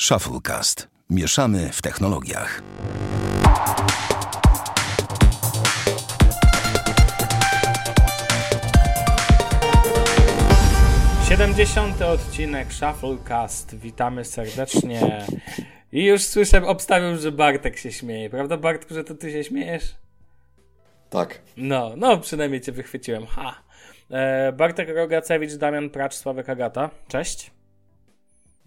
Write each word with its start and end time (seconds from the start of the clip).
Shufflecast. 0.00 0.88
Mieszamy 1.10 1.70
w 1.72 1.82
technologiach. 1.82 2.62
Siedemdziesiąty 11.28 12.06
odcinek 12.06 12.72
Shufflecast. 12.72 13.76
Witamy 13.76 14.24
serdecznie. 14.24 15.26
I 15.92 16.04
już 16.04 16.22
słyszę, 16.22 16.66
obstawiam, 16.66 17.16
że 17.16 17.32
Bartek 17.32 17.78
się 17.78 17.92
śmieje. 17.92 18.30
Prawda, 18.30 18.56
Bartku, 18.56 18.94
że 18.94 19.04
to 19.04 19.14
ty 19.14 19.32
się 19.32 19.44
śmiejesz? 19.44 19.94
Tak. 21.10 21.42
No, 21.56 21.92
no, 21.96 22.18
przynajmniej 22.18 22.60
cię 22.60 22.72
wychwyciłem. 22.72 23.26
Ha. 23.26 23.62
E, 24.10 24.52
Bartek 24.52 24.88
Rogacewicz, 24.88 25.54
Damian 25.54 25.90
Pracz, 25.90 26.14
Sławek 26.14 26.48
Agata. 26.48 26.90
Cześć. 27.08 27.50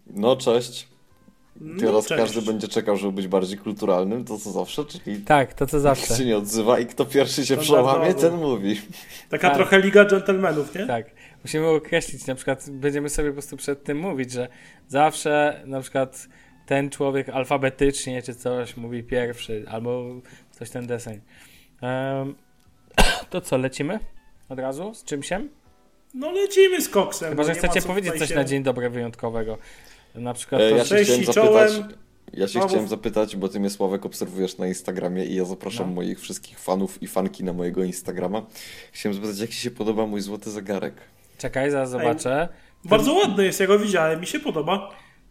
No, 0.07 0.35
cześć. 0.35 0.98
No, 1.61 1.79
Teraz 1.79 2.05
cześć. 2.07 2.21
każdy 2.21 2.41
będzie 2.41 2.67
czekał, 2.67 2.97
żeby 2.97 3.11
być 3.13 3.27
bardziej 3.27 3.57
kulturalnym, 3.57 4.25
to 4.25 4.37
co 4.37 4.51
zawsze, 4.51 4.85
czyli 4.85 5.21
Tak, 5.21 5.53
to 5.53 5.65
co 5.67 5.79
zawsze. 5.79 6.03
nikt 6.07 6.17
się 6.17 6.25
nie 6.25 6.37
odzywa 6.37 6.79
i 6.79 6.85
kto 6.85 7.05
pierwszy 7.05 7.45
się 7.45 7.57
przełamie, 7.57 8.13
ten 8.13 8.35
mówi. 8.35 8.81
Taka 9.29 9.47
Tak. 9.47 9.57
trochę 9.57 9.79
liga 9.79 10.05
dżentelmenów, 10.05 10.75
nie? 10.75 10.85
Tak. 10.87 11.05
Musimy 11.43 11.67
określić, 11.67 12.27
na 12.27 12.35
przykład 12.35 12.69
będziemy 12.69 13.09
sobie 13.09 13.29
po 13.29 13.33
prostu 13.33 13.57
przed 13.57 13.83
tym 13.83 13.97
mówić, 13.99 14.31
że 14.31 14.47
zawsze 14.87 15.63
na 15.65 15.81
przykład 15.81 16.27
ten 16.65 16.89
człowiek 16.89 17.29
alfabetycznie 17.29 18.21
czy 18.21 18.35
coś 18.35 18.77
mówi 18.77 19.03
pierwszy, 19.03 19.65
albo 19.67 20.05
coś 20.51 20.69
ten 20.69 20.87
deseń. 20.87 21.21
Em, 21.81 22.35
to 23.29 23.41
co, 23.41 23.57
lecimy? 23.57 23.99
Od 24.49 24.59
razu? 24.59 24.93
Z 24.93 25.03
czymsiem? 25.03 25.49
No 26.13 26.31
lecimy 26.31 26.81
z 26.81 26.89
koksem. 26.89 27.29
Chyba, 27.29 27.43
no 27.43 27.47
że 27.47 27.55
chcecie 27.55 27.81
powiedzieć 27.81 28.13
coś 28.19 28.29
się- 28.29 28.35
na 28.35 28.43
dzień 28.43 28.63
dobry 28.63 28.89
wyjątkowego. 28.89 29.57
Na 30.19 30.33
przykład 30.33 30.61
E, 30.61 30.69
to, 30.69 30.75
ja 30.77 30.85
się 30.85 30.95
chciałem 30.95 31.25
zapytać, 31.25 31.33
czołem. 31.71 31.93
ja 32.33 32.47
się 32.47 32.59
No, 32.59 32.67
chciałem 32.67 32.87
zapytać, 32.87 33.35
bo 33.35 33.49
ty 33.49 33.59
mnie 33.59 33.69
Sławek 33.69 34.05
obserwujesz 34.05 34.57
na 34.57 34.67
Instagramie 34.67 35.25
i 35.25 35.35
ja 35.35 35.45
zapraszam 35.45 35.87
No. 35.89 35.95
moich 35.95 36.19
wszystkich 36.19 36.59
fanów 36.59 37.03
i 37.03 37.07
fanki 37.07 37.43
na 37.43 37.53
mojego 37.53 37.83
Instagrama. 37.83 38.41
Chciałem 38.91 39.13
zapytać, 39.15 39.39
jak 39.39 39.49
ci 39.49 39.55
się 39.55 39.71
podoba 39.71 40.05
mój 40.05 40.21
złoty 40.21 40.51
zegarek? 40.51 40.93
Czekaj, 41.37 41.71
zaraz 41.71 41.89
zobaczę. 41.89 42.47
Bardzo 42.85 43.13
ładny 43.13 43.45
jest, 43.45 43.59
ja 43.59 43.67
go 43.67 43.79
widziałem, 43.79 44.19
mi 44.19 44.27
się 44.27 44.39
podoba. 44.39 44.89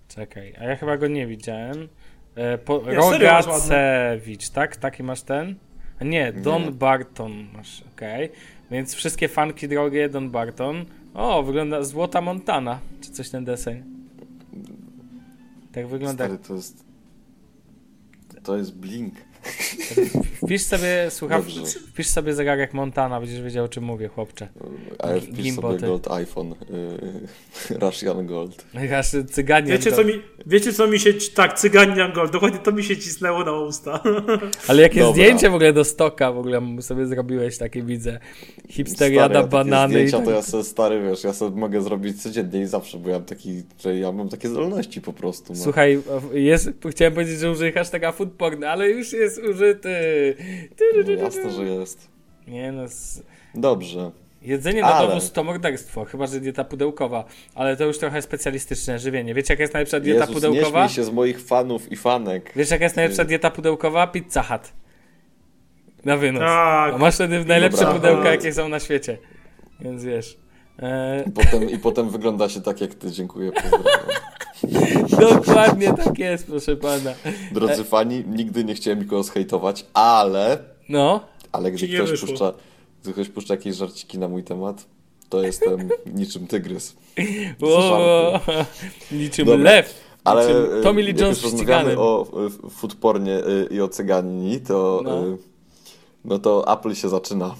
Czekaj, 0.08 0.54
a 0.60 0.64
ja 0.64 0.76
chyba 0.76 0.96
go 0.96 1.06
nie 1.08 1.26
widziałem. 1.26 1.88
E, 2.34 2.58
po, 2.58 2.80
masz 2.86 2.94
Rogacewicz, 2.94 4.48
tak? 4.48 4.76
Taki 4.76 5.02
masz 5.02 5.22
ten? 5.22 5.54
A 6.00 6.04
Nie, 6.04 6.32
Don 6.32 6.64
Nie. 6.64 6.70
Barton 6.70 7.46
masz, 7.56 7.82
okej. 7.94 8.30
Więc 8.70 8.94
wszystkie 8.94 9.28
fanki 9.28 9.68
drogie 9.68 10.08
Don 10.08 10.30
Barton. 10.30 10.84
O, 11.14 11.42
wygląda 11.42 11.82
Złota 11.82 12.20
Montana, 12.20 12.80
czy 13.00 13.10
coś 13.10 13.30
ten 13.30 13.44
deseń. 13.44 13.84
Tak 15.72 15.86
wygląda. 15.86 16.24
Stary, 16.24 16.38
to 16.38 16.54
jest... 16.54 16.84
To 18.42 18.56
jest 18.56 18.77
Blink. 18.77 19.14
Wpisz 20.44 20.62
sobie, 20.62 21.08
Dobrze. 21.28 21.61
wpisz 21.92 22.06
sobie 22.06 22.34
zegarek 22.34 22.75
Montana, 22.75 23.20
będziesz 23.20 23.42
wiedział 23.42 23.64
o 23.64 23.69
czym 23.69 23.84
mówię, 23.84 24.08
chłopcze. 24.08 24.48
A 24.98 25.11
ja 25.11 25.20
wpisz 25.20 25.36
Gimboty. 25.36 25.81
sobie 25.81 25.89
Gold 25.89 26.11
iPhone. 26.11 26.55
Yy, 27.70 27.78
Russian 27.81 28.27
Gold. 28.27 28.64
Aż 28.98 29.06
cyganie. 29.31 29.72
Wiecie 29.72 29.92
co, 29.92 30.05
mi, 30.05 30.12
wiecie 30.47 30.72
co 30.72 30.86
mi 30.86 31.00
się... 31.00 31.14
Tak, 31.34 31.59
Cyganian 31.59 32.12
Gold, 32.12 32.33
dokładnie 32.33 32.59
to 32.59 32.72
mi 32.72 32.84
się 32.84 32.97
cisnęło 32.97 33.44
na 33.44 33.53
usta. 33.53 34.03
Ale 34.69 34.83
jakie 34.83 35.00
Dobra. 35.00 35.12
zdjęcie 35.12 35.50
w 35.50 35.55
ogóle 35.55 35.72
do 35.72 35.84
stoka 35.84 36.33
w 36.33 36.39
ogóle 36.39 36.62
sobie 36.81 37.06
zrobiłeś, 37.06 37.59
takie 37.59 37.83
widzę. 37.83 38.19
Hipster 38.69 39.12
jada 39.12 39.41
ja 39.41 39.47
banany 39.47 39.94
i 39.94 39.97
zdjęcia 39.97 40.16
tak. 40.16 40.27
to 40.27 40.33
ja 40.33 40.42
sobie 40.42 40.64
stary, 40.64 41.03
wiesz, 41.03 41.25
ja 41.25 41.33
sobie 41.33 41.56
mogę 41.56 41.83
zrobić 41.83 42.22
codziennie 42.22 42.61
i 42.61 42.66
zawsze, 42.66 42.98
bo 42.98 43.09
ja 43.09 43.14
mam 43.14 43.25
taki, 43.25 43.62
że 43.78 43.98
ja 43.98 44.12
mam 44.12 44.28
takie 44.28 44.48
zdolności 44.48 45.00
po 45.00 45.12
prostu. 45.12 45.53
No. 45.53 45.59
Słuchaj, 45.59 46.00
jest, 46.33 46.70
chciałem 46.91 47.14
powiedzieć, 47.14 47.39
że 47.39 47.50
użyj 47.50 47.72
hashtaga 47.72 48.12
food 48.12 48.33
porn, 48.33 48.64
ale 48.64 48.89
już 48.91 49.12
jest 49.12 49.27
użyty. 49.38 49.88
Ty, 50.76 50.76
ty, 50.76 50.84
ty, 50.94 50.98
No, 50.98 51.04
ty, 51.04 51.12
jasne, 51.14 51.50
że 51.50 51.62
jest. 51.64 52.08
Nie 52.46 52.72
no, 52.72 52.84
s- 52.84 53.22
Dobrze. 53.54 54.10
jedzenie 54.42 54.80
na 54.82 54.86
Ale- 54.94 55.08
dowóz 55.08 55.32
to 55.32 55.44
morderstwo, 55.44 56.04
chyba 56.04 56.26
że 56.26 56.41
dieta 56.41 56.64
pudełkowa, 56.64 57.25
ale 57.54 57.76
to 57.76 57.84
już 57.84 57.98
trochę 57.98 58.22
specjalistyczne 58.22 58.98
żywienie. 58.98 59.34
Wiecie 59.34 59.54
jaka 59.54 59.62
jest 59.62 59.75
najlepsza 59.75 60.00
dieta 60.00 60.20
Jezus, 60.20 60.28
nie 60.28 60.34
pudełkowa? 60.48 60.88
śmiej 60.88 60.97
się 60.97 61.04
z 61.04 61.10
moich 61.10 61.41
fanów 61.41 61.92
i 61.92 61.97
fanek. 61.97 62.53
Wiesz 62.56 62.70
jaka 62.70 62.84
jest 62.84 62.97
najlepsza 62.97 63.25
dieta 63.25 63.50
pudełkowa? 63.50 64.06
Pizza 64.06 64.42
Hut. 64.42 64.72
Na 66.04 66.16
wynos. 66.16 66.41
Tak. 66.41 66.94
A 66.94 66.98
masz 66.98 67.14
wtedy 67.14 67.44
najlepsze 67.44 67.80
Dobra. 67.80 67.94
pudełka 67.94 68.30
jakie 68.30 68.53
są 68.53 68.69
na 68.69 68.80
świecie. 68.80 69.19
Więc 69.80 70.04
wiesz. 70.04 70.36
E, 70.83 71.25
I 71.27 71.31
potem, 71.31 71.71
I 71.71 71.78
potem 71.78 72.11
wygląda 72.11 72.49
się 72.49 72.61
tak 72.61 72.81
jak 72.81 72.94
ty, 72.94 73.11
dziękuję, 73.11 73.53
pozdrawiam. 73.53 74.09
dokładnie 75.31 75.93
tak 75.94 76.19
jest, 76.19 76.47
proszę 76.47 76.77
pana. 76.77 77.15
Drodzy 77.53 77.84
fani, 77.84 78.25
nigdy 78.27 78.65
nie 78.65 78.75
chciałem 78.75 78.99
nikogo 78.99 79.22
zhejtować, 79.22 79.87
ale, 79.94 80.59
No, 80.89 81.21
ale 81.53 81.71
gdy 81.72 81.89
ktoś 81.89 82.11
wyszło. 82.11 82.28
puszcza, 82.28 82.53
gdy 83.03 83.12
ktoś 83.12 83.28
puszcza 83.28 83.55
jakieś 83.55 83.77
żarciki 83.77 84.19
na 84.19 84.28
mój 84.28 84.44
temat, 84.44 84.87
to 85.28 85.43
jestem 85.43 85.89
niczym 86.15 86.47
tygrys. 86.47 86.97
niczym 89.12 89.47
Dobra. 89.47 89.65
lew. 89.65 90.09
Ale 90.25 90.47
niczym 90.47 90.78
y, 90.81 90.83
Tommy 90.83 91.03
Lee 91.03 91.09
jak 91.09 91.21
Jones 91.21 91.43
już 91.43 91.53
rozmawiamy 91.53 91.99
o 91.99 92.27
y, 92.66 92.71
foodpornie 92.71 93.37
y, 93.39 93.69
i 93.71 93.81
o 93.81 93.89
cyganini, 93.89 94.60
to 94.60 95.00
No. 95.05 95.22
No. 96.24 96.38
to 96.38 96.72
Apple 96.72 96.94
się 96.94 97.08
zaczyna. 97.08 97.54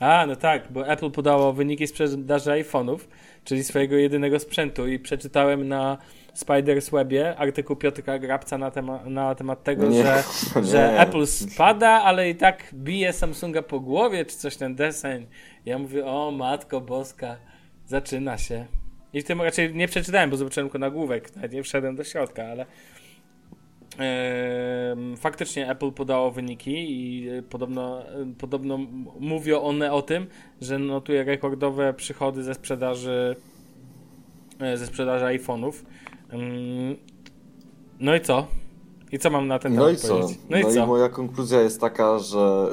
A, 0.00 0.26
no 0.26 0.36
tak, 0.36 0.72
bo 0.72 0.88
Apple 0.88 1.10
podało 1.10 1.52
wyniki 1.52 1.86
sprzedaży 1.86 2.50
iPhone'ów, 2.50 2.98
czyli 3.44 3.64
swojego 3.64 3.96
jedynego 3.96 4.38
sprzętu 4.38 4.88
i 4.88 4.98
przeczytałem 4.98 5.68
na 5.68 5.98
Spider's 6.36 6.90
Webie 6.90 7.36
artykuł 7.36 7.76
Piotra 7.76 8.18
Grabca 8.18 8.58
na, 8.58 8.70
tema, 8.70 9.00
na 9.04 9.34
temat 9.34 9.62
tego, 9.64 9.86
Nie, 9.86 10.02
że, 10.02 10.22
nie. 10.56 10.64
że 10.66 11.00
Apple 11.00 11.26
spada, 11.26 11.88
ale 11.88 12.30
i 12.30 12.34
tak 12.34 12.64
bije 12.74 13.12
Samsunga 13.12 13.62
po 13.62 13.80
głowie, 13.80 14.24
czy 14.24 14.36
coś 14.36 14.56
ten 14.56 14.74
deseń. 14.74 15.26
Ja 15.66 15.78
mówię, 15.78 16.06
o 16.06 16.30
matko 16.30 16.80
boska, 16.80 17.36
zaczyna 17.86 18.38
się. 18.38 18.66
I 19.12 19.22
w 19.22 19.24
tym 19.24 19.42
raczej 19.42 19.74
nie 19.74 19.88
przeczytałem, 19.88 20.30
bo 20.30 20.36
zobaczyłem 20.36 20.68
tylko 20.68 20.78
nagłówek, 20.78 21.36
nawet 21.36 21.52
nie 21.52 21.62
wszedłem 21.62 21.96
do 21.96 22.04
środka, 22.04 22.44
ale 22.44 22.66
faktycznie 25.16 25.70
Apple 25.70 25.92
podało 25.92 26.30
wyniki 26.30 26.70
i 26.90 27.28
e, 27.28 27.42
podobno, 27.42 28.02
e, 28.02 28.06
podobno 28.38 28.78
mówią 29.20 29.60
one 29.60 29.92
o 29.92 30.02
tym, 30.02 30.26
że 30.60 30.78
notuje 30.78 31.24
rekordowe 31.24 31.94
przychody 31.94 32.42
ze 32.42 32.54
sprzedaży 32.54 33.36
e, 34.60 34.76
ze 34.76 34.86
sprzedaży 34.86 35.24
iPhone'ów. 35.24 35.72
No 38.00 38.14
i 38.14 38.20
co? 38.20 38.46
I 39.12 39.18
co 39.18 39.30
mam 39.30 39.48
na 39.48 39.58
ten 39.58 39.74
No 39.74 39.84
temat 39.86 39.98
i 40.04 40.06
co? 40.06 40.18
powiedzieć? 40.18 40.38
No 40.50 40.58
i 40.58 40.74
co? 40.74 40.86
moja 40.86 41.08
konkluzja 41.08 41.60
jest 41.60 41.80
taka, 41.80 42.18
że, 42.18 42.72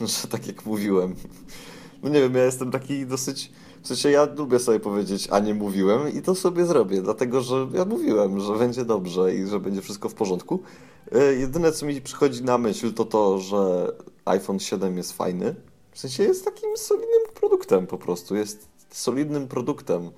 że 0.22 0.28
tak 0.28 0.46
jak 0.46 0.66
mówiłem. 0.66 1.14
No 2.02 2.08
nie 2.08 2.20
wiem, 2.20 2.34
ja 2.34 2.44
jestem 2.44 2.70
taki 2.70 3.06
dosyć. 3.06 3.52
W 3.82 3.86
sensie 3.88 4.10
ja 4.10 4.28
lubię 4.36 4.58
sobie 4.58 4.80
powiedzieć, 4.80 5.28
a 5.30 5.38
nie 5.38 5.54
mówiłem 5.54 6.14
i 6.14 6.22
to 6.22 6.34
sobie 6.34 6.66
zrobię, 6.66 7.02
dlatego 7.02 7.40
że 7.40 7.68
ja 7.74 7.84
mówiłem, 7.84 8.40
że 8.40 8.58
będzie 8.58 8.84
dobrze 8.84 9.34
i 9.34 9.46
że 9.46 9.60
będzie 9.60 9.82
wszystko 9.82 10.08
w 10.08 10.14
porządku. 10.14 10.62
Y, 11.16 11.36
Jedyne 11.38 11.72
co 11.72 11.86
mi 11.86 12.00
przychodzi 12.00 12.44
na 12.44 12.58
myśl 12.58 12.92
to 12.92 13.04
to, 13.04 13.38
że 13.38 13.92
iPhone 14.24 14.58
7 14.58 14.96
jest 14.96 15.12
fajny. 15.12 15.54
W 15.92 15.98
sensie 15.98 16.22
jest 16.22 16.44
takim 16.44 16.76
solidnym 16.76 17.20
produktem 17.34 17.86
po 17.86 17.98
prostu. 17.98 18.36
Jest 18.36 18.68
solidnym 18.90 19.48
produktem. 19.48 20.10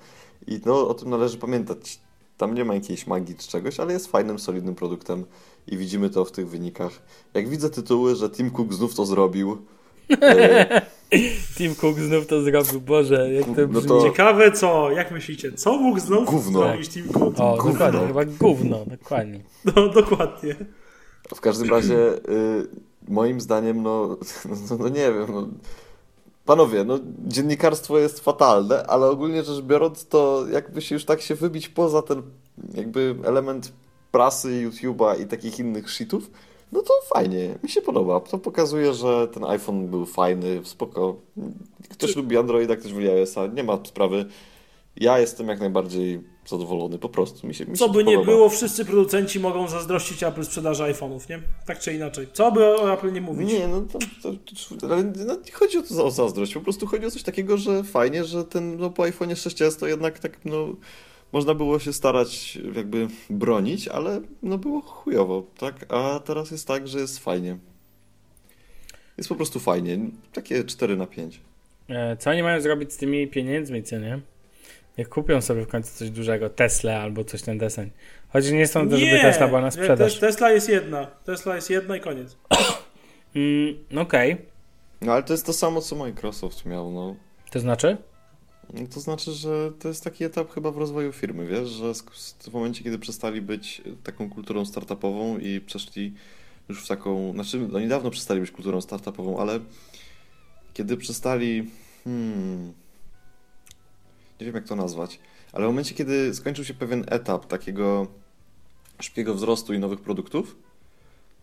I 0.47 0.59
no, 0.65 0.87
o 0.87 0.93
tym 0.93 1.09
należy 1.09 1.37
pamiętać. 1.37 1.99
Tam 2.37 2.53
nie 2.53 2.65
ma 2.65 2.75
jakiejś 2.75 3.07
magii 3.07 3.35
czy 3.35 3.47
czegoś, 3.47 3.79
ale 3.79 3.93
jest 3.93 4.07
fajnym, 4.07 4.39
solidnym 4.39 4.75
produktem 4.75 5.25
i 5.67 5.77
widzimy 5.77 6.09
to 6.09 6.25
w 6.25 6.31
tych 6.31 6.49
wynikach. 6.49 6.91
Jak 7.33 7.49
widzę 7.49 7.69
tytuły, 7.69 8.15
że 8.15 8.29
Tim 8.29 8.51
Cook 8.51 8.73
znów 8.73 8.95
to 8.95 9.05
zrobił, 9.05 9.51
e, 9.51 9.55
Tim 11.57 11.75
Cook 11.75 11.99
znów 11.99 12.27
to 12.27 12.41
zrobił, 12.41 12.81
Boże, 12.81 13.33
jak 13.33 13.45
to 13.45 13.51
No 13.69 13.81
to- 13.81 14.03
Ciekawe 14.03 14.51
co, 14.51 14.91
jak 14.91 15.11
myślicie, 15.11 15.51
co 15.51 15.77
mógł 15.77 15.99
znów 15.99 16.25
Gówno. 16.29 16.59
zrobić 16.59 16.89
Tim 16.89 17.07
Cook? 17.07 17.39
O, 17.39 17.57
Gówno. 17.57 17.71
dokładnie, 17.73 18.07
chyba 18.07 18.25
gówno, 18.25 18.85
dokładnie. 18.85 19.39
No, 19.65 19.89
dokładnie. 19.89 20.55
w 21.35 21.41
każdym 21.41 21.69
razie 21.69 22.13
y, 22.13 22.67
moim 23.07 23.41
zdaniem, 23.41 23.83
no, 23.83 24.17
no, 24.69 24.77
no 24.79 24.89
nie 24.89 25.13
wiem, 25.13 25.25
no, 25.29 25.47
panowie, 26.45 26.83
no 26.83 26.99
dziennikarstwo 27.27 27.99
jest 27.99 28.19
fatalne, 28.19 28.83
ale 28.87 29.07
ogólnie 29.09 29.43
rzecz 29.43 29.61
biorąc, 29.61 30.07
to 30.07 30.45
jakby 30.51 30.81
się 30.81 30.95
już 30.95 31.05
tak 31.05 31.21
się 31.21 31.35
wybić 31.35 31.69
poza 31.69 32.01
ten 32.01 32.21
jakby 32.73 33.15
element 33.23 33.71
prasy, 34.11 34.69
YouTube'a 34.69 35.21
i 35.21 35.25
takich 35.25 35.59
innych 35.59 35.89
shitów, 35.91 36.31
no 36.73 36.81
to 36.81 36.93
fajnie, 37.13 37.55
mi 37.63 37.69
się 37.69 37.81
podoba. 37.81 38.19
To 38.19 38.37
pokazuje, 38.37 38.93
że 38.93 39.27
ten 39.27 39.43
iPhone 39.43 39.87
był 39.87 40.05
fajny, 40.05 40.61
spoko. 40.63 41.15
Ktoś 41.89 42.15
lubi 42.15 42.37
Androida, 42.37 42.75
ktoś 42.75 42.91
lubi 42.91 43.09
iOS-a, 43.09 43.47
nie 43.47 43.63
ma 43.63 43.79
sprawy. 43.85 44.25
Ja 44.95 45.19
jestem 45.19 45.47
jak 45.47 45.59
najbardziej 45.59 46.21
zadowolony, 46.45 46.99
po 46.99 47.09
prostu. 47.09 47.47
Mi 47.47 47.55
się, 47.55 47.65
mi 47.65 47.77
Co 47.77 47.87
się 47.87 47.93
by 47.93 48.03
to 48.03 48.09
nie 48.09 48.17
podoba. 48.17 48.31
było, 48.31 48.49
wszyscy 48.49 48.85
producenci 48.85 49.39
mogą 49.39 49.67
zazdrościć 49.67 50.23
Apple 50.23 50.43
sprzedaży 50.43 50.83
iPhone'ów, 50.83 51.29
nie? 51.29 51.41
Tak 51.65 51.79
czy 51.79 51.93
inaczej. 51.93 52.27
Co 52.33 52.51
by 52.51 52.65
o 52.65 52.93
Apple 52.93 53.13
nie 53.13 53.21
mówić? 53.21 53.49
Nie, 53.51 53.67
no 53.67 53.81
to, 53.81 53.99
to, 54.23 54.77
to 54.79 54.87
no, 54.87 55.35
nie 55.45 55.51
chodzi 55.51 55.77
o 55.77 55.81
to 55.81 56.05
o 56.05 56.11
zazdrość, 56.11 56.53
po 56.53 56.61
prostu 56.61 56.87
chodzi 56.87 57.05
o 57.05 57.11
coś 57.11 57.23
takiego, 57.23 57.57
że 57.57 57.83
fajnie, 57.83 58.23
że 58.23 58.43
ten 58.43 58.77
no, 58.77 58.89
po 58.89 59.03
iPhone 59.03 59.29
6s 59.29 59.79
to 59.79 59.87
jednak 59.87 60.19
tak 60.19 60.45
no 60.45 60.67
można 61.33 61.53
było 61.53 61.79
się 61.79 61.93
starać 61.93 62.55
jakby 62.75 63.07
bronić, 63.29 63.87
ale 63.87 64.21
no 64.43 64.57
było 64.57 64.81
chujowo, 64.81 65.43
tak? 65.57 65.85
A 65.93 66.19
teraz 66.19 66.51
jest 66.51 66.67
tak, 66.67 66.87
że 66.87 66.99
jest 66.99 67.19
fajnie. 67.19 67.57
Jest 69.17 69.29
po 69.29 69.35
prostu 69.35 69.59
fajnie. 69.59 69.97
Takie 70.33 70.63
4 70.63 70.97
na 70.97 71.07
5. 71.07 71.41
E, 71.89 72.17
Co 72.17 72.29
oni 72.29 72.43
mają 72.43 72.61
zrobić 72.61 72.93
z 72.93 72.97
tymi 72.97 73.27
pieniędzmi, 73.27 73.83
co 73.83 73.99
nie? 73.99 74.19
Jak 74.97 75.09
kupią 75.09 75.41
sobie 75.41 75.61
w 75.65 75.67
końcu 75.67 75.97
coś 75.97 76.09
dużego, 76.09 76.49
Tesla 76.49 76.99
albo 77.01 77.23
coś 77.23 77.41
ten 77.41 77.57
deseń. 77.57 77.89
Choć 78.29 78.51
nie 78.51 78.67
sądzę, 78.67 78.97
żeby 78.97 79.19
Tesla 79.21 79.47
była 79.47 79.61
na 79.61 79.71
sprzedaż. 79.71 80.17
Tes- 80.17 80.19
Tesla 80.19 80.51
jest 80.51 80.69
jedna. 80.69 81.05
Tesla 81.25 81.55
jest 81.55 81.69
jedna 81.69 81.97
i 81.97 81.99
koniec. 81.99 82.37
Mm, 83.35 83.75
Okej, 83.97 84.37
No 85.01 85.13
ale 85.13 85.23
to 85.23 85.33
jest 85.33 85.45
to 85.45 85.53
samo, 85.53 85.81
co 85.81 85.95
Microsoft 85.95 86.65
miał, 86.65 86.91
no. 86.91 87.15
to 87.51 87.59
znaczy? 87.59 87.97
To 88.93 88.99
znaczy, 88.99 89.31
że 89.31 89.71
to 89.79 89.87
jest 89.87 90.03
taki 90.03 90.23
etap 90.23 90.53
chyba 90.53 90.71
w 90.71 90.77
rozwoju 90.77 91.11
firmy, 91.11 91.47
wiesz, 91.47 91.69
że 91.69 91.93
w 92.39 92.53
momencie, 92.53 92.83
kiedy 92.83 92.99
przestali 92.99 93.41
być 93.41 93.81
taką 94.03 94.29
kulturą 94.29 94.65
startupową 94.65 95.37
i 95.37 95.61
przeszli 95.61 96.13
już 96.69 96.83
w 96.83 96.87
taką, 96.87 97.33
znaczy 97.33 97.67
no 97.71 97.79
niedawno 97.79 98.09
przestali 98.09 98.41
być 98.41 98.51
kulturą 98.51 98.81
startupową, 98.81 99.39
ale 99.39 99.59
kiedy 100.73 100.97
przestali, 100.97 101.71
hmm, 102.03 102.73
nie 104.39 104.45
wiem 104.45 104.55
jak 104.55 104.67
to 104.67 104.75
nazwać, 104.75 105.19
ale 105.51 105.65
w 105.65 105.67
momencie, 105.67 105.95
kiedy 105.95 106.35
skończył 106.35 106.65
się 106.65 106.73
pewien 106.73 107.05
etap 107.07 107.45
takiego 107.45 108.07
szybkiego 108.99 109.35
wzrostu 109.35 109.73
i 109.73 109.79
nowych 109.79 110.01
produktów, 110.01 110.55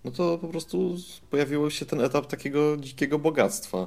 no 0.05 0.11
to 0.11 0.39
po 0.39 0.49
prostu 0.49 0.97
pojawił 1.31 1.71
się 1.71 1.87
ten 1.87 2.01
etap 2.01 2.27
takiego 2.27 2.77
dzikiego 2.77 3.19
bogactwa. 3.19 3.87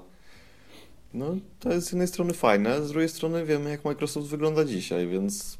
No, 1.14 1.36
to 1.60 1.74
jest 1.74 1.88
z 1.88 1.92
jednej 1.92 2.08
strony 2.08 2.34
fajne, 2.34 2.84
z 2.84 2.90
drugiej 2.92 3.10
strony 3.10 3.46
wiemy, 3.46 3.70
jak 3.70 3.86
Microsoft 3.86 4.28
wygląda 4.28 4.66
dzisiaj, 4.66 5.08
więc 5.08 5.58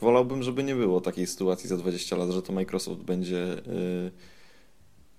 wolałbym, 0.00 0.42
żeby 0.42 0.64
nie 0.64 0.74
było 0.74 1.00
takiej 1.00 1.26
sytuacji 1.26 1.68
za 1.68 1.76
20 1.76 2.16
lat, 2.16 2.30
że 2.30 2.42
to 2.42 2.52
Microsoft 2.52 3.00
będzie 3.00 3.36
yy, 3.36 4.10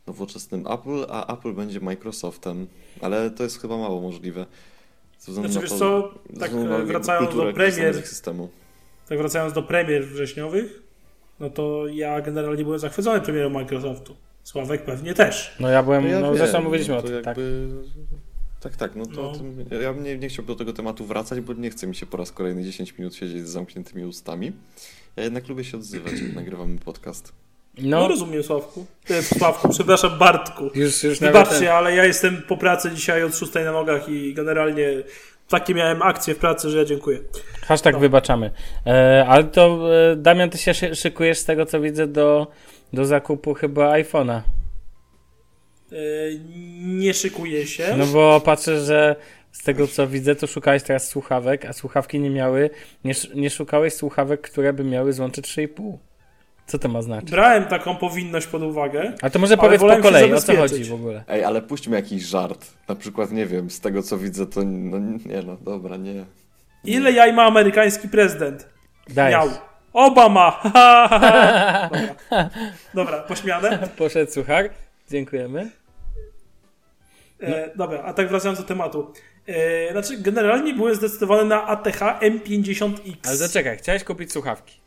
nowoczesnym 0.08 0.68
Apple, 0.68 1.06
a 1.10 1.34
Apple 1.34 1.54
będzie 1.54 1.80
Microsoftem, 1.80 2.68
ale 3.02 3.32
to 3.32 3.44
jest 3.44 3.62
chyba 3.62 3.78
mało 3.78 4.02
możliwe. 4.02 4.46
Znaczy, 5.20 5.56
na 5.56 5.62
wiesz 5.62 5.70
to, 5.70 5.78
co, 5.78 6.14
tak, 6.40 6.52
wracając 6.86 7.28
kulturę 7.28 7.54
do 7.54 7.58
premier- 7.58 8.08
systemu. 8.08 8.50
Tak 9.10 9.18
wracając 9.18 9.54
do 9.54 9.64
premier 9.64 10.06
wrześniowych, 10.06 10.84
no 11.40 11.50
to 11.50 11.88
ja 11.88 12.22
generalnie 12.22 12.64
byłem 12.64 12.80
zachwycony 12.80 13.22
premierą 13.22 13.50
Microsoftu. 13.50 14.16
Sławek 14.44 14.86
pewnie 14.86 15.14
też. 15.14 15.56
No 15.60 15.68
ja 15.68 15.84
byłem, 15.84 16.04
No 16.04 16.10
ja 16.10 16.20
no 16.20 16.28
wiem, 16.28 16.38
zresztą 16.38 16.62
mówiliśmy 16.62 16.94
no 16.94 17.00
o 17.00 17.04
to 17.04 17.08
tym, 17.08 17.24
tak. 17.24 17.38
Tak, 18.60 18.76
tak, 18.76 18.96
no 18.96 19.06
to 19.06 19.12
No. 19.22 19.32
tym, 19.32 19.66
ja 19.82 19.92
nie, 19.92 20.18
nie 20.18 20.30
chciałbym 20.30 20.56
do 20.56 20.60
tego 20.60 20.74
tematu 20.74 21.06
wracać, 21.06 21.42
bo 21.42 21.54
nie 21.54 21.70
chce 21.70 21.88
mi 21.88 21.96
się 21.96 22.06
po 22.06 22.18
raz 22.18 22.32
kolejny 22.32 22.64
10 22.64 22.98
minut 22.98 23.16
siedzieć 23.16 23.48
z 23.48 23.50
zamkniętymi 23.50 24.06
ustami. 24.06 24.52
Ja 25.16 25.24
jednak 25.24 25.48
lubię 25.48 25.64
się 25.64 25.78
odzywać, 25.78 26.14
jak 26.14 26.34
nagrywamy 26.42 26.78
podcast. 26.80 27.34
No, 27.78 28.00
No, 28.00 28.08
rozumiem, 28.08 28.44
Sławku. 28.44 28.86
E, 29.10 29.22
Sławku, 29.24 29.70
przepraszam, 29.76 30.18
Bartku. 30.20 30.64
już, 30.76 31.04
już 31.04 31.22
nawet 31.22 31.36
ten, 31.36 31.44
Wybaczcie, 31.44 31.74
ale 31.74 31.96
ja 31.96 32.06
jestem 32.06 32.42
po 32.48 32.58
pracy 32.58 32.92
dzisiaj 32.92 33.24
od 33.24 33.36
6 33.36 33.54
na 33.54 33.72
nogach 33.72 34.10
i 34.10 34.34
generalnie 34.34 34.90
takie 35.50 35.74
miałem 35.74 36.02
akcje 36.02 36.36
w 36.36 36.38
pracy, 36.38 36.70
że 36.70 36.78
ja 36.78 36.86
dziękuję. 36.86 37.20
hashtag 37.62 37.94
No. 37.94 38.00
wybaczamy. 38.00 38.52
E, 38.86 39.26
ale 39.28 39.44
to 39.44 39.90
e, 40.12 40.16
Damian, 40.16 40.50
ty 40.50 40.58
się 40.58 40.74
szy- 40.74 40.96
szykujesz 40.96 41.38
z 41.38 41.46
tego, 41.46 41.66
co 41.66 41.82
widzę, 41.82 42.08
do, 42.08 42.48
do 42.94 43.06
zakupu 43.06 43.54
chyba 43.54 43.94
iPhone'a. 43.94 44.42
E, 45.92 45.96
nie 46.80 47.14
szykuję 47.14 47.68
się. 47.68 47.96
No 47.98 48.06
bo 48.06 48.42
patrzę, 48.42 48.86
że 48.86 49.16
z 49.52 49.64
tego 49.64 49.88
co 49.88 50.08
widzę, 50.08 50.36
to 50.36 50.48
szukałeś 50.48 50.84
teraz 50.84 51.08
słuchawek, 51.08 51.66
a 51.66 51.74
słuchawki 51.74 52.20
nie 52.20 52.30
miały, 52.30 52.70
nie, 53.04 53.14
nie 53.36 53.50
szukałeś 53.50 53.94
słuchawek, 53.94 54.42
które 54.42 54.74
by 54.74 54.84
miały 54.84 55.14
złącze 55.14 55.42
3,5. 55.42 55.98
Co 56.68 56.80
to 56.80 56.90
ma 56.90 57.02
znaczyć? 57.02 57.32
Brałem 57.32 57.66
taką 57.66 57.96
powinność 57.96 58.48
pod 58.48 58.64
uwagę. 58.64 59.14
A 59.22 59.30
to 59.30 59.40
może 59.40 59.58
powiedz 59.58 59.82
po 59.82 59.98
kolei, 59.98 60.34
o 60.34 60.42
co 60.42 60.56
chodzi 60.56 60.84
w 60.84 60.94
ogóle. 60.94 61.24
Ej, 61.28 61.44
ale 61.44 61.62
puśćmy 61.62 61.96
jakiś 61.96 62.24
żart. 62.24 62.66
Na 62.88 62.96
przykład, 62.96 63.32
nie 63.32 63.46
wiem, 63.46 63.70
z 63.70 63.80
tego 63.80 64.04
co 64.04 64.18
widzę, 64.18 64.48
to 64.48 64.62
no 64.66 65.00
nie 65.00 65.42
no, 65.42 65.58
dobra, 65.62 65.98
nie. 65.98 66.26
Ile 66.84 67.12
jaj 67.12 67.34
ma 67.34 67.44
amerykański 67.44 68.10
prezydent? 68.10 68.70
Dajesz. 69.10 69.40
Miał. 69.40 69.50
Obama! 69.94 70.60
Dobra. 70.64 71.90
Dobra, 72.94 73.22
pośmiane. 73.22 73.88
Poszedł 73.98 74.32
suchar. 74.32 74.70
Dziękujemy. 75.10 75.72
E, 77.42 77.72
dobra, 77.76 78.04
a 78.04 78.14
tak 78.14 78.30
wracając 78.30 78.60
do 78.60 78.66
tematu. 78.66 79.14
E, 79.48 79.92
znaczy, 79.92 80.18
generalnie 80.18 80.74
byłem 80.74 80.96
zdecydowany 80.96 81.46
na 81.46 81.68
ATH 81.68 82.00
M50X. 82.22 83.16
Ale 83.26 83.38
zaczekaj, 83.38 83.78
chciałeś 83.78 84.04
kupić 84.04 84.32
słuchawki. 84.32 84.80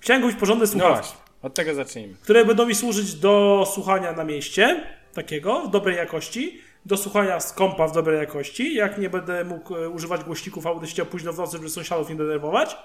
Chciałem 0.00 0.22
kupić 0.22 0.38
porządne 0.38 0.64
No 0.64 0.70
słuchawki, 0.70 0.96
właśnie, 0.96 1.18
od 1.42 1.54
tego 1.54 1.74
zacznijmy. 1.74 2.14
które 2.22 2.44
będą 2.44 2.66
mi 2.66 2.74
służyć 2.74 3.14
do 3.14 3.64
słuchania 3.74 4.12
na 4.12 4.24
mieście, 4.24 4.84
takiego, 5.14 5.60
w 5.68 5.70
dobrej 5.70 5.96
jakości, 5.96 6.60
do 6.86 6.96
słuchania 6.96 7.40
z 7.40 7.52
kompa 7.52 7.88
w 7.88 7.92
dobrej 7.92 8.18
jakości, 8.18 8.74
jak 8.74 8.98
nie 8.98 9.10
będę 9.10 9.44
mógł 9.44 9.76
e, 9.76 9.88
używać 9.88 10.24
głośników 10.24 10.66
audycji 10.66 11.04
późno 11.04 11.32
w 11.32 11.38
nocy, 11.38 11.56
żeby 11.56 11.68
sąsiadów 11.68 12.08
nie 12.10 12.16
denerwować. 12.16 12.76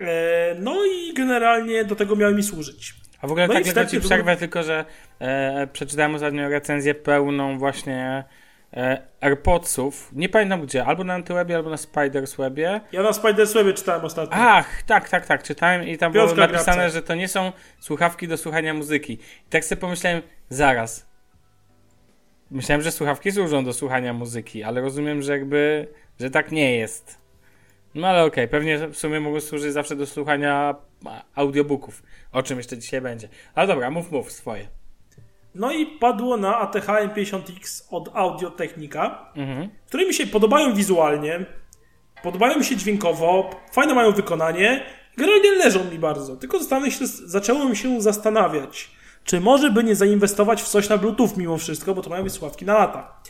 E, 0.00 0.56
no 0.58 0.84
i 0.86 1.14
generalnie 1.14 1.84
do 1.84 1.96
tego 1.96 2.16
miały 2.16 2.34
mi 2.34 2.42
służyć. 2.42 2.94
A 3.20 3.26
w 3.26 3.30
ogóle 3.30 3.48
No 3.48 3.54
tak 3.54 3.64
tylko 3.64 3.86
ci 3.86 4.00
przerwę, 4.00 4.36
tylko 4.36 4.62
że 4.62 4.84
e, 5.18 5.66
przeczytałem 5.66 6.14
ostatnio 6.14 6.48
recenzję 6.48 6.94
pełną 6.94 7.58
właśnie 7.58 8.24
e, 8.72 9.02
AirPodsów. 9.20 10.10
Nie 10.12 10.28
pamiętam 10.28 10.62
gdzie, 10.62 10.84
albo 10.84 11.04
na 11.04 11.14
Antywebie, 11.14 11.56
albo 11.56 11.70
na 11.70 11.76
Spiderswebie. 11.76 12.80
Ja 12.92 13.02
na 13.02 13.12
Spiderswebie 13.12 13.72
czytałem 13.72 14.04
ostatnio. 14.04 14.36
Ach, 14.36 14.82
tak, 14.82 15.08
tak, 15.08 15.26
tak, 15.26 15.42
czytałem 15.42 15.88
i 15.88 15.98
tam 15.98 16.12
Piotrka 16.12 16.34
było 16.34 16.46
napisane, 16.46 16.76
Grabca. 16.76 16.94
że 16.94 17.02
to 17.02 17.14
nie 17.14 17.28
są 17.28 17.52
słuchawki 17.80 18.28
do 18.28 18.36
słuchania 18.36 18.74
muzyki. 18.74 19.12
I 19.12 19.50
tak 19.50 19.64
sobie 19.64 19.80
pomyślałem, 19.80 20.22
zaraz. 20.48 21.08
Myślałem, 22.50 22.82
że 22.82 22.92
słuchawki 22.92 23.32
służą 23.32 23.64
do 23.64 23.72
słuchania 23.72 24.12
muzyki, 24.12 24.62
ale 24.62 24.80
rozumiem, 24.80 25.22
że 25.22 25.32
jakby, 25.32 25.88
że 26.20 26.30
tak 26.30 26.52
nie 26.52 26.76
jest. 26.76 27.18
No 27.94 28.08
ale 28.08 28.24
okej, 28.24 28.48
pewnie 28.48 28.88
w 28.88 28.96
sumie 28.96 29.20
mogą 29.20 29.40
służyć 29.40 29.72
zawsze 29.72 29.96
do 29.96 30.06
słuchania 30.06 30.74
audiobooków, 31.34 32.02
o 32.32 32.42
czym 32.42 32.58
jeszcze 32.58 32.78
dzisiaj 32.78 33.00
będzie. 33.00 33.28
Ale 33.54 33.66
dobra, 33.66 33.90
mów, 33.90 34.12
mów 34.12 34.32
swoje. 34.32 34.68
No 35.54 35.72
i 35.72 35.86
padło 35.86 36.36
na 36.36 36.58
ATH 36.58 36.86
M50X 36.86 37.82
od 37.90 38.08
Audio 38.16 38.50
Technica, 38.50 39.32
Mhm. 39.36 39.68
które 39.86 40.06
mi 40.06 40.14
się 40.14 40.26
podobają 40.26 40.74
wizualnie, 40.74 41.46
podobają 42.22 42.58
mi 42.58 42.64
się 42.64 42.76
dźwiękowo, 42.76 43.50
fajne 43.72 43.94
mają 43.94 44.12
wykonanie, 44.12 44.86
generalnie 45.16 45.50
leżą 45.50 45.84
mi 45.84 45.98
bardzo. 45.98 46.36
Tylko 46.36 46.58
się, 46.90 47.06
zacząłem 47.06 47.74
się 47.74 48.00
zastanawiać, 48.00 48.90
czy 49.24 49.40
może 49.40 49.70
by 49.70 49.84
nie 49.84 49.94
zainwestować 49.96 50.62
w 50.62 50.68
coś 50.68 50.88
na 50.88 50.98
Bluetooth 50.98 51.28
mimo 51.36 51.58
wszystko, 51.58 51.94
bo 51.94 52.02
to 52.02 52.10
mają 52.10 52.24
być 52.24 52.32
słuchawki 52.32 52.64
na 52.64 52.74
lata. 52.78 53.20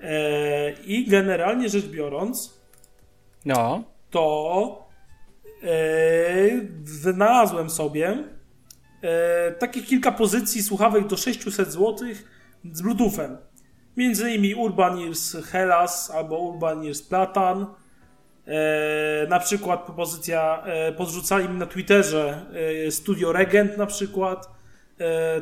Eee, 0.00 0.74
I 0.86 1.06
generalnie 1.06 1.68
rzecz 1.68 1.86
biorąc, 1.86 2.60
No, 3.44 3.82
to 4.10 4.89
e, 5.62 5.68
znalazłem 6.84 7.70
sobie 7.70 8.24
e, 9.02 9.52
takie 9.52 9.82
kilka 9.82 10.12
pozycji 10.12 10.62
słuchawek 10.62 11.06
do 11.06 11.16
600 11.16 11.72
zł 11.72 11.96
z 12.72 12.82
Bluetoothem. 12.82 13.36
Między 13.96 14.30
innymi 14.30 14.54
Urban 14.54 14.98
Ears 14.98 15.36
Hellas 15.36 16.10
albo 16.10 16.38
Urban 16.38 16.86
Ears 16.86 17.02
Platan. 17.02 17.66
E, 18.46 19.26
na 19.28 19.40
przykład 19.40 19.84
propozycja, 19.84 20.64
podrzucali 20.96 21.48
mi 21.48 21.58
na 21.58 21.66
Twitterze 21.66 22.46
Studio 22.90 23.32
Regent 23.32 23.78
na 23.78 23.86
przykład. 23.86 24.50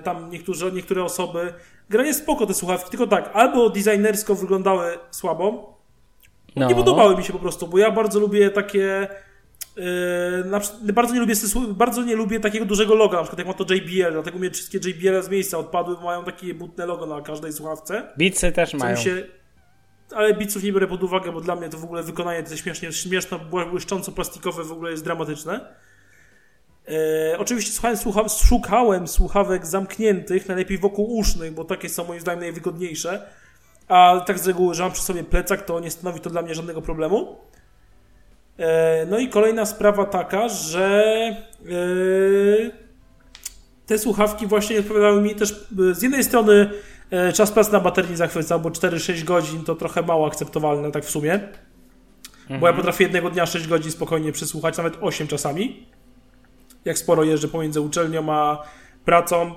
Tam 0.05 0.31
niektórzy, 0.31 0.73
niektóre 0.73 1.05
osoby. 1.05 1.53
Granie 1.91 2.15
spoko 2.15 2.47
te 2.47 2.55
słuchawki, 2.55 2.91
tylko 2.91 3.07
tak, 3.07 3.31
albo 3.33 3.71
designersko 3.71 4.35
wyglądały 4.35 4.99
słabo, 5.11 5.79
no. 6.57 6.69
nie 6.69 6.75
podobały 6.75 7.17
mi 7.17 7.25
się 7.25 7.33
po 7.33 7.39
prostu, 7.39 7.69
bo 7.69 7.79
ja 7.79 7.91
bardzo 7.91 8.21
lubię 8.21 8.51
takie. 8.51 9.09
Yy, 9.79 10.93
bardzo, 10.93 11.15
nie 11.15 11.21
lubię, 11.21 11.35
bardzo 11.69 12.03
nie 12.03 12.17
lubię 12.17 12.41
takiego 12.41 12.65
dużego 12.65 12.95
loga, 12.95 13.17
na 13.17 13.23
przykład 13.23 13.39
jak 13.39 13.49
ma 13.49 13.65
to 13.65 13.75
JBL, 13.75 14.13
dlatego 14.13 14.39
mnie 14.39 14.51
wszystkie 14.51 14.79
JBL 14.79 15.23
z 15.23 15.29
miejsca 15.29 15.59
odpadły, 15.59 15.97
bo 15.97 16.03
mają 16.03 16.25
takie 16.25 16.55
butne 16.55 16.87
logo 16.87 17.07
na 17.07 17.23
każdej 17.23 17.53
słuchawce. 17.53 18.09
Beatsy 18.19 18.53
też 18.53 18.75
mają. 18.75 18.97
się, 18.97 19.23
ale 20.15 20.35
biców 20.35 20.63
nie 20.63 20.73
biorę 20.73 20.87
pod 20.87 21.03
uwagę, 21.03 21.33
bo 21.33 21.41
dla 21.41 21.57
mnie 21.57 21.69
to 21.69 21.79
w 21.79 21.85
ogóle 21.85 22.03
wykonanie 22.03 22.43
to 22.43 22.51
jest 22.51 22.63
śmiesznie, 22.63 22.93
śmieszne, 22.93 23.39
błyszcząco 23.71 24.13
plastikowe 24.13 24.65
w 24.65 24.73
ogóle 24.73 24.91
jest 24.91 25.05
dramatyczne. 25.05 25.61
E, 26.89 27.39
oczywiście 27.39 27.73
słuchałem, 27.73 27.97
słucha, 27.97 28.29
szukałem 28.29 29.09
słuchawek 29.09 29.67
zamkniętych, 29.67 30.49
najlepiej 30.49 30.79
wokół 30.79 31.17
usznych, 31.17 31.55
bo 31.55 31.65
takie 31.65 31.89
są 31.89 32.05
moim 32.05 32.21
zdaniem 32.21 32.41
najwygodniejsze. 32.41 33.27
A 33.89 34.21
tak 34.27 34.39
z 34.39 34.47
reguły, 34.47 34.75
że 34.75 34.83
mam 34.83 34.93
przy 34.93 35.03
sobie 35.03 35.25
plecak, 35.25 35.63
to 35.63 35.81
nie 35.81 35.91
stanowi 35.91 36.21
to 36.21 36.31
dla 36.31 36.43
mnie 36.43 36.55
żadnego 36.55 36.83
problemu. 36.83 37.37
E, 38.59 39.07
no 39.11 39.19
i 39.19 39.29
kolejna 39.29 39.67
sprawa 39.67 40.05
taka, 40.05 40.49
że 40.49 41.05
e, 41.67 42.71
te 43.87 43.99
słuchawki 43.99 44.47
właśnie 44.47 44.79
odpowiadały 44.79 45.23
mi 45.23 45.35
też 45.35 45.53
e, 45.91 45.95
z 45.95 46.03
jednej 46.03 46.25
strony 46.25 46.71
czas 47.35 47.51
pracy 47.51 47.73
na 47.73 47.81
baterii 47.81 48.11
nie 48.11 48.17
zachwyca, 48.17 48.59
bo 48.59 48.71
4-6 48.71 49.25
godzin 49.25 49.65
to 49.65 49.75
trochę 49.75 50.03
mało 50.03 50.27
akceptowalne 50.27 50.93
tak 50.93 51.05
w 51.05 51.11
sumie. 51.11 51.41
Bo 52.61 52.67
ja 52.67 52.73
potrafię 52.73 53.05
jednego 53.05 53.31
dnia 53.31 53.47
6 53.47 53.69
godzin 53.69 53.93
spokojnie 53.93 54.33
przesłuchać, 54.33 54.77
nawet 54.77 54.95
8 55.01 55.27
czasami. 55.27 55.87
Jak 56.85 56.99
sporo 56.99 57.25
jeżdżę 57.25 57.49
pomiędzy 57.49 57.81
uczelnią 57.81 58.33
a 58.33 58.63
pracą, 59.05 59.55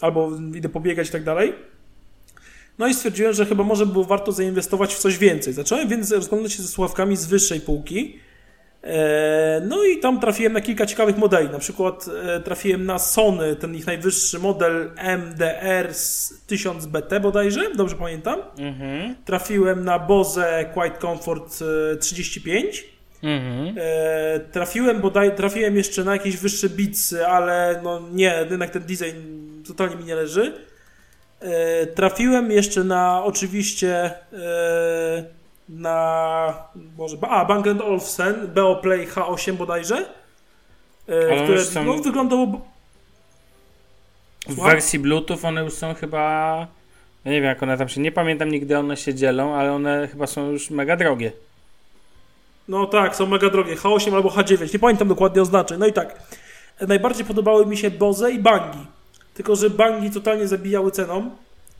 albo 0.00 0.30
idę 0.54 0.68
pobiegać 0.68 1.08
i 1.08 1.12
tak 1.12 1.24
dalej. 1.24 1.54
No 2.78 2.86
i 2.86 2.94
stwierdziłem, 2.94 3.32
że 3.32 3.46
chyba 3.46 3.64
może 3.64 3.86
było 3.86 4.04
warto 4.04 4.32
zainwestować 4.32 4.94
w 4.94 4.98
coś 4.98 5.18
więcej. 5.18 5.52
Zacząłem 5.52 5.88
więc 5.88 6.12
rozglądać 6.12 6.52
się 6.52 6.62
ze 6.62 6.68
słuchawkami 6.68 7.16
z 7.16 7.26
wyższej 7.26 7.60
półki. 7.60 8.18
E, 8.82 9.60
No 9.68 9.84
i 9.84 9.98
tam 9.98 10.20
trafiłem 10.20 10.52
na 10.52 10.60
kilka 10.60 10.86
ciekawych 10.86 11.16
modeli. 11.18 11.48
Na 11.48 11.58
przykład 11.58 12.06
e, 12.24 12.40
trafiłem 12.40 12.86
na 12.86 12.98
Sony, 12.98 13.56
ten 13.56 13.74
ich 13.74 13.86
najwyższy 13.86 14.38
model 14.38 14.90
MDR 15.18 15.94
z 15.94 16.34
1000BT 16.48 17.20
bodajże, 17.20 17.74
dobrze 17.74 17.96
pamiętam. 17.96 18.40
Mhm. 18.58 19.14
Trafiłem 19.24 19.84
na 19.84 19.98
Bose 19.98 20.70
Quiet 20.74 20.98
Comfort 20.98 21.58
e, 21.92 21.96
35. 21.96 22.84
Mhm. 23.22 23.74
E, 23.78 24.40
trafiłem 24.40 25.00
bodaj, 25.00 25.36
trafiłem 25.36 25.76
jeszcze 25.76 26.04
na 26.04 26.12
jakieś 26.12 26.36
wyższe 26.36 26.68
Beatsy, 26.68 27.26
ale 27.26 27.80
no 27.82 28.00
nie, 28.12 28.46
jednak 28.50 28.70
ten 28.70 28.82
design 28.82 29.18
totalnie 29.66 29.96
mi 29.96 30.04
nie 30.04 30.14
leży. 30.14 30.52
Trafiłem 31.94 32.50
jeszcze 32.50 32.84
na 32.84 33.24
oczywiście 33.24 34.10
na 35.68 36.54
Boże, 36.74 37.16
a 37.22 37.44
Bang 37.44 37.66
Olufsen 37.66 38.46
Beoplay 38.54 39.06
H8 39.08 39.52
bodajże. 39.52 39.96
E, 41.08 41.32
Ale 41.32 41.42
które 41.42 41.64
są- 41.64 41.84
no, 41.84 41.98
wyglądało 41.98 42.46
W 44.48 44.62
wersji 44.62 44.98
Bluetooth 44.98 45.38
one 45.42 45.64
już 45.64 45.72
są 45.74 45.94
chyba. 45.94 46.20
Ja 47.24 47.30
nie 47.30 47.36
wiem 47.40 47.44
jak 47.44 47.62
one 47.62 47.78
tam 47.78 47.88
się. 47.88 48.00
Nie 48.00 48.12
pamiętam 48.12 48.50
nigdy 48.50 48.78
one 48.78 48.96
się 48.96 49.14
dzielą, 49.14 49.54
ale 49.54 49.72
one 49.72 50.08
chyba 50.08 50.26
są 50.26 50.50
już 50.50 50.70
mega 50.70 50.96
drogie. 50.96 51.32
No 52.68 52.86
tak, 52.86 53.16
są 53.16 53.26
mega 53.26 53.50
drogie. 53.50 53.76
H8 53.76 54.14
albo 54.14 54.28
H9, 54.28 54.72
nie 54.72 54.78
pamiętam 54.78 55.08
dokładnie 55.08 55.42
oznaczeń. 55.42 55.78
No 55.78 55.86
i 55.86 55.92
tak, 55.92 56.22
najbardziej 56.80 57.24
podobały 57.24 57.66
mi 57.66 57.76
się 57.76 57.90
Boze 57.90 58.32
i 58.32 58.38
Bangi. 58.38 58.86
Tylko, 59.34 59.56
że 59.56 59.70
Bangi 59.70 60.10
totalnie 60.10 60.48
zabijały 60.48 60.90
ceną, 60.90 61.30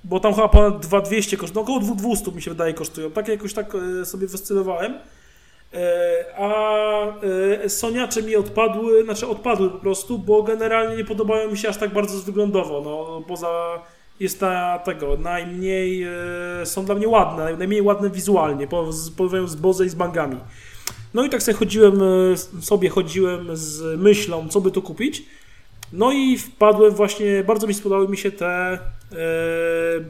bo 0.04 0.20
tam 0.20 0.34
chyba 0.34 0.48
ponad 0.48 0.80
2200 0.86 1.36
kosztują, 1.36 1.62
około 1.62 1.80
2200 1.80 2.32
mi 2.32 2.42
się 2.42 2.50
wydaje 2.50 2.74
kosztują. 2.74 3.10
Tak 3.10 3.28
jakoś 3.28 3.54
tak 3.54 3.72
e, 4.00 4.04
sobie 4.04 4.26
wyscylowałem. 4.26 4.94
E, 5.74 6.24
A 6.38 6.50
e, 7.64 7.68
Soniacze 7.68 8.22
mi 8.22 8.36
odpadły, 8.36 9.04
znaczy 9.04 9.26
odpadły 9.26 9.70
po 9.70 9.78
prostu, 9.78 10.18
bo 10.18 10.42
generalnie 10.42 10.96
nie 10.96 11.04
podobają 11.04 11.50
mi 11.50 11.58
się 11.58 11.68
aż 11.68 11.76
tak 11.76 11.92
bardzo 11.92 12.18
wyglądowo. 12.18 12.80
No, 12.84 13.22
poza 13.28 13.48
jest 14.20 14.40
na 14.40 14.78
tego, 14.78 15.16
najmniej 15.16 16.06
są 16.64 16.84
dla 16.84 16.94
mnie 16.94 17.08
ładne, 17.08 17.56
najmniej 17.56 17.82
ładne 17.82 18.10
wizualnie, 18.10 18.66
po- 18.66 18.92
z- 18.92 19.10
Boze 19.56 19.86
i 19.86 19.88
z 19.88 19.94
Bangami. 19.94 20.36
No 21.14 21.24
i 21.24 21.28
tak 21.30 21.42
sobie 21.42 21.56
chodziłem, 21.58 22.00
sobie 22.60 22.88
chodziłem 22.88 23.48
z 23.56 23.98
myślą, 24.00 24.48
co 24.48 24.60
by 24.60 24.70
tu 24.70 24.82
kupić. 24.82 25.22
No 25.92 26.12
i 26.12 26.38
wpadłem 26.38 26.94
właśnie, 26.94 27.44
bardzo 27.46 27.66
mi 27.66 27.74
spodobały 27.74 28.08
mi 28.08 28.16
się 28.16 28.32
te 28.32 28.78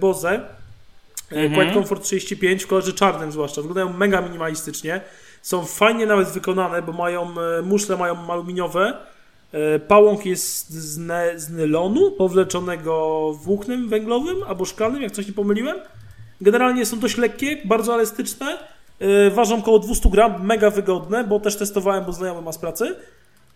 Boze. 0.01 0.31
E, 0.35 0.49
Mhm. 1.31 1.55
Quiet 1.55 1.75
Comfort 1.75 2.03
35 2.03 2.65
w 2.65 2.67
kolorze 2.67 2.93
czarnym 2.93 3.33
zwłaszcza. 3.33 3.61
Wyglądają 3.63 3.93
mega 3.93 4.21
minimalistycznie. 4.21 5.01
Są 5.43 5.65
fajnie 5.65 6.07
nawet 6.07 6.29
wykonane, 6.29 6.83
bo 6.83 6.93
mają 6.93 7.23
e, 7.59 7.63
muszle 7.63 7.97
mają 7.97 8.33
aluminiowe. 8.33 8.97
E, 9.53 9.79
Pałąk 9.79 10.27
jest 10.27 10.71
z, 10.71 10.99
ne, 10.99 11.33
z 11.41 11.51
nylonu 11.51 12.11
powleczonego 12.11 13.33
włóknem 13.43 13.89
węglowym 13.89 14.37
albo 14.43 14.65
szklanym, 14.65 15.03
jak 15.03 15.13
coś 15.13 15.27
nie 15.27 15.33
pomyliłem. 15.33 15.77
Generalnie 16.41 16.87
są 16.87 16.99
dość 16.99 17.17
lekkie, 17.17 17.57
bardzo 17.65 17.95
elastyczne. 17.95 18.59
E, 19.01 19.31
Ważą 19.31 19.59
około 19.59 19.79
200 19.79 20.11
gram, 20.11 20.47
mega 20.47 20.71
wygodne, 20.71 21.25
bo 21.25 21.41
też 21.41 21.57
testowałem, 21.57 22.05
bo 22.05 22.13
znajomy 22.13 22.43
ma 22.43 22.53
z 22.53 22.59
pracy. 22.59 22.97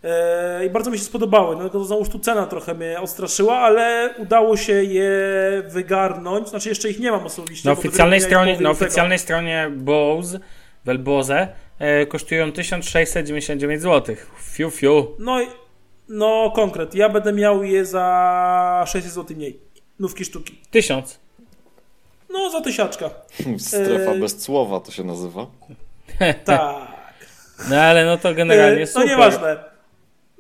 E, 0.05 0.67
I 0.67 0.71
bardzo 0.71 0.91
mi 0.91 0.99
się 0.99 1.05
spodobały. 1.05 1.57
No 1.57 1.69
to 1.69 2.05
tu 2.05 2.19
cena 2.19 2.47
trochę 2.47 2.75
mnie 2.75 3.01
odstraszyła, 3.01 3.57
ale 3.57 4.15
udało 4.19 4.57
się 4.57 4.73
je 4.85 5.11
wygarnąć. 5.69 6.49
Znaczy 6.49 6.69
jeszcze 6.69 6.91
ich 6.91 7.01
nie 7.01 7.11
mam 7.11 7.27
osobiście. 7.27 7.69
Na 7.69 7.73
oficjalnej 7.73 8.21
stronie, 8.21 8.53
na 8.53 8.59
tego. 8.59 8.71
oficjalnej 8.71 9.19
stronie 9.19 9.71
Bose, 9.77 10.41
Welbose 10.85 11.49
e, 11.79 12.07
kosztują 12.07 12.53
1699 12.53 13.83
zł. 13.83 14.17
Fiu, 14.43 14.71
fiu. 14.71 15.17
No, 15.19 15.43
i- 15.43 15.47
no 16.09 16.53
konkret. 16.57 16.95
Ja 16.95 17.09
będę 17.09 17.33
miał 17.33 17.65
je 17.65 17.85
za 17.85 18.85
600 18.87 19.13
zł 19.13 19.37
mniej. 19.37 19.59
Nówki 19.99 20.25
sztuki. 20.25 20.59
1000. 20.71 21.19
No, 22.31 22.51
za 22.51 22.61
tysiaczka. 22.61 23.11
Strefa 23.59 24.11
E, 24.13 24.19
bez 24.21 24.43
słowa 24.43 24.81
to 24.81 24.93
się 24.93 25.05
nazywa. 25.05 25.47
Tak. 26.45 26.61
No 27.71 27.77
ale 27.77 28.05
no 28.05 28.17
to 28.19 28.35
generalnie 28.35 28.83
E, 28.83 28.87
super. 28.87 29.07
No 29.07 29.11
nieważne. 29.13 29.72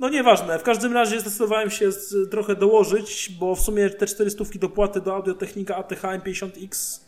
No 0.02 0.08
nieważne. 0.08 0.58
W 0.58 0.62
każdym 0.62 0.92
razie 0.92 1.20
zdecydowałem 1.20 1.70
się 1.70 1.92
z, 1.92 2.30
trochę 2.30 2.56
dołożyć, 2.56 3.36
bo 3.40 3.54
w 3.54 3.60
sumie 3.60 3.90
te 3.90 4.06
400 4.06 4.44
dopłaty 4.54 5.00
do 5.00 5.14
Audiotechnika 5.14 5.76
ATH 5.76 6.02
M50X 6.02 7.00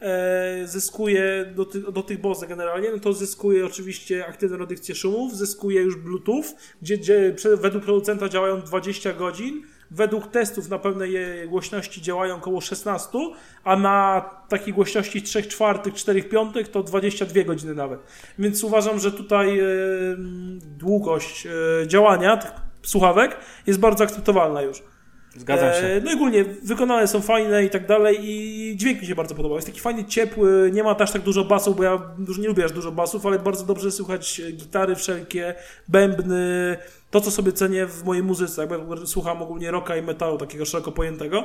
e, 0.00 0.66
zyskuje 0.66 1.52
do, 1.56 1.64
ty, 1.64 1.80
do 1.80 2.02
tych 2.02 2.20
Bose 2.20 2.46
generalnie, 2.46 2.90
no 2.92 2.98
to 2.98 3.12
zyskuje 3.12 3.66
oczywiście 3.66 4.26
aktywną 4.26 4.56
redukcję 4.56 4.94
szumów, 4.94 5.36
zyskuje 5.36 5.82
już 5.82 5.96
Bluetooth, 5.96 6.44
gdzie, 6.82 6.98
gdzie 6.98 7.32
według 7.56 7.84
producenta 7.84 8.28
działają 8.28 8.60
20 8.60 9.12
godzin, 9.12 9.62
według 9.94 10.26
testów 10.26 10.68
na 10.68 10.78
pełnej 10.78 11.12
je- 11.12 11.46
głośności 11.48 12.02
działają 12.02 12.34
około 12.36 12.60
16, 12.60 13.18
a 13.64 13.76
na 13.76 14.30
takiej 14.48 14.74
głośności 14.74 15.22
3 15.22 15.42
czwartych, 15.42 15.94
4 15.94 16.22
piątych 16.22 16.68
to 16.68 16.82
22 16.82 17.44
godziny 17.44 17.74
nawet. 17.74 18.00
Więc 18.38 18.64
uważam, 18.64 18.98
że 18.98 19.12
tutaj 19.12 19.60
długość 20.78 21.46
e, 21.46 21.50
działania 21.86 22.36
tych 22.36 22.50
słuchawek 22.82 23.36
jest 23.66 23.80
bardzo 23.80 24.04
akceptowalna 24.04 24.62
już. 24.62 24.82
Zgadzam 25.36 25.72
się. 25.72 25.86
E, 25.86 26.00
No 26.00 26.10
i 26.10 26.14
ogólnie 26.14 26.44
wykonane 26.44 27.08
są 27.08 27.20
fajne 27.20 27.64
i 27.64 27.70
tak 27.70 27.86
dalej 27.86 28.18
i 28.22 28.76
dźwięk 28.76 29.00
mi 29.00 29.06
się 29.06 29.14
bardzo 29.14 29.34
podobał. 29.34 29.56
Jest 29.58 29.68
taki 29.68 29.80
fajny, 29.80 30.04
ciepły, 30.04 30.70
nie 30.74 30.82
ma 30.82 30.94
też 30.94 31.10
tak 31.10 31.22
dużo 31.22 31.44
basów, 31.44 31.76
bo 31.76 31.82
ja 31.82 31.98
dużo, 32.18 32.42
nie 32.42 32.48
lubię 32.48 32.64
aż 32.64 32.72
dużo 32.72 32.92
basów, 32.92 33.26
ale 33.26 33.38
bardzo 33.38 33.64
dobrze 33.64 33.92
słychać 33.92 34.42
gitary 34.52 34.94
wszelkie, 34.94 35.54
bębny, 35.88 36.76
to 37.10 37.20
co 37.20 37.30
sobie 37.30 37.52
cenię 37.52 37.86
w 37.86 38.04
mojej 38.04 38.22
muzyce, 38.22 38.66
jakby 38.70 39.06
słucham 39.06 39.42
ogólnie 39.42 39.70
rocka 39.70 39.96
i 39.96 40.02
metalu 40.02 40.38
takiego 40.38 40.64
szeroko 40.64 40.92
pojętego. 40.92 41.44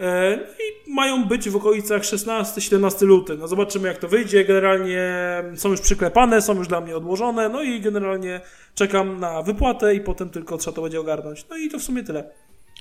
E, 0.00 0.34
I 0.34 0.92
mają 0.92 1.24
być 1.24 1.50
w 1.50 1.56
okolicach 1.56 2.02
16-17 2.02 3.06
luty. 3.06 3.36
No 3.38 3.48
zobaczymy 3.48 3.88
jak 3.88 3.98
to 3.98 4.08
wyjdzie. 4.08 4.44
Generalnie 4.44 5.12
są 5.56 5.70
już 5.70 5.80
przyklepane, 5.80 6.42
są 6.42 6.54
już 6.54 6.68
dla 6.68 6.80
mnie 6.80 6.96
odłożone, 6.96 7.48
no 7.48 7.62
i 7.62 7.80
generalnie 7.80 8.40
czekam 8.74 9.20
na 9.20 9.42
wypłatę 9.42 9.94
i 9.94 10.00
potem 10.00 10.30
tylko 10.30 10.58
trzeba 10.58 10.74
to 10.76 10.82
będzie 10.82 11.00
ogarnąć. 11.00 11.46
No 11.50 11.56
i 11.56 11.68
to 11.68 11.78
w 11.78 11.82
sumie 11.82 12.02
tyle. 12.02 12.24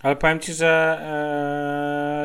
Ale 0.03 0.15
powiem 0.15 0.39
ci, 0.39 0.53
że 0.53 0.97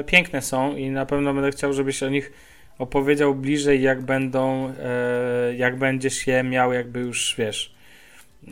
e, 0.00 0.04
piękne 0.04 0.42
są 0.42 0.76
i 0.76 0.90
na 0.90 1.06
pewno 1.06 1.34
będę 1.34 1.50
chciał, 1.50 1.72
żebyś 1.72 2.02
o 2.02 2.08
nich 2.08 2.32
opowiedział 2.78 3.34
bliżej, 3.34 3.82
jak 3.82 4.02
będą, 4.02 4.72
e, 4.82 5.54
jak 5.56 5.78
będziesz 5.78 6.26
je 6.26 6.42
miał, 6.42 6.72
jakby 6.72 7.00
już 7.00 7.34
wiesz. 7.38 7.74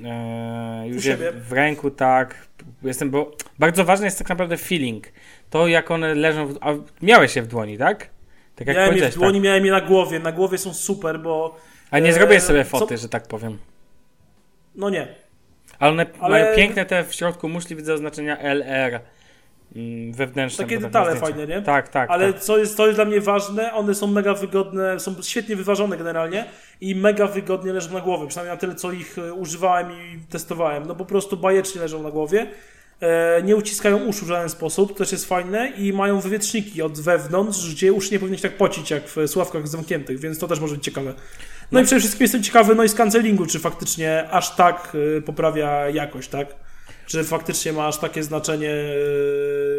E, 0.05 0.85
już 0.89 1.05
je 1.05 1.17
w 1.33 1.53
ręku, 1.53 1.91
tak. 1.91 2.47
Jestem, 2.83 3.11
bo 3.11 3.37
bardzo 3.59 3.85
ważny 3.85 4.07
jest 4.07 4.19
tak 4.19 4.29
naprawdę 4.29 4.57
feeling. 4.57 5.07
To, 5.51 5.69
jak 5.69 5.91
one 5.91 6.15
leżą. 6.15 6.47
W, 6.47 6.59
a 6.61 6.73
miałeś 7.03 7.37
je 7.37 7.43
w 7.43 7.47
dłoni, 7.47 7.79
tak? 7.79 8.09
Tak 8.57 8.67
jak 8.67 8.77
miałem 8.77 8.89
je 8.89 8.93
w 8.93 8.95
powiedziałeś. 8.95 9.15
dłoni, 9.15 9.39
tak. 9.39 9.45
miałem 9.45 9.67
je 9.67 9.73
na 9.73 9.81
głowie. 9.81 10.19
Na 10.19 10.33
głowie 10.33 10.59
są 10.59 10.75
super, 10.75 11.21
bo. 11.21 11.57
A 11.91 11.99
nie 11.99 12.11
e, 12.11 12.13
zrobię 12.13 12.41
sobie 12.41 12.65
co- 12.65 12.79
foty, 12.79 12.99
że 12.99 13.09
tak 13.09 13.27
powiem. 13.29 13.59
No 14.75 14.91
nie. 14.91 15.09
Ale 15.79 15.93
one 15.93 16.07
Ale- 16.21 16.31
mają 16.45 16.57
piękne 16.57 16.85
te 16.87 17.05
w 17.05 17.15
środku 17.15 17.49
muszli, 17.49 17.77
widzę 17.77 17.95
oznaczenia 17.95 18.39
LR 18.39 19.01
wewnętrzne. 20.11 20.65
Takie 20.65 20.77
tak 20.77 20.85
detale 20.85 21.17
fajne, 21.17 21.47
nie? 21.47 21.63
Tak, 21.63 21.89
tak. 21.89 22.11
Ale 22.11 22.33
tak. 22.33 22.43
co 22.43 22.59
jest, 22.59 22.77
co 22.77 22.87
jest 22.87 22.99
dla 22.99 23.05
mnie 23.05 23.21
ważne, 23.21 23.73
one 23.73 23.95
są 23.95 24.07
mega 24.07 24.35
wygodne, 24.35 25.01
są 25.01 25.15
świetnie 25.23 25.57
wyważone 25.57 25.97
generalnie 25.97 26.45
i 26.81 26.95
mega 26.95 27.27
wygodnie 27.27 27.73
leżą 27.73 27.93
na 27.93 28.01
głowie. 28.01 28.29
Przynajmniej 28.29 28.55
na 28.55 28.61
tyle, 28.61 28.75
co 28.75 28.93
ich 28.93 29.19
e, 29.19 29.33
używałem 29.33 29.93
i 29.93 30.19
testowałem. 30.31 30.87
No 30.87 30.95
po 30.95 31.05
prostu 31.05 31.37
bajecznie 31.37 31.81
leżą 31.81 32.03
na 32.03 32.11
głowie. 32.11 32.47
E, 33.01 33.43
nie 33.43 33.57
uciskają 33.57 34.05
uszu 34.05 34.25
w 34.25 34.29
żaden 34.29 34.49
sposób, 34.49 34.93
to 34.93 34.99
też 34.99 35.13
jest 35.13 35.29
fajne 35.29 35.73
i 35.79 35.93
mają 35.93 36.21
wywietrzniki 36.21 36.83
od 36.83 37.01
wewnątrz, 37.01 37.75
gdzie 37.75 37.93
uszy 37.93 38.13
nie 38.13 38.19
powinien 38.19 38.37
się 38.39 38.49
tak 38.49 38.57
pocić 38.57 38.91
jak 38.91 39.09
w 39.09 39.17
słuchawkach 39.27 39.69
zamkniętych, 39.69 40.21
więc 40.21 40.39
to 40.39 40.49
też 40.49 40.61
może 40.61 40.75
być 40.75 40.85
ciekawe. 40.85 41.15
No, 41.73 41.81
i 41.81 41.85
przede 41.85 42.01
wszystkim 42.01 42.25
jestem 42.25 42.43
ciekawy 42.43 42.75
noise 42.75 42.97
cancellingu, 42.97 43.47
czy 43.47 43.59
faktycznie 43.59 44.31
aż 44.31 44.57
tak 44.57 44.97
e, 45.19 45.23
poprawia 45.23 45.89
jakość, 45.89 46.29
tak? 46.29 46.64
Czy 47.07 47.25
faktycznie 47.25 47.73
ma 47.73 47.87
aż 47.87 47.99
takie 47.99 48.23
znaczenie 48.23 48.71
e, 48.71 48.85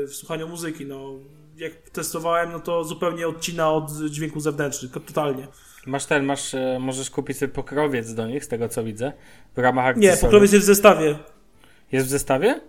w 0.08 0.12
słuchaniu 0.14 0.48
muzyki, 0.48 0.86
no. 0.86 1.14
Jak 1.58 1.74
testowałem, 1.90 2.52
no 2.52 2.60
to 2.60 2.84
zupełnie 2.84 3.28
odcina 3.28 3.72
od 3.72 3.92
dźwięku 4.10 4.40
zewnętrznych, 4.40 4.92
to 4.92 5.00
totalnie. 5.00 5.48
Masz 5.86 6.06
ten, 6.06 6.26
masz, 6.26 6.54
e, 6.54 6.78
możesz 6.80 7.10
kupić 7.10 7.38
sobie 7.38 7.54
pokrowiec 7.54 8.14
do 8.14 8.28
nich, 8.28 8.46
z 8.46 8.48
tego 8.48 8.70
co 8.70 8.84
widzę, 8.84 9.14
w 9.56 9.60
ramach. 9.60 9.98
Nie, 9.98 10.18
pokrowiec 10.18 10.52
jest 10.52 10.66
w 10.66 10.68
zestawie. 10.68 11.18
Jest 11.92 12.08
w 12.08 12.10
zestawie? 12.10 12.62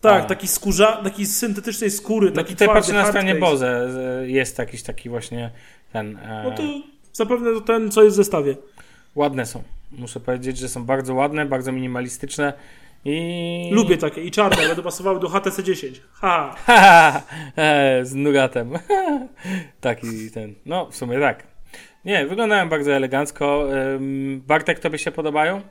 Tak, 0.00 0.24
A. 0.24 0.26
taki 0.26 0.48
skórza, 0.48 1.00
taki 1.04 1.26
syntetycznej 1.26 1.90
skóry, 1.90 2.28
No 2.30 2.34
taki 2.36 2.52
tutaj 2.52 2.68
twardy, 2.68 2.80
patrzę 2.80 2.92
na 3.02 3.06
stronie. 3.08 3.34
Boze, 3.34 3.90
jest 4.26 4.58
jakiś 4.58 4.82
taki 4.82 5.08
właśnie 5.08 5.50
ten... 5.92 6.16
E, 6.16 6.44
No 6.44 6.50
to 6.56 6.62
zapewne 7.12 7.52
to 7.54 7.60
ten, 7.60 7.90
co 7.90 8.02
jest 8.02 8.14
w 8.14 8.16
zestawie. 8.16 8.56
Ładne 9.14 9.46
są. 9.46 9.62
Muszę 9.92 10.20
powiedzieć, 10.20 10.58
że 10.58 10.68
są 10.68 10.84
bardzo 10.84 11.14
ładne, 11.14 11.46
bardzo 11.46 11.72
minimalistyczne 11.72 12.52
i... 13.04 13.70
Lubię 13.72 13.96
takie 13.98 14.20
i 14.20 14.30
czarne, 14.30 14.68
będą 14.68 14.82
pasowały 14.82 15.20
do 15.20 15.28
HTC 15.28 15.62
10. 15.62 16.02
Ha! 16.12 16.54
Ha, 16.66 17.22
e, 17.56 18.04
z 18.04 18.14
nugatem. 18.14 18.72
Taki 19.80 20.30
ten. 20.30 20.54
No, 20.66 20.86
w 20.90 20.96
sumie 20.96 21.20
tak. 21.20 21.46
Nie, 22.04 22.26
wyglądają 22.26 22.68
bardzo 22.68 22.92
elegancko. 22.92 23.66
Bartek, 24.46 24.78
tobie 24.78 24.98
się 24.98 25.12
podobają? 25.12 25.62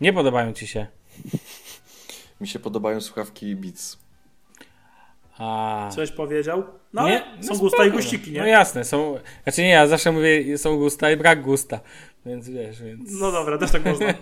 Nie 0.00 0.12
podobają 0.12 0.52
ci 0.52 0.66
się. 0.66 0.86
Mi 2.40 2.48
się 2.48 2.58
podobają 2.58 3.00
słuchawki 3.00 3.56
Beats. 3.56 3.98
A... 5.38 5.88
Coś 5.94 6.10
powiedział? 6.10 6.64
No 6.92 7.08
Nie, 7.08 7.24
ale 7.24 7.36
no 7.36 7.42
są 7.42 7.58
gusta 7.58 7.84
i 7.84 7.90
guściki, 7.90 8.30
No 8.30 8.34
nie? 8.34 8.40
No 8.40 8.46
jasne, 8.46 8.84
są. 8.84 9.18
Znaczy 9.42 9.62
nie, 9.62 9.68
ja 9.68 9.86
zawsze 9.86 10.12
mówię, 10.12 10.58
są 10.58 10.76
gusta 10.76 11.10
i 11.10 11.16
brak 11.16 11.42
gusta. 11.42 11.80
Więc 12.26 12.48
wiesz, 12.48 12.82
więc. 12.82 13.20
No 13.20 13.32
dobra, 13.32 13.58
też 13.58 13.70
tak 13.70 13.84
można. 13.84 14.06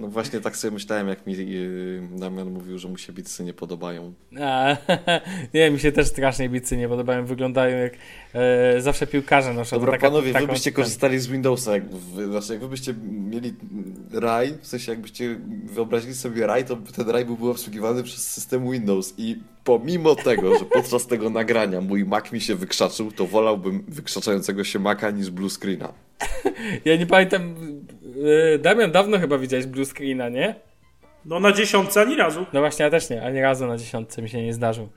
No 0.00 0.08
właśnie 0.08 0.40
tak 0.40 0.56
sobie 0.56 0.74
myślałem, 0.74 1.08
jak 1.08 1.26
mi 1.26 1.36
yy, 1.36 2.08
Damian 2.12 2.50
mówił, 2.50 2.78
że 2.78 2.88
mu 2.88 2.98
się 2.98 3.12
Beatsy 3.12 3.44
nie 3.44 3.54
podobają. 3.54 4.12
A, 4.40 4.76
nie, 5.54 5.70
mi 5.70 5.80
się 5.80 5.92
też 5.92 6.06
strasznie 6.08 6.48
bicy 6.48 6.76
nie 6.76 6.88
podobają. 6.88 7.26
Wyglądają 7.26 7.78
jak 7.78 7.92
e, 8.34 8.80
zawsze 8.80 9.06
piłkarze 9.06 9.54
noszą. 9.54 9.76
Dobra, 9.76 9.92
taka- 9.92 10.06
panowie, 10.06 10.32
taką- 10.32 10.46
wy 10.46 10.52
byście 10.52 10.72
korzystali 10.72 11.18
z 11.18 11.26
Windowsa, 11.26 11.72
jak 11.72 11.88
wy, 11.94 12.26
znaczy 12.26 12.52
jak 12.52 12.62
wy 12.62 12.68
byście 12.68 12.94
mieli 13.02 13.54
raj, 14.12 14.54
w 14.60 14.66
sensie 14.66 14.92
jakbyście 14.92 15.40
wyobrazili 15.64 16.14
sobie 16.14 16.46
raj, 16.46 16.64
to 16.64 16.76
ten 16.76 17.10
raj 17.10 17.24
byłby 17.24 17.48
obsługiwany 17.50 18.02
przez 18.02 18.30
system 18.32 18.70
Windows 18.70 19.14
i 19.18 19.36
pomimo 19.64 20.14
tego, 20.14 20.58
że 20.58 20.64
podczas 20.64 21.06
tego 21.06 21.30
nagrania 21.30 21.80
mój 21.80 22.04
Mac 22.04 22.32
mi 22.32 22.40
się 22.40 22.54
wykrzaczył, 22.54 23.12
to 23.12 23.26
wolałbym 23.26 23.84
wykrzaczającego 23.88 24.64
się 24.64 24.78
Maca 24.78 25.10
niż 25.10 25.30
blue 25.30 25.50
screena. 25.50 25.92
Ja 26.84 26.96
nie 26.96 27.06
pamiętam. 27.06 27.54
e, 28.54 28.58
Damian, 28.58 28.92
dawno 28.92 29.18
chyba 29.18 29.38
widziałeś 29.38 29.66
blue 29.66 29.84
screena, 29.86 30.28
nie? 30.28 30.54
No 31.24 31.40
na 31.40 31.52
dziesiątce 31.52 32.00
ani 32.00 32.16
razu. 32.16 32.46
No 32.52 32.60
właśnie, 32.60 32.84
ja 32.84 32.90
też 32.90 33.10
nie. 33.10 33.22
Ani 33.22 33.40
razu 33.40 33.66
na 33.66 33.78
dziesiątce 33.78 34.22
mi 34.22 34.28
się 34.28 34.42
nie 34.42 34.54
zdarzył. 34.54 34.88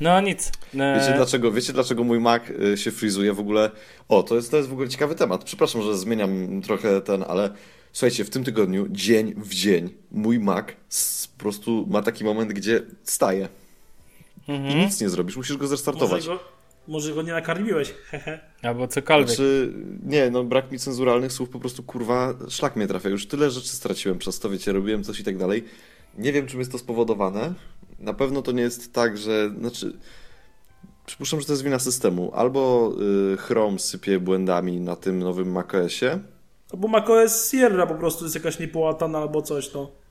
No 0.00 0.20
nic. 0.20 0.52
E, 0.78 1.00
Wiecie 1.00 1.12
dlaczego, 1.16 1.52
wiecie 1.52 1.72
dlaczego 1.72 2.04
mój 2.04 2.20
Mac 2.20 2.42
y, 2.72 2.76
się 2.76 2.90
frizuje 2.90 3.32
w 3.32 3.40
ogóle? 3.40 3.70
O, 4.08 4.22
to 4.22 4.34
jest, 4.34 4.50
to 4.50 4.56
jest 4.56 4.68
w 4.68 4.72
ogóle 4.72 4.88
ciekawy 4.88 5.14
temat. 5.14 5.44
Przepraszam, 5.44 5.82
że 5.82 5.98
zmieniam 5.98 6.62
trochę 6.62 7.00
ten, 7.00 7.24
ale 7.28 7.50
słuchajcie, 7.92 8.24
w 8.24 8.30
tym 8.30 8.44
tygodniu, 8.44 8.86
dzień 8.90 9.34
w 9.36 9.54
dzień, 9.54 9.94
mój 10.10 10.38
Mac 10.38 10.66
po 11.36 11.42
prostu 11.42 11.86
ma 11.90 12.02
taki 12.02 12.24
moment, 12.24 12.52
gdzie 12.52 12.82
staje. 13.04 13.48
I 14.48 14.52
Mhm. 14.52 14.78
nic 14.78 15.00
nie 15.00 15.08
zrobisz, 15.08 15.36
musisz 15.36 15.56
go 15.56 15.66
zrestartować. 15.66 16.26
Może 16.26 16.38
go, 16.38 16.44
może 16.88 17.12
go 17.12 17.22
nie 17.22 17.32
nakarmiłeś. 17.32 17.94
Hehe. 18.10 18.40
Albo 18.62 18.88
cokolwiek. 18.88 19.28
Znaczy, 19.28 19.72
nie, 20.02 20.30
no 20.30 20.44
brak 20.44 20.72
mi 20.72 20.78
cenzuralnych 20.78 21.32
słów, 21.32 21.48
po 21.48 21.60
prostu 21.60 21.82
kurwa, 21.82 22.34
szlak 22.48 22.76
mnie 22.76 22.86
trafia. 22.86 23.08
Już 23.08 23.26
tyle 23.26 23.50
rzeczy 23.50 23.68
straciłem 23.68 24.18
przez 24.18 24.38
to, 24.38 24.50
wiecie, 24.50 24.72
robiłem 24.72 25.04
coś 25.04 25.20
i 25.20 25.24
tak 25.24 25.38
dalej. 25.38 25.64
Nie 26.18 26.32
wiem, 26.32 26.46
czym 26.46 26.58
jest 26.58 26.72
to 26.72 26.78
spowodowane. 26.78 27.54
Na 27.98 28.12
pewno 28.12 28.42
to 28.42 28.52
nie 28.52 28.62
jest 28.62 28.92
tak, 28.92 29.18
że, 29.18 29.50
znaczy, 29.58 29.92
przypuszczam, 31.06 31.40
że 31.40 31.46
to 31.46 31.52
jest 31.52 31.64
wina 31.64 31.78
systemu. 31.78 32.32
Albo 32.34 32.92
y, 33.32 33.36
Chrome 33.36 33.78
sypie 33.78 34.20
błędami 34.20 34.80
na 34.80 34.96
tym 34.96 35.18
nowym 35.18 35.52
macOSie, 35.52 36.18
Bo 36.76 36.88
macOS 36.88 37.50
Sierra 37.50 37.86
po 37.86 37.94
prostu 37.94 38.24
jest 38.24 38.34
jakaś 38.34 38.58
niepołatana 38.58 39.18
albo 39.18 39.42
coś, 39.42 39.74
no. 39.74 40.01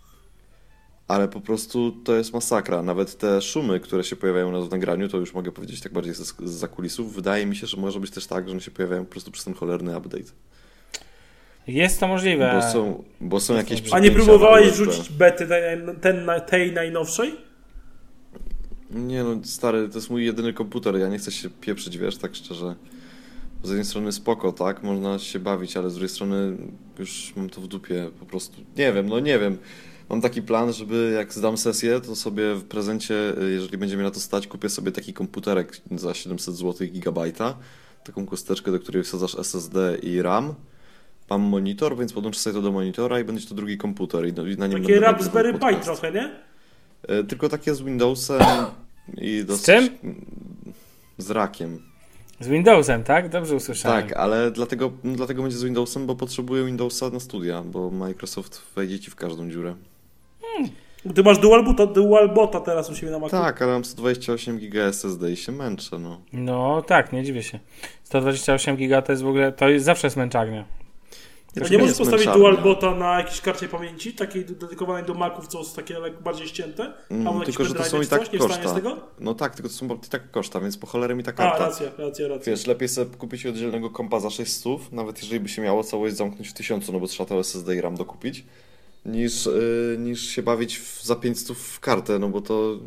Ale 1.12 1.28
po 1.28 1.42
prostu 1.42 1.92
to 1.92 2.16
jest 2.16 2.34
masakra. 2.34 2.84
Nawet 2.84 3.18
te 3.18 3.42
szumy, 3.42 3.80
które 3.80 4.04
się 4.04 4.16
pojawiają 4.16 4.68
w 4.68 4.72
nagraniu, 4.72 5.08
to 5.08 5.18
już 5.18 5.34
mogę 5.34 5.52
powiedzieć 5.52 5.82
tak 5.82 5.94
bardziej 5.94 6.14
z, 6.14 6.20
z 6.20 6.52
zakulisów. 6.52 7.16
Wydaje 7.16 7.46
mi 7.46 7.56
się, 7.56 7.68
że 7.68 7.78
może 7.78 8.00
być 8.00 8.12
też 8.12 8.28
tak, 8.28 8.46
że 8.46 8.52
one 8.52 8.62
się 8.62 8.72
pojawiają 8.72 9.06
po 9.06 9.12
prostu 9.12 9.32
przez 9.32 9.46
ten 9.46 9.54
cholerny 9.54 9.98
update. 9.98 10.32
Jest 11.68 12.00
to 12.00 12.08
możliwe. 12.08 12.52
Bo 12.56 12.72
są, 12.72 13.04
bo 13.22 13.40
są 13.40 13.56
jakieś 13.56 13.82
możliwe. 13.82 13.98
A 13.98 14.00
nie 14.00 14.12
próbowałeś 14.12 14.68
na 14.68 14.74
rzucić 14.74 15.10
bety 15.10 15.48
tej, 15.48 15.62
ten, 16.02 16.30
tej 16.48 16.74
najnowszej? 16.74 17.36
Nie 18.92 19.24
no, 19.24 19.36
stary, 19.44 19.90
to 19.90 19.98
jest 19.98 20.10
mój 20.10 20.26
jedyny 20.26 20.54
komputer, 20.54 21.00
ja 21.00 21.08
nie 21.08 21.18
chcę 21.18 21.32
się 21.32 21.50
pieprzyć, 21.50 21.98
wiesz, 21.98 22.18
tak 22.18 22.36
szczerze. 22.36 22.76
Z 23.64 23.68
jednej 23.68 23.86
strony 23.86 24.12
spoko, 24.12 24.52
tak, 24.52 24.84
można 24.84 25.20
się 25.20 25.40
bawić, 25.40 25.78
ale 25.78 25.90
z 25.90 25.94
drugiej 25.94 26.10
strony 26.10 26.58
już 27.00 27.34
mam 27.36 27.50
to 27.50 27.62
w 27.62 27.68
dupie, 27.68 28.10
po 28.20 28.26
prostu, 28.26 28.62
nie 28.78 28.94
wiem, 28.94 29.10
no 29.10 29.20
nie 29.20 29.40
wiem. 29.40 29.58
Mam 30.12 30.22
taki 30.22 30.42
plan, 30.42 30.74
żeby 30.74 31.14
jak 31.16 31.34
zdam 31.34 31.58
sesję, 31.58 32.02
to 32.02 32.16
sobie 32.16 32.56
w 32.56 32.64
prezencie, 32.64 33.16
jeżeli 33.50 33.78
będzie 33.78 33.98
mi 33.98 34.04
na 34.04 34.12
to 34.12 34.20
stać, 34.20 34.48
kupię 34.48 34.70
sobie 34.70 34.92
taki 34.92 35.14
komputerek 35.14 35.82
za 35.92 36.14
700 36.14 36.56
zł 36.56 36.88
gigabajta, 36.88 37.58
taką 38.04 38.26
kosteczkę, 38.26 38.72
do 38.72 38.80
której 38.80 39.04
wsadzasz 39.04 39.36
SSD 39.36 39.98
i 40.04 40.22
RAM. 40.22 40.54
Mam 41.30 41.42
monitor, 41.42 41.98
więc 41.98 42.14
podłączę 42.14 42.40
sobie 42.40 42.54
to 42.54 42.62
do 42.62 42.72
monitora 42.72 43.20
i 43.20 43.24
będzie 43.24 43.48
to 43.48 43.56
drugi 43.56 43.78
komputer 43.78 44.28
i, 44.28 44.34
no, 44.34 44.44
na 44.58 44.68
nim 44.68 44.82
Takie 44.82 45.00
Raspberry 45.00 45.54
Pi 45.54 45.76
trochę, 45.84 46.12
nie? 46.12 46.32
E, 47.08 47.24
Tylko 47.24 47.50
takie 47.50 47.76
z 47.76 47.82
Windowsem 47.82 48.42
i 49.18 49.44
dosyć... 49.46 49.66
czym? 49.66 49.90
Z 51.18 51.32
rakiem. 51.32 51.80
Z 52.40 52.48
Windowsem, 52.48 53.04
tak? 53.04 53.30
Dobrze 53.30 53.56
usłyszałem. 53.56 54.04
Tak, 54.04 54.18
ale 54.18 54.52
dlatego, 54.52 54.92
no, 55.04 55.16
dlatego 55.16 55.42
będzie 55.42 55.58
z 55.58 55.64
Windowsem, 55.64 56.06
bo 56.06 56.16
potrzebuję 56.16 56.66
Windowsa 56.66 57.10
na 57.10 57.20
studia, 57.20 57.62
bo 57.62 57.92
Microsoft 57.92 58.62
wejdzie 58.76 59.00
ci 59.00 59.12
w 59.12 59.16
każdą 59.16 59.50
dziurę. 59.50 59.76
Ty 61.16 61.24
masz 61.24 61.38
dual 61.38 61.64
bota, 61.64 61.86
dual 61.86 62.30
bota 62.30 62.60
teraz 62.60 62.90
u 62.90 62.96
siebie 62.96 63.12
na 63.12 63.20
Macu. 63.20 63.32
Tak, 63.32 63.62
ale 63.62 63.72
mam 63.72 63.86
128 63.86 64.58
GB 64.60 64.86
SSD 64.86 65.32
i 65.32 65.38
się 65.38 65.52
męczę, 65.52 66.00
no. 66.00 66.22
No 66.34 66.82
tak, 66.82 67.14
nie 67.14 67.24
dziwię 67.24 67.44
się. 67.44 67.60
128 68.04 68.78
giga 68.78 69.02
to 69.02 69.12
jest 69.12 69.24
w 69.24 69.28
ogóle, 69.28 69.52
to 69.52 69.70
jest 69.70 69.86
zawsze 69.86 70.10
smęczarnia. 70.10 70.66
A 71.52 71.54
Znaczy, 71.54 71.72
nie 71.72 71.78
nie 71.78 71.84
możesz 71.84 71.98
postawić 71.98 72.26
dual 72.26 72.58
bota 72.58 72.96
na 72.96 73.18
jakiejś 73.18 73.42
karcie 73.42 73.68
pamięci, 73.68 74.14
takiej 74.14 74.46
dedykowanej 74.46 75.04
do 75.06 75.14
Maców, 75.14 75.48
co 75.48 75.64
są 75.64 75.76
takie 75.76 75.96
bardziej 76.24 76.48
ścięte? 76.48 76.94
Mm, 77.10 77.26
jakiś 77.26 77.46
tylko, 77.46 77.66
że 77.66 77.74
to 77.76 77.84
są 77.84 78.02
i 78.02 78.08
tak 78.08 78.28
coś? 78.28 78.40
Koszta. 78.40 78.74
tego? 78.74 78.98
No 79.20 79.34
tak, 79.34 79.56
tylko 79.56 79.70
to 79.70 79.76
są 79.76 79.86
i 79.86 80.10
tak 80.10 80.32
koszta, 80.32 80.60
więc 80.60 80.78
po 80.78 80.88
cholerę 80.88 81.16
mi 81.16 81.24
ta 81.24 81.32
A, 81.32 81.34
karta. 81.34 81.60
racja, 81.60 81.88
racja, 81.98 82.28
racja. 82.28 82.54
Wiesz, 82.54 82.68
lepiej 82.68 82.88
sobie 82.88 83.18
kupić 83.18 83.46
oddzielnego 83.46 83.90
kompa 83.90 84.20
za 84.20 84.30
600, 84.30 84.92
nawet 84.92 85.22
jeżeli 85.22 85.40
by 85.40 85.50
się 85.50 85.62
miało 85.62 85.84
całość 85.84 86.16
zamknąć 86.16 86.50
w 86.50 86.54
1000, 86.54 86.92
no 86.92 87.00
bo 87.00 87.08
trzeba 87.08 87.30
to 87.30 87.40
SSD 87.40 87.76
i 87.76 87.82
RAM 87.82 87.96
dokupić, 87.96 88.46
niż, 89.06 89.46
yy, 89.46 89.96
niż 90.00 90.22
się 90.22 90.44
bawić 90.44 90.80
w, 90.80 91.04
za 91.04 91.16
500 91.16 91.58
w 91.58 91.80
kartę, 91.80 92.20
no 92.20 92.30
bo 92.30 92.42
to 92.42 92.80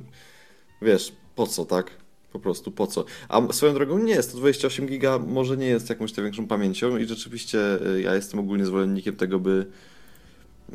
wiesz, 0.82 1.12
po 1.34 1.46
co, 1.46 1.64
tak? 1.64 1.90
Po 2.32 2.38
prostu 2.38 2.70
po 2.70 2.86
co. 2.86 3.04
A 3.28 3.52
swoją 3.52 3.74
drogą 3.74 3.98
nie 3.98 4.12
jest, 4.12 4.32
to 4.32 4.38
28 4.38 4.86
giga 4.86 5.18
może 5.18 5.56
nie 5.56 5.66
jest 5.66 5.88
jakąś 5.88 6.12
tam 6.12 6.24
większą 6.24 6.46
pamięcią 6.46 6.96
i 6.96 7.06
rzeczywiście 7.06 7.58
yy, 7.84 8.02
ja 8.02 8.14
jestem 8.14 8.40
ogólnie 8.40 8.66
zwolennikiem 8.66 9.16
tego, 9.16 9.38
by 9.38 9.66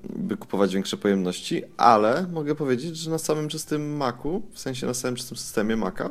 by 0.04 0.38
kupować 0.38 0.73
większe 0.73 0.97
pojemności, 0.97 1.63
ale 1.78 2.28
mogę 2.32 2.56
powiedzieć, 2.56 2.97
że 2.97 3.12
na 3.12 3.17
samym 3.17 3.49
czystym 3.49 3.97
Macu, 3.97 4.41
w 4.52 4.60
sensie 4.60 4.88
na 4.88 4.93
samym 4.93 5.15
czystym 5.15 5.38
systemie 5.38 5.75
Maca, 5.75 6.10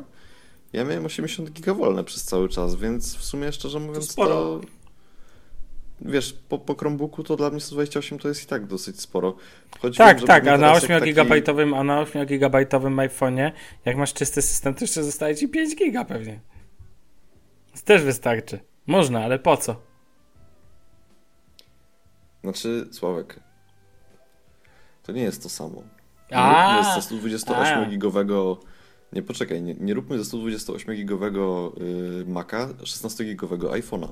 ja 0.73 0.85
miałem 0.85 1.07
80 1.07 1.51
giga 1.51 1.75
wolne 1.75 2.05
przez 2.05 2.25
cały 2.25 2.49
czas, 2.49 2.75
więc 2.75 3.17
w 3.17 3.25
sumie 3.25 3.53
szczerze 3.53 3.81
mówiąc 3.81 4.07
to, 4.07 4.13
sporo. 4.13 4.61
Wiesz, 6.01 6.33
po, 6.49 6.59
po 6.59 6.75
Chromebooku 6.75 7.23
to 7.25 7.37
dla 7.37 7.51
mnie 7.51 7.61
128 7.61 8.19
to 8.19 8.29
jest 8.29 8.43
i 8.43 8.47
tak 8.47 8.67
dosyć 8.67 9.01
sporo. 9.01 9.37
Chodzi 9.81 9.99
Tak, 9.99 10.19
żeby 10.19 10.27
tak, 10.27 10.47
a 10.47 10.51
na 10.51 10.59
teraz 10.59 10.77
8 10.85 10.91
jak 10.91 11.01
taki- 11.01 11.11
gigabajtowym, 11.13 11.75
a 11.75 11.85
na 11.85 12.01
8 12.01 12.27
gigabajtowym 12.27 12.97
iPhone'ie, 12.97 13.51
jak 13.85 13.97
masz 13.97 14.15
czysty 14.15 14.43
system, 14.43 14.75
to 14.75 14.81
jeszcze 14.85 15.05
zostaje 15.05 15.37
ci 15.37 15.49
5 15.49 15.77
giga 15.77 16.05
pewnie. 16.05 16.41
To 17.75 17.81
też 17.85 18.03
wystarczy. 18.03 18.59
Można, 18.87 19.25
ale 19.25 19.39
po 19.39 19.57
co? 19.57 19.77
Znaczy, 22.45 22.89
Sławek, 22.93 23.41
to 25.03 25.13
nie 25.13 25.23
jest 25.23 25.43
to 25.43 25.49
samo. 25.49 25.83
Nie 26.31 26.37
A, 26.37 26.77
róbmy 26.79 26.95
ze 26.95 27.03
128 27.03 27.79
a. 27.79 27.87
gigowego 27.87 28.61
nie 29.13 29.23
poczekaj, 29.23 29.63
nie, 29.63 29.75
nie 29.75 29.95
róbmy 29.95 30.19
ze 30.19 30.25
128 30.25 30.95
gigowego 30.95 31.73
y, 32.21 32.25
Maca 32.27 32.69
16 32.85 33.25
gigowego 33.25 33.71
iPhone'a. 33.71 34.09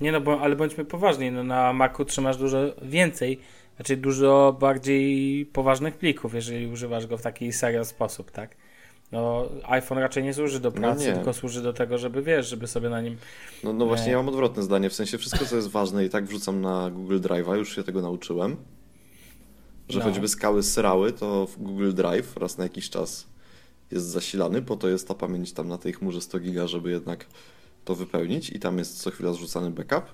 Nie 0.00 0.12
no, 0.12 0.20
bo, 0.20 0.40
ale 0.40 0.56
bądźmy 0.56 0.84
poważni, 0.84 1.30
no 1.30 1.44
na 1.44 1.72
Macu 1.72 2.04
trzymasz 2.04 2.36
dużo 2.36 2.58
więcej, 2.82 3.40
znaczy 3.76 3.96
dużo 3.96 4.56
bardziej 4.60 5.46
poważnych 5.46 5.96
plików, 5.96 6.34
jeżeli 6.34 6.66
używasz 6.66 7.06
go 7.06 7.18
w 7.18 7.22
taki 7.22 7.52
serial 7.52 7.84
sposób, 7.84 8.30
tak? 8.30 8.56
No, 9.12 9.48
iPhone 9.62 9.98
raczej 9.98 10.22
nie 10.24 10.34
służy 10.34 10.60
do 10.60 10.70
No 10.70 10.76
pracy, 10.76 11.06
nie. 11.06 11.12
tylko 11.12 11.32
służy 11.32 11.62
do 11.62 11.72
tego, 11.72 11.98
żeby 11.98 12.22
wiesz, 12.22 12.48
żeby 12.48 12.66
sobie 12.66 12.88
na 12.88 13.00
nim. 13.00 13.16
No, 13.64 13.72
no 13.72 13.86
właśnie, 13.86 14.06
Nie. 14.06 14.12
ja 14.12 14.16
mam 14.18 14.28
odwrotne 14.28 14.62
zdanie. 14.62 14.90
W 14.90 14.94
sensie 14.94 15.18
wszystko, 15.18 15.44
co 15.44 15.56
jest 15.56 15.68
ważne, 15.70 16.04
i 16.04 16.10
tak 16.10 16.24
wrzucam 16.24 16.60
na 16.60 16.90
Google 16.90 17.18
Drive'a, 17.18 17.56
już 17.56 17.76
się 17.76 17.82
tego 17.84 18.02
nauczyłem. 18.02 18.56
Że 19.88 19.98
No. 19.98 20.04
choćby 20.04 20.28
skały 20.28 20.62
srały, 20.62 21.12
to 21.12 21.46
w 21.46 21.58
Google 21.58 21.92
Drive 21.92 22.36
raz 22.36 22.58
na 22.58 22.64
jakiś 22.64 22.90
czas 22.90 23.26
jest 23.90 24.06
zasilany, 24.06 24.62
po 24.62 24.76
to 24.76 24.88
jest 24.88 25.08
ta 25.08 25.14
pamięć 25.14 25.52
tam 25.52 25.68
na 25.68 25.78
tej 25.78 25.92
chmurze 25.92 26.20
100 26.20 26.38
giga, 26.40 26.66
żeby 26.66 26.90
jednak 26.90 27.26
to 27.84 27.94
wypełnić 27.94 28.50
i 28.50 28.60
tam 28.60 28.78
jest 28.78 29.02
co 29.02 29.10
chwila 29.10 29.32
zrzucany 29.32 29.70
backup, 29.70 30.04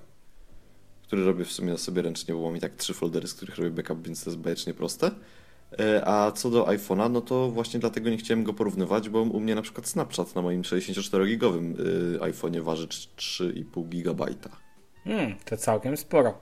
który 1.03 1.25
robię 1.25 1.45
w 1.45 1.53
sumie 1.53 1.79
sobie 1.79 2.03
ręcznie, 2.03 2.35
bo 2.35 2.43
mam 2.43 2.57
i 2.57 2.61
tak 2.61 2.75
trzy 2.77 2.95
foldery, 2.95 3.29
z 3.29 3.35
których 3.35 3.57
robię 3.57 3.71
backup, 3.71 4.07
więc 4.07 4.25
to 4.25 4.31
jest 4.31 4.41
bajecznie 4.43 4.75
proste. 4.75 5.11
E, 5.81 6.05
A 6.09 6.33
co 6.33 6.51
do 6.51 6.65
iPhone'a, 6.65 7.11
no 7.11 7.21
to 7.21 7.51
właśnie 7.51 7.81
dlatego 7.81 8.11
nie 8.11 8.17
chciałem 8.17 8.45
go 8.45 8.53
porównywać, 8.55 9.09
bo 9.09 9.23
u 9.23 9.41
mnie 9.41 9.55
na 9.55 9.63
przykład 9.63 9.89
Snapchat 9.89 10.35
na 10.35 10.43
moim 10.43 10.63
64-gigowym 10.63 11.81
y, 11.81 12.19
iPhone'ie 12.21 12.61
waży 12.63 12.87
3,5 12.87 13.89
GB. 13.89 14.27
Hmm, 15.05 15.35
to 15.45 15.57
całkiem 15.57 15.97
sporo. 15.97 16.39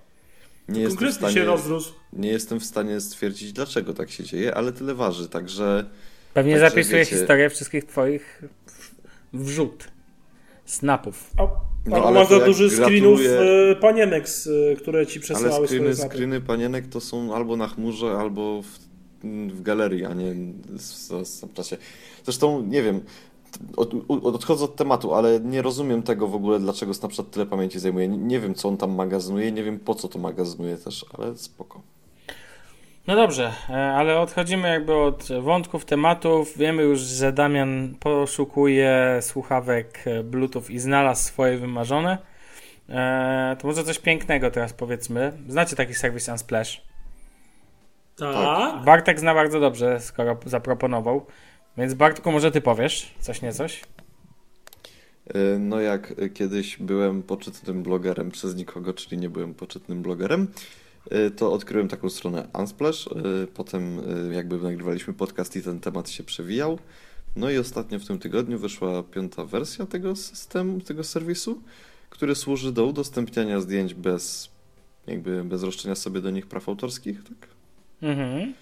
Nie 0.68 0.80
jestem, 0.80 1.08
się 1.08 1.12
stanie, 1.14 1.44
rozrósł. 1.44 1.92
nie 2.12 2.28
jestem 2.28 2.60
w 2.60 2.64
stanie 2.64 3.00
stwierdzić, 3.00 3.52
dlaczego 3.52 3.94
tak 3.94 4.10
się 4.10 4.24
dzieje, 4.24 4.54
ale 4.54 4.72
tyle 4.72 4.94
waży, 4.94 5.28
także 5.28 5.84
Pewnie 6.34 6.52
Także 6.52 6.70
zapisuje 6.70 6.98
wiecie- 7.04 7.16
historię 7.16 7.50
wszystkich 7.50 7.84
twoich 7.84 8.42
wrzut, 9.32 9.88
snapów. 10.66 11.30
A, 11.38 11.42
No, 11.86 11.96
albo 11.96 12.08
ale 12.08 12.20
masz 12.20 12.28
to 12.28 12.38
za 12.38 12.44
dużo 12.46 12.70
screenów 12.70 13.20
gratuluję- 13.20 13.70
e, 13.72 13.76
panienek, 13.76 14.26
e, 14.72 14.76
które 14.76 15.06
ci 15.06 15.18
ale 15.18 15.22
przesyłały 15.22 15.66
screeny, 15.66 15.94
swoje 15.94 16.10
screeny 16.10 16.40
panienek 16.40 16.86
to 16.86 17.00
są 17.00 17.34
albo 17.34 17.56
na 17.56 17.68
chmurze, 17.68 18.10
albo 18.18 18.62
w, 18.62 18.66
w 19.52 19.62
galerii, 19.62 20.04
a 20.04 20.14
nie 20.14 20.34
w 20.34 21.22
w 21.22 21.26
Snapchacie. 21.28 21.76
Zresztą 22.24 22.62
nie 22.62 22.82
wiem, 22.82 23.00
od, 23.76 23.90
odchodzę 24.08 24.64
od 24.64 24.76
tematu, 24.76 25.14
ale 25.14 25.40
nie 25.40 25.62
rozumiem 25.62 26.02
tego 26.02 26.28
w 26.28 26.34
ogóle, 26.34 26.60
dlaczego 26.60 26.94
Snapchat 26.94 27.30
tyle 27.30 27.46
pamięci 27.46 27.78
zajmuje. 27.78 28.08
Nie, 28.08 28.18
nie 28.18 28.40
wiem, 28.40 28.54
co 28.54 28.68
on 28.68 28.76
tam 28.76 28.94
magazynuje, 28.94 29.52
nie 29.52 29.62
wiem, 29.64 29.78
po 29.78 29.94
co 29.94 30.08
to 30.08 30.18
magazynuje 30.18 30.76
też, 30.76 31.04
ale 31.18 31.36
spoko. 31.36 31.82
No 33.06 33.16
dobrze, 33.16 33.52
e, 33.70 33.72
ale 33.92 34.20
odchodzimy 34.20 34.68
jakby 34.68 34.94
od 34.94 35.28
wątków, 35.42 35.84
tematów. 35.84 36.58
Wiemy 36.58 36.82
już, 36.82 37.00
że 37.00 37.32
Damian 37.32 37.94
poszukuje 38.00 39.18
słuchawek 39.22 40.02
e, 40.06 40.22
Bluetooth 40.22 40.62
i 40.70 40.78
znalazł 40.78 41.22
swoje 41.24 41.58
wymarzone. 41.58 42.18
E, 42.88 43.56
To 43.60 43.66
może 43.66 43.84
coś 43.84 43.98
pięknego 43.98 44.50
teraz 44.50 44.72
powiedzmy. 44.72 45.32
Znacie 45.48 45.76
taki 45.76 45.94
serwis 45.94 46.28
Unsplash? 46.28 46.82
Tak. 48.16 48.84
Bartek 48.84 49.20
zna 49.20 49.34
bardzo 49.34 49.60
dobrze, 49.60 50.00
skoro 50.00 50.36
zaproponował. 50.46 51.26
Więc 51.76 51.94
Bartku, 51.94 52.32
może 52.32 52.50
ty 52.50 52.60
powiesz 52.60 53.14
coś 53.20 53.42
niecoś? 53.42 53.82
Y, 55.36 55.58
No 55.58 55.80
jak 55.80 56.14
kiedyś 56.34 56.76
byłem 56.76 57.22
poczytnym 57.22 57.82
blogerem 57.82 58.30
przez 58.30 58.56
nikogo, 58.56 58.94
czyli 58.94 59.18
nie 59.18 59.28
byłem 59.30 59.54
poczytnym 59.54 60.02
blogerem, 60.02 60.48
to 61.36 61.52
odkryłem 61.52 61.88
taką 61.88 62.10
stronę 62.10 62.48
Unsplash. 62.58 63.06
y, 63.06 63.46
Potem 63.54 63.98
y, 64.30 64.34
jakby 64.34 64.58
nagrywaliśmy 64.58 65.14
podcast 65.14 65.56
i 65.56 65.62
ten 65.62 65.80
temat 65.80 66.10
się 66.10 66.24
przewijał. 66.24 66.78
No 67.36 67.50
i 67.50 67.58
ostatnio 67.58 67.98
w 67.98 68.06
tym 68.06 68.18
tygodniu 68.18 68.58
wyszła 68.58 69.02
piąta 69.02 69.44
wersja 69.44 69.86
tego 69.86 70.16
systemu, 70.16 70.80
tego 70.80 71.04
serwisu, 71.04 71.62
który 72.10 72.34
służy 72.34 72.72
do 72.72 72.86
udostępniania 72.86 73.60
zdjęć 73.60 73.94
bez 73.94 74.48
jakby 75.06 75.44
bez 75.44 75.62
roszczenia 75.62 75.94
sobie 75.94 76.20
do 76.20 76.30
nich 76.30 76.46
praw 76.46 76.68
autorskich, 76.68 77.24
tak? 77.24 77.48
Mhm. 78.02 78.54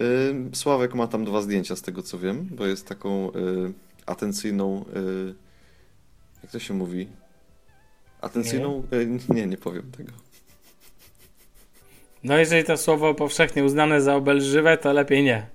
Y, 0.00 0.56
Sławek 0.56 0.94
ma 0.94 1.06
tam 1.06 1.24
dwa 1.24 1.42
zdjęcia 1.42 1.76
z 1.76 1.82
tego 1.82 2.02
co 2.02 2.18
wiem, 2.18 2.48
bo 2.50 2.66
jest 2.66 2.86
taką 2.88 3.30
y, 3.32 3.72
atencyjną. 4.06 4.84
Y, 4.96 5.34
jak 6.42 6.52
to 6.52 6.58
się 6.58 6.74
mówi? 6.74 7.08
Atencyjną. 8.20 8.82
Y, 8.92 9.34
nie, 9.34 9.46
nie 9.46 9.56
powiem 9.56 9.90
tego. 9.96 10.12
No 12.24 12.38
jeżeli 12.38 12.64
to 12.64 12.76
słowo 12.76 13.14
powszechnie 13.14 13.64
uznane 13.64 14.02
za 14.02 14.14
obelżywe, 14.16 14.78
to 14.78 14.92
lepiej 14.92 15.22
nie. 15.22 15.46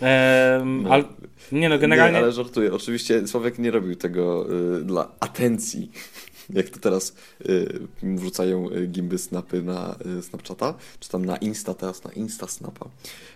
Ehm, 0.00 0.82
No. 0.82 0.90
al, 0.90 1.04
nie 1.52 1.68
no, 1.68 1.78
generalnie... 1.78 2.18
Nie, 2.18 2.24
ale 2.24 2.32
żartuję. 2.32 2.72
Oczywiście 2.72 3.26
Sławek 3.26 3.58
nie 3.58 3.70
robił 3.70 3.96
tego 3.96 4.46
y, 4.78 4.84
dla 4.84 5.08
atencji. 5.20 5.90
Jak 6.50 6.68
to 6.68 6.78
teraz 6.78 7.16
y, 7.48 7.78
wrzucają 8.02 8.70
y, 8.70 8.86
gimby 8.86 9.18
snapy 9.18 9.62
na 9.62 9.96
y, 10.18 10.22
Snapchata, 10.22 10.74
czy 11.00 11.08
tam 11.08 11.24
na 11.24 11.36
Insta, 11.36 11.74
teraz 11.74 12.04
na 12.04 12.12
Insta 12.12 12.46
Snapa. 12.46 12.88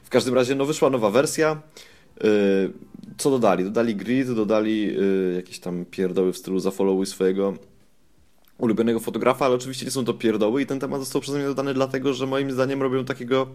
W 0.05 0.09
każdym 0.11 0.35
razie, 0.35 0.55
no 0.55 0.64
wyszła 0.64 0.90
nowa 0.90 1.11
wersja. 1.11 1.62
Y, 2.25 2.70
co 3.18 3.31
dodali? 3.31 3.64
Dodali 3.64 3.96
grid, 3.96 4.31
dodali 4.31 4.98
y, 5.01 5.33
jakieś 5.37 5.59
tam 5.59 5.85
pierdoły 5.85 6.33
w 6.33 6.37
stylu 6.38 6.61
zafollowuj 6.61 7.07
swojego 7.07 7.55
ulubionego 8.62 9.01
fotografa, 9.01 9.46
ale 9.46 9.55
oczywiście 9.55 9.85
nie 9.85 9.90
są 9.90 10.05
to 10.05 10.14
pierdoły 10.14 10.62
i 10.62 10.66
ten 10.66 10.81
temat 10.81 11.01
został 11.01 11.20
przeze 11.20 11.38
mnie 11.38 11.46
dodany 11.46 11.75
dlatego, 11.75 12.14
że 12.14 12.27
moim 12.27 12.53
zdaniem 12.53 12.83
robią 12.83 13.05
takiego 13.05 13.46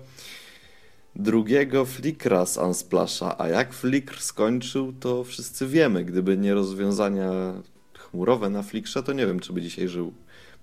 drugiego 1.15 1.85
Flickra 1.85 2.45
z 2.45 2.57
Unsplasha, 2.57 3.35
a 3.37 3.47
jak 3.47 3.73
Flickr 3.73 4.21
skończył, 4.21 4.93
to 4.99 5.23
wszyscy 5.23 5.67
wiemy. 5.67 6.05
Gdyby 6.05 6.37
nie 6.37 6.53
rozwiązania 6.53 7.31
chmurowe 7.97 8.49
na 8.49 8.63
Flickrze, 8.63 9.03
to 9.03 9.13
nie 9.13 9.27
wiem, 9.27 9.39
czy 9.39 9.53
by 9.53 9.61
dzisiaj 9.61 9.87
żył. 9.87 10.13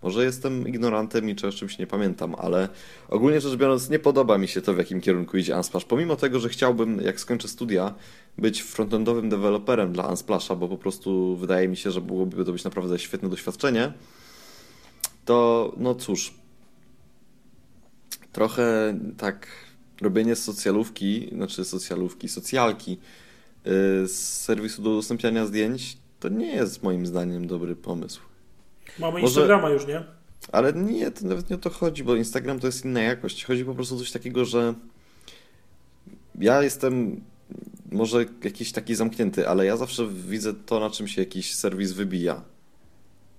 Może 0.03 0.25
jestem 0.25 0.69
ignorantem 0.69 1.31
i 1.31 1.35
czymś 1.35 1.79
nie 1.79 1.87
pamiętam, 1.87 2.35
ale 2.39 2.69
ogólnie 3.09 3.41
rzecz 3.41 3.57
biorąc 3.57 3.91
nie 3.91 3.99
podoba 3.99 4.39
mi 4.39 4.49
się 4.49 4.63
to, 4.63 4.75
w 4.75 4.79
jakim 4.79 5.01
kierunku 5.01 5.37
idzie 5.37 5.57
Unsplash. 5.57 5.85
Pomimo 5.85 6.17
tego, 6.17 6.41
że 6.41 6.49
chciałbym, 6.49 7.01
jak 7.01 7.21
skończę 7.21 7.49
studia, 7.49 7.95
być 8.39 8.63
frontendowym 8.63 9.29
deweloperem 9.29 9.93
dla 9.93 10.09
Unsplasha, 10.09 10.57
bo 10.57 10.69
po 10.69 10.79
prostu 10.79 11.37
wydaje 11.37 11.69
mi 11.69 11.77
się, 11.77 11.91
że 11.91 12.01
byłoby 12.01 12.45
to 12.45 12.53
być 12.53 12.65
naprawdę 12.65 12.99
świetne 12.99 13.29
doświadczenie, 13.29 13.93
to 15.25 15.73
no 15.77 15.95
cóż, 15.95 16.35
trochę 18.33 18.99
tak 19.17 19.47
robienie 20.01 20.37
socjalówki, 20.37 21.31
znaczy 21.33 21.65
socjalówki, 21.65 22.29
socjalki 22.29 22.91
yy, 22.91 23.71
z 24.09 24.39
serwisu 24.43 24.83
do 24.83 24.91
udostępniania 24.91 25.47
zdjęć, 25.47 25.97
to 26.21 26.29
nie 26.29 26.47
jest 26.47 26.83
moim 26.83 27.07
zdaniem 27.07 27.47
dobry 27.47 27.77
pomysł. 27.77 28.21
Mamy 28.99 29.21
Może- 29.21 29.27
Instagrama 29.27 29.71
już, 29.71 29.87
nie? 29.87 30.05
Ale 30.53 30.73
nie, 30.73 31.11
to 31.11 31.27
nawet 31.27 31.51
nie 31.51 31.57
o 31.57 31.59
to 31.59 31.71
chodzi, 31.71 32.05
bo 32.05 32.17
Instagram 32.17 32.61
to 32.61 32.67
jest 32.67 32.85
inna 32.85 33.03
jakość. 33.03 33.45
Chodzi 33.45 33.65
po 33.65 33.75
prostu 33.75 33.95
o 33.95 33.99
coś 33.99 34.11
takiego, 34.13 34.45
że 34.45 34.75
ja 36.39 36.63
jestem 36.63 37.21
może 37.93 38.27
jakiś 38.45 38.73
taki 38.73 38.95
zamknięty, 38.95 39.49
ale 39.49 39.67
ja 39.67 39.77
zawsze 39.77 40.09
widzę 40.09 40.55
to, 40.55 40.81
na 40.81 40.91
czym 40.91 41.09
się 41.09 41.23
jakiś 41.23 41.55
serwis 41.55 41.93
wybija. 41.93 42.43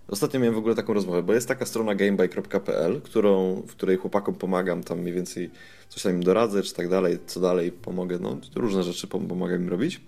Ostatnio 0.07 0.39
miałem 0.39 0.55
w 0.55 0.57
ogóle 0.57 0.75
taką 0.75 0.93
rozmowę, 0.93 1.23
bo 1.23 1.33
jest 1.33 1.47
taka 1.47 1.65
strona 1.65 1.95
gameby.pl, 1.95 3.01
którą, 3.01 3.61
w 3.67 3.71
której 3.71 3.97
chłopakom 3.97 4.35
pomagam, 4.35 4.83
tam 4.83 4.99
mniej 4.99 5.13
więcej 5.13 5.51
coś 5.89 6.03
tam 6.03 6.11
im 6.11 6.23
doradzę, 6.23 6.63
czy 6.63 6.73
tak 6.73 6.89
dalej, 6.89 7.17
co 7.27 7.39
dalej 7.39 7.71
pomogę, 7.71 8.19
no 8.21 8.37
różne 8.55 8.83
rzeczy 8.83 9.07
pom- 9.07 9.27
pomagam 9.27 9.61
im 9.61 9.69
robić. 9.69 10.01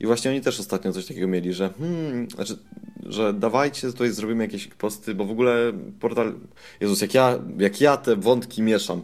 I 0.00 0.06
właśnie 0.06 0.30
oni 0.30 0.40
też 0.40 0.60
ostatnio 0.60 0.92
coś 0.92 1.06
takiego 1.06 1.28
mieli, 1.28 1.52
że 1.52 1.70
hmm, 1.78 2.30
znaczy, 2.30 2.58
że 3.06 3.32
dawajcie, 3.32 3.92
tutaj 3.92 4.10
zrobimy 4.10 4.44
jakieś 4.44 4.66
posty, 4.66 5.14
bo 5.14 5.24
w 5.24 5.30
ogóle 5.30 5.72
portal, 6.00 6.34
Jezus, 6.80 7.00
jak 7.00 7.14
ja, 7.14 7.38
jak 7.58 7.80
ja 7.80 7.96
te 7.96 8.16
wątki 8.16 8.62
mieszam, 8.62 9.02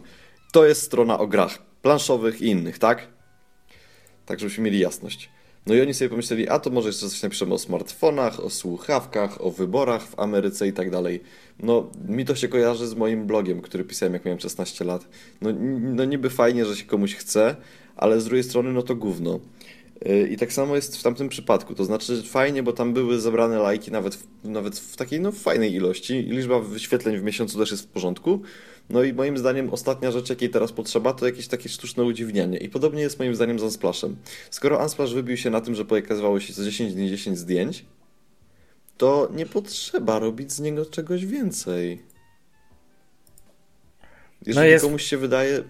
to 0.51 0.65
jest 0.65 0.81
strona 0.81 1.19
o 1.19 1.27
grach 1.27 1.57
planszowych 1.81 2.41
i 2.41 2.45
innych, 2.45 2.79
tak? 2.79 3.07
Tak, 4.25 4.39
żebyśmy 4.39 4.63
mieli 4.63 4.79
jasność. 4.79 5.29
No 5.67 5.75
i 5.75 5.81
oni 5.81 5.93
sobie 5.93 6.09
pomyśleli, 6.09 6.49
a 6.49 6.59
to 6.59 6.69
może 6.69 6.89
jeszcze 6.89 7.09
coś 7.09 7.23
napiszemy 7.23 7.53
o 7.53 7.57
smartfonach, 7.57 8.39
o 8.39 8.49
słuchawkach, 8.49 9.41
o 9.45 9.51
wyborach 9.51 10.03
w 10.07 10.19
Ameryce 10.19 10.67
i 10.67 10.73
tak 10.73 10.89
dalej. 10.89 11.21
No, 11.59 11.89
mi 12.07 12.25
to 12.25 12.35
się 12.35 12.47
kojarzy 12.47 12.87
z 12.87 12.95
moim 12.95 13.27
blogiem, 13.27 13.61
który 13.61 13.83
pisałem 13.83 14.13
jak 14.13 14.25
miałem 14.25 14.39
16 14.39 14.85
lat. 14.85 15.07
No, 15.41 15.49
no 15.79 16.05
niby 16.05 16.29
fajnie, 16.29 16.65
że 16.65 16.75
się 16.75 16.85
komuś 16.85 17.15
chce, 17.15 17.55
ale 17.95 18.21
z 18.21 18.25
drugiej 18.25 18.43
strony 18.43 18.73
no 18.73 18.81
to 18.81 18.95
gówno. 18.95 19.39
Yy, 20.05 20.27
I 20.27 20.37
tak 20.37 20.53
samo 20.53 20.75
jest 20.75 20.97
w 20.97 21.03
tamtym 21.03 21.29
przypadku. 21.29 21.75
To 21.75 21.85
znaczy 21.85 22.23
fajnie, 22.23 22.63
bo 22.63 22.73
tam 22.73 22.93
były 22.93 23.19
zebrane 23.19 23.59
lajki 23.59 23.91
nawet 23.91 24.15
w, 24.15 24.27
nawet 24.43 24.79
w 24.79 24.95
takiej 24.95 25.19
no, 25.19 25.31
fajnej 25.31 25.73
ilości. 25.73 26.13
I 26.13 26.31
liczba 26.31 26.59
wyświetleń 26.59 27.17
w 27.17 27.23
miesiącu 27.23 27.59
też 27.59 27.71
jest 27.71 27.83
w 27.83 27.87
porządku. 27.87 28.41
No 28.89 29.03
i 29.03 29.13
moim 29.13 29.37
zdaniem 29.37 29.73
ostatnia 29.73 30.11
rzecz, 30.11 30.29
jakiej 30.29 30.49
teraz 30.49 30.71
potrzeba, 30.71 31.13
to 31.13 31.25
jakieś 31.25 31.47
takie 31.47 31.69
sztuczne 31.69 32.03
udziwnianie. 32.03 32.57
I 32.57 32.69
podobnie 32.69 33.01
jest 33.01 33.19
moim 33.19 33.35
zdaniem 33.35 33.59
z 33.59 33.63
Unsplashem. 33.63 34.15
Skoro 34.49 34.83
Unsplash 34.83 35.13
wybił 35.13 35.37
się 35.37 35.49
na 35.49 35.61
tym, 35.61 35.75
że 35.75 35.85
pokazywało 35.85 36.39
się 36.39 36.53
co 36.53 36.63
10 36.63 36.93
dni 36.93 37.09
10 37.09 37.37
zdjęć, 37.37 37.85
to 38.97 39.29
nie 39.35 39.45
potrzeba 39.45 40.19
robić 40.19 40.51
z 40.51 40.59
niego 40.59 40.85
czegoś 40.85 41.25
więcej. 41.25 42.01
Jeżeli 44.45 44.69
jest- 44.69 44.85
komuś 44.85 45.03
się 45.03 45.17
wydaje, 45.17 45.63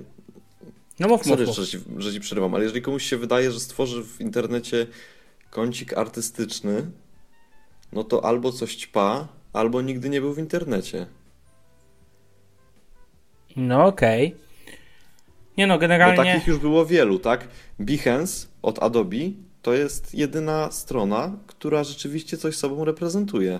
No 1.00 1.08
mów, 1.08 1.18
mów, 1.18 1.28
Sorry, 1.28 1.46
mów. 1.46 1.56
że 1.56 1.68
ci, 1.68 1.80
że 1.98 2.14
ci 2.14 2.20
przerywam, 2.20 2.56
ale 2.56 2.64
jeżeli 2.64 2.82
komuś 2.82 3.04
się 3.06 3.18
wydaje, 3.18 3.52
że 3.52 3.60
stworzy 3.60 4.04
w 4.04 4.22
internecie 4.22 4.88
kącik 5.50 5.94
artystyczny, 5.98 6.92
no 7.94 8.04
to 8.04 8.26
albo 8.26 8.52
coś 8.52 8.76
ćpa, 8.76 9.28
albo 9.54 9.82
nigdy 9.82 10.10
nie 10.10 10.22
był 10.22 10.34
w 10.34 10.40
internecie. 10.40 11.08
No 13.56 13.86
okej. 13.86 14.36
Nie 15.58 15.68
no, 15.68 15.74
Bo 15.74 15.80
generalnie... 15.80 16.18
takich 16.18 16.48
już 16.48 16.58
było 16.60 16.86
wielu, 16.86 17.20
tak? 17.20 17.48
Behance 17.80 18.48
od 18.62 18.84
Adobe 18.84 19.18
to 19.62 19.74
jest 19.74 20.16
jedyna 20.16 20.72
strona, 20.72 21.38
która 21.48 21.84
rzeczywiście 21.84 22.38
coś 22.38 22.56
sobą 22.56 22.86
reprezentuje. 22.86 23.60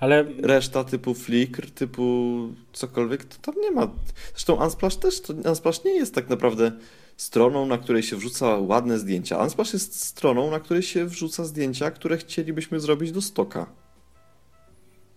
Ale 0.00 0.24
Reszta 0.42 0.84
typu 0.84 1.14
Flickr, 1.14 1.70
typu 1.70 2.38
cokolwiek, 2.72 3.24
to 3.24 3.52
tam 3.52 3.60
nie 3.62 3.70
ma. 3.70 3.90
Zresztą 4.30 4.64
Unsplash 4.64 4.96
też, 4.96 5.20
to 5.20 5.32
Unsplash 5.32 5.84
nie 5.84 5.94
jest 5.94 6.14
tak 6.14 6.28
naprawdę 6.28 6.72
stroną, 7.16 7.66
na 7.66 7.78
której 7.78 8.02
się 8.02 8.16
wrzuca 8.16 8.58
ładne 8.58 8.98
zdjęcia. 8.98 9.42
Unsplash 9.42 9.72
jest 9.72 10.04
stroną, 10.04 10.50
na 10.50 10.60
której 10.60 10.82
się 10.82 11.06
wrzuca 11.06 11.44
zdjęcia, 11.44 11.90
które 11.90 12.16
chcielibyśmy 12.16 12.80
zrobić 12.80 13.12
do 13.12 13.22
stoka. 13.22 13.66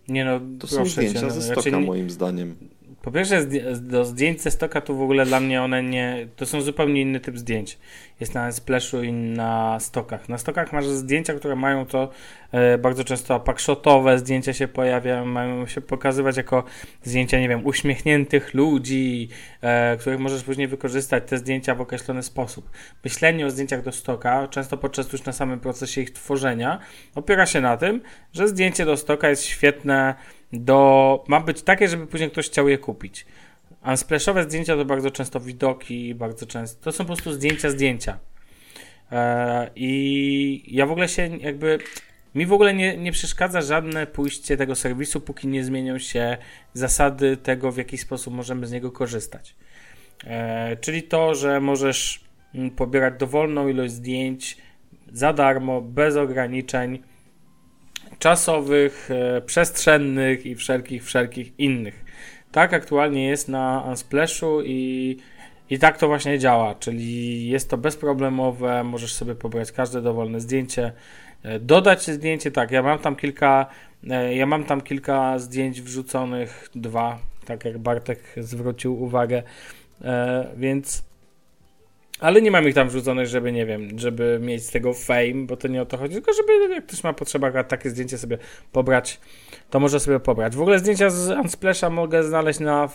nie 0.08 0.24
no, 0.24 0.40
To 0.58 0.66
są 0.66 0.86
zdjęcia 0.86 1.20
cię, 1.20 1.26
no, 1.26 1.30
ze 1.30 1.48
raczej 1.54 1.62
stoka, 1.62 1.80
nie- 1.80 1.86
moim 1.86 2.10
zdaniem. 2.10 2.56
Po 3.02 3.10
pierwsze, 3.10 3.46
do 3.80 4.04
zdjęć 4.04 4.42
ze 4.42 4.50
stoka 4.50 4.80
to 4.80 4.94
w 4.94 5.02
ogóle 5.02 5.26
dla 5.26 5.40
mnie 5.40 5.62
one 5.62 5.82
nie. 5.82 6.28
To 6.36 6.46
są 6.46 6.60
zupełnie 6.60 7.00
inny 7.00 7.20
typ 7.20 7.38
zdjęć. 7.38 7.78
Jest 8.20 8.34
na 8.34 8.52
Splashu 8.52 9.02
i 9.02 9.12
na 9.12 9.80
stokach. 9.80 10.28
Na 10.28 10.38
stokach 10.38 10.72
masz 10.72 10.86
zdjęcia, 10.86 11.34
które 11.34 11.56
mają 11.56 11.86
to 11.86 12.10
e, 12.52 12.78
bardzo 12.78 13.04
często 13.04 13.40
pakshotowe 13.40 14.18
zdjęcia 14.18 14.52
się 14.52 14.68
pojawiają, 14.68 15.24
mają 15.24 15.66
się 15.66 15.80
pokazywać 15.80 16.36
jako 16.36 16.64
zdjęcia, 17.02 17.40
nie 17.40 17.48
wiem, 17.48 17.66
uśmiechniętych 17.66 18.54
ludzi, 18.54 19.28
e, 19.60 19.96
których 19.96 20.20
możesz 20.20 20.42
później 20.42 20.68
wykorzystać 20.68 21.24
te 21.26 21.38
zdjęcia 21.38 21.74
w 21.74 21.80
określony 21.80 22.22
sposób. 22.22 22.70
Myślenie 23.04 23.46
o 23.46 23.50
zdjęciach 23.50 23.82
do 23.82 23.92
stoka, 23.92 24.48
często 24.48 24.76
podczas 24.76 25.12
już 25.12 25.24
na 25.24 25.32
samym 25.32 25.60
procesie 25.60 26.00
ich 26.00 26.10
tworzenia, 26.10 26.78
opiera 27.14 27.46
się 27.46 27.60
na 27.60 27.76
tym, 27.76 28.02
że 28.32 28.48
zdjęcie 28.48 28.84
do 28.84 28.96
stoka 28.96 29.28
jest 29.28 29.44
świetne 29.44 30.14
do, 30.52 31.24
ma 31.28 31.40
być 31.40 31.62
takie, 31.62 31.88
żeby 31.88 32.06
później 32.06 32.30
ktoś 32.30 32.46
chciał 32.46 32.68
je 32.68 32.78
kupić. 32.78 33.26
Unsplashowe 33.86 34.42
zdjęcia 34.42 34.76
to 34.76 34.84
bardzo 34.84 35.10
często 35.10 35.40
widoki, 35.40 36.14
bardzo 36.14 36.46
często, 36.46 36.84
to 36.84 36.92
są 36.92 37.04
po 37.04 37.08
prostu 37.08 37.32
zdjęcia, 37.32 37.70
zdjęcia. 37.70 38.18
Eee, 39.10 39.70
I 39.76 40.76
ja 40.76 40.86
w 40.86 40.90
ogóle 40.90 41.08
się 41.08 41.36
jakby, 41.40 41.78
mi 42.34 42.46
w 42.46 42.52
ogóle 42.52 42.74
nie, 42.74 42.96
nie 42.96 43.12
przeszkadza 43.12 43.60
żadne 43.60 44.06
pójście 44.06 44.56
tego 44.56 44.74
serwisu, 44.74 45.20
póki 45.20 45.48
nie 45.48 45.64
zmienią 45.64 45.98
się 45.98 46.36
zasady 46.74 47.36
tego, 47.36 47.72
w 47.72 47.76
jaki 47.76 47.98
sposób 47.98 48.34
możemy 48.34 48.66
z 48.66 48.72
niego 48.72 48.92
korzystać. 48.92 49.54
Eee, 50.26 50.76
czyli 50.76 51.02
to, 51.02 51.34
że 51.34 51.60
możesz 51.60 52.20
mm, 52.54 52.70
pobierać 52.70 53.14
dowolną 53.18 53.68
ilość 53.68 53.92
zdjęć 53.92 54.56
za 55.12 55.32
darmo, 55.32 55.80
bez 55.80 56.16
ograniczeń, 56.16 57.02
czasowych, 58.18 59.08
e, 59.10 59.40
przestrzennych 59.40 60.46
i 60.46 60.54
wszelkich, 60.54 61.04
wszelkich 61.04 61.58
innych. 61.58 62.04
Tak 62.52 62.74
aktualnie 62.74 63.28
jest 63.28 63.48
na 63.48 63.84
Unsplashu 63.88 64.62
i, 64.64 65.16
i 65.70 65.78
tak 65.78 65.98
to 65.98 66.06
właśnie 66.06 66.38
działa, 66.38 66.74
czyli 66.74 67.48
jest 67.48 67.70
to 67.70 67.78
bezproblemowe, 67.78 68.84
możesz 68.84 69.14
sobie 69.14 69.34
pobrać 69.34 69.72
każde 69.72 70.02
dowolne 70.02 70.40
zdjęcie, 70.40 70.92
e, 71.42 71.58
dodać 71.58 72.10
zdjęcie, 72.10 72.50
tak, 72.50 72.70
ja 72.70 72.82
mam 72.82 72.98
tam 72.98 73.16
kilka, 73.16 73.66
e, 74.10 74.34
ja 74.34 74.46
mam 74.46 74.64
tam 74.64 74.80
kilka 74.80 75.38
zdjęć 75.38 75.82
wrzuconych, 75.82 76.68
dwa, 76.74 77.18
tak 77.44 77.64
jak 77.64 77.78
Bartek 77.78 78.18
zwrócił 78.36 79.02
uwagę, 79.02 79.42
więc 80.56 81.04
ale 82.22 82.42
nie 82.42 82.50
mam 82.50 82.68
ich 82.68 82.74
tam 82.74 82.88
wrzuconych, 82.88 83.26
żeby, 83.26 83.52
nie 83.52 83.66
wiem, 83.66 83.98
żeby 83.98 84.38
mieć 84.42 84.66
z 84.66 84.70
tego 84.70 84.94
fame, 84.94 85.46
bo 85.46 85.56
to 85.56 85.68
nie 85.68 85.82
o 85.82 85.86
to 85.86 85.96
chodzi, 85.96 86.14
tylko 86.14 86.32
żeby 86.32 86.74
jak 86.74 86.86
ktoś 86.86 87.04
ma 87.04 87.12
potrzebę 87.12 87.64
takie 87.64 87.90
zdjęcie 87.90 88.18
sobie 88.18 88.38
pobrać, 88.72 89.20
to 89.70 89.80
może 89.80 90.00
sobie 90.00 90.20
pobrać. 90.20 90.56
W 90.56 90.60
ogóle 90.60 90.78
zdjęcia 90.78 91.10
z 91.10 91.30
Unsplasha 91.30 91.90
mogę 91.90 92.24
znaleźć 92.24 92.60
na 92.60 92.88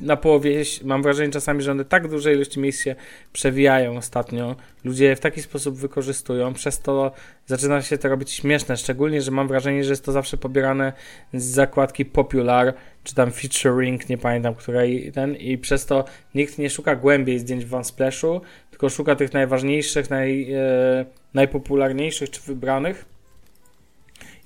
na 0.00 0.16
połowie, 0.16 0.62
mam 0.84 1.02
wrażenie 1.02 1.32
czasami, 1.32 1.62
że 1.62 1.70
one 1.70 1.84
tak 1.84 2.08
dużej 2.08 2.34
ilości 2.34 2.60
miejsc 2.60 2.82
się 2.82 2.94
przewijają 3.32 3.96
ostatnio. 3.96 4.56
Ludzie 4.84 5.04
je 5.04 5.16
w 5.16 5.20
taki 5.20 5.42
sposób 5.42 5.76
wykorzystują, 5.76 6.54
przez 6.54 6.80
to 6.80 7.12
zaczyna 7.46 7.82
się 7.82 7.98
to 7.98 8.08
robić 8.08 8.30
śmieszne, 8.30 8.76
szczególnie, 8.76 9.22
że 9.22 9.30
mam 9.30 9.48
wrażenie, 9.48 9.84
że 9.84 9.92
jest 9.92 10.04
to 10.04 10.12
zawsze 10.12 10.36
pobierane 10.36 10.92
z 11.34 11.44
zakładki 11.44 12.04
Popular, 12.04 12.74
czy 13.04 13.14
tam 13.14 13.32
Featuring, 13.32 14.08
nie 14.08 14.18
pamiętam, 14.18 14.54
której 14.54 15.12
ten, 15.12 15.36
i 15.36 15.58
przez 15.58 15.86
to 15.86 16.04
nikt 16.34 16.58
nie 16.58 16.70
szuka 16.70 16.96
głębiej 16.96 17.38
zdjęć 17.38 17.64
w 17.64 17.74
OneSplashu, 17.74 18.40
tylko 18.70 18.88
szuka 18.88 19.16
tych 19.16 19.32
najważniejszych, 19.32 20.10
naj, 20.10 20.52
e, 20.52 21.04
najpopularniejszych 21.34 22.30
czy 22.30 22.40
wybranych. 22.40 23.04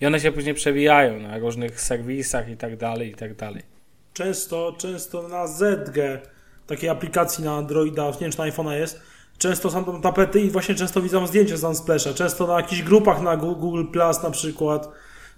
I 0.01 0.07
one 0.07 0.21
się 0.21 0.33
później 0.33 0.55
przewijają 0.55 1.21
na 1.21 1.39
różnych 1.39 1.81
serwisach 1.81 2.49
i 2.49 2.57
tak 2.57 2.77
dalej, 2.77 3.11
i 3.11 3.15
tak 3.15 3.35
dalej 3.35 3.76
często, 4.17 4.75
często 4.79 5.29
na 5.29 5.47
ZG, 5.47 6.21
takiej 6.67 6.89
aplikacji 6.89 7.45
na 7.45 7.55
Androida, 7.57 8.07
nie 8.11 8.19
wiem 8.21 8.33
czy 8.33 8.39
na 8.39 8.45
iPhone'a 8.45 8.73
jest, 8.73 9.01
często 9.39 9.71
są 9.71 9.85
tam 9.85 10.03
tapety 10.03 10.41
i 10.41 10.51
właśnie 10.51 10.75
często 10.75 11.03
widzą 11.03 11.27
zdjęcia 11.27 11.57
z 11.57 11.65
Unsplasha. 11.65 12.15
Często 12.15 12.47
na 12.47 12.57
jakichś 12.57 12.83
grupach 12.83 13.23
na 13.23 13.37
Google 13.37 13.85
Plus 13.85 14.23
na 14.23 14.31
przykład 14.31 14.89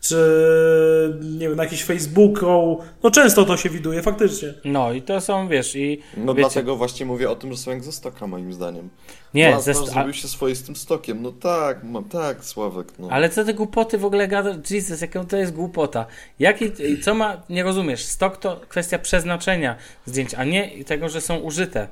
czy 0.01 1.19
nie 1.23 1.49
wiem, 1.49 1.57
na 1.57 1.62
jakiś 1.62 1.85
Facebooku. 1.85 2.79
No 3.03 3.11
często 3.11 3.45
to 3.45 3.57
się 3.57 3.71
widuje, 3.71 4.03
faktycznie. 4.03 4.55
No 4.64 4.93
i 4.93 5.03
to 5.03 5.21
są, 5.21 5.49
wiesz, 5.49 5.77
i. 5.77 6.01
No 6.17 6.35
wiecie, 6.35 6.49
dlatego 6.49 6.77
właśnie 6.77 7.07
mówię 7.07 7.31
o 7.31 7.37
tym, 7.37 7.53
że 7.53 7.59
są 7.59 7.71
jak 7.71 7.85
ze 7.85 7.93
stoka, 7.93 8.27
moim 8.27 8.53
zdaniem. 8.53 8.88
Nie, 9.35 9.51
Masz, 9.51 9.62
ze 9.62 9.75
zrobił 9.75 10.14
się 10.14 10.29
swoistym 10.29 10.77
stokiem. 10.77 11.23
No 11.23 11.33
tak, 11.33 11.85
mam, 11.85 12.05
tak, 12.05 12.45
Sławek. 12.45 12.93
No. 12.99 13.09
Ale 13.11 13.29
co 13.29 13.45
te 13.45 13.55
głupoty 13.55 13.99
w 13.99 14.05
ogóle 14.05 14.29
gada? 14.29 14.55
Jesus, 14.71 15.01
jaką 15.01 15.27
to 15.27 15.37
jest 15.37 15.53
głupota? 15.53 16.07
Jaki, 16.38 16.73
co 17.03 17.14
ma, 17.14 17.43
nie 17.51 17.62
rozumiesz, 17.62 18.05
stok 18.05 18.37
to 18.37 18.61
kwestia 18.69 18.99
przeznaczenia 18.99 19.77
zdjęć, 20.07 20.35
a 20.35 20.45
nie 20.45 20.85
tego, 20.85 21.09
że 21.09 21.21
są 21.21 21.37
użyte. 21.37 21.88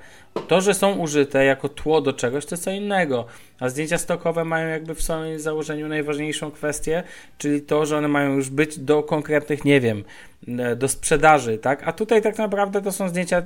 To, 0.48 0.60
że 0.60 0.74
są 0.74 0.96
użyte 0.96 1.44
jako 1.44 1.68
tło 1.68 2.00
do 2.00 2.12
czegoś, 2.12 2.46
to 2.46 2.56
co 2.56 2.70
innego. 2.70 3.26
A 3.60 3.68
zdjęcia 3.68 3.98
stokowe 3.98 4.44
mają 4.44 4.68
jakby 4.68 4.94
w 4.94 5.02
swoim 5.02 5.40
założeniu 5.40 5.88
najważniejszą 5.88 6.50
kwestię, 6.50 7.02
czyli 7.38 7.62
to, 7.62 7.86
że 7.86 7.98
one 7.98 8.08
mają 8.08 8.34
już 8.34 8.50
być 8.50 8.78
do 8.78 9.02
konkretnych, 9.02 9.64
nie 9.64 9.80
wiem, 9.80 10.04
e, 10.48 10.76
do 10.76 10.88
sprzedaży, 10.88 11.58
tak? 11.58 11.88
A 11.88 11.92
tutaj 11.92 12.22
tak 12.22 12.38
naprawdę 12.38 12.82
to 12.82 12.92
są 12.92 13.08
zdjęcia, 13.08 13.42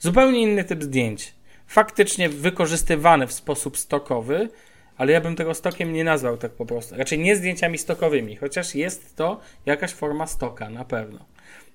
zupełnie 0.00 0.42
inny 0.42 0.64
typ 0.64 0.82
zdjęć. 0.82 1.37
Faktycznie 1.68 2.28
wykorzystywane 2.28 3.26
w 3.26 3.32
sposób 3.32 3.78
stokowy, 3.78 4.48
ale 4.96 5.12
ja 5.12 5.20
bym 5.20 5.36
tego 5.36 5.54
stokiem 5.54 5.92
nie 5.92 6.04
nazwał 6.04 6.36
tak 6.36 6.52
po 6.52 6.66
prostu. 6.66 6.96
Raczej 6.96 7.18
nie 7.18 7.36
zdjęciami 7.36 7.78
stokowymi, 7.78 8.36
chociaż 8.36 8.74
jest 8.74 9.16
to 9.16 9.40
jakaś 9.66 9.92
forma 9.92 10.26
stoka, 10.26 10.70
na 10.70 10.84
pewno. 10.84 11.18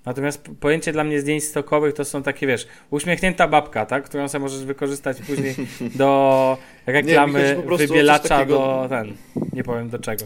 Natomiast 0.06 0.50
pojęcie 0.60 0.92
dla 0.92 1.04
mnie 1.04 1.22
zdjęć 1.22 1.44
stokowych 1.44 1.94
to 1.94 2.06
są 2.06 2.24
takie, 2.24 2.48
wiesz, 2.48 2.68
uśmiechnięta 2.90 3.48
babka, 3.48 3.86
tak? 3.86 4.04
Którą 4.04 4.28
sobie 4.28 4.42
możesz 4.42 4.66
wykorzystać 4.66 5.18
później 5.28 5.56
do 5.96 6.58
reklamy 6.86 7.64
nie, 7.70 7.78
wybielacza 7.78 8.28
takiego... 8.28 8.58
do 8.58 8.86
ten, 8.90 9.16
nie 9.54 9.64
powiem 9.64 9.90
do 9.90 10.00
czego. 10.00 10.26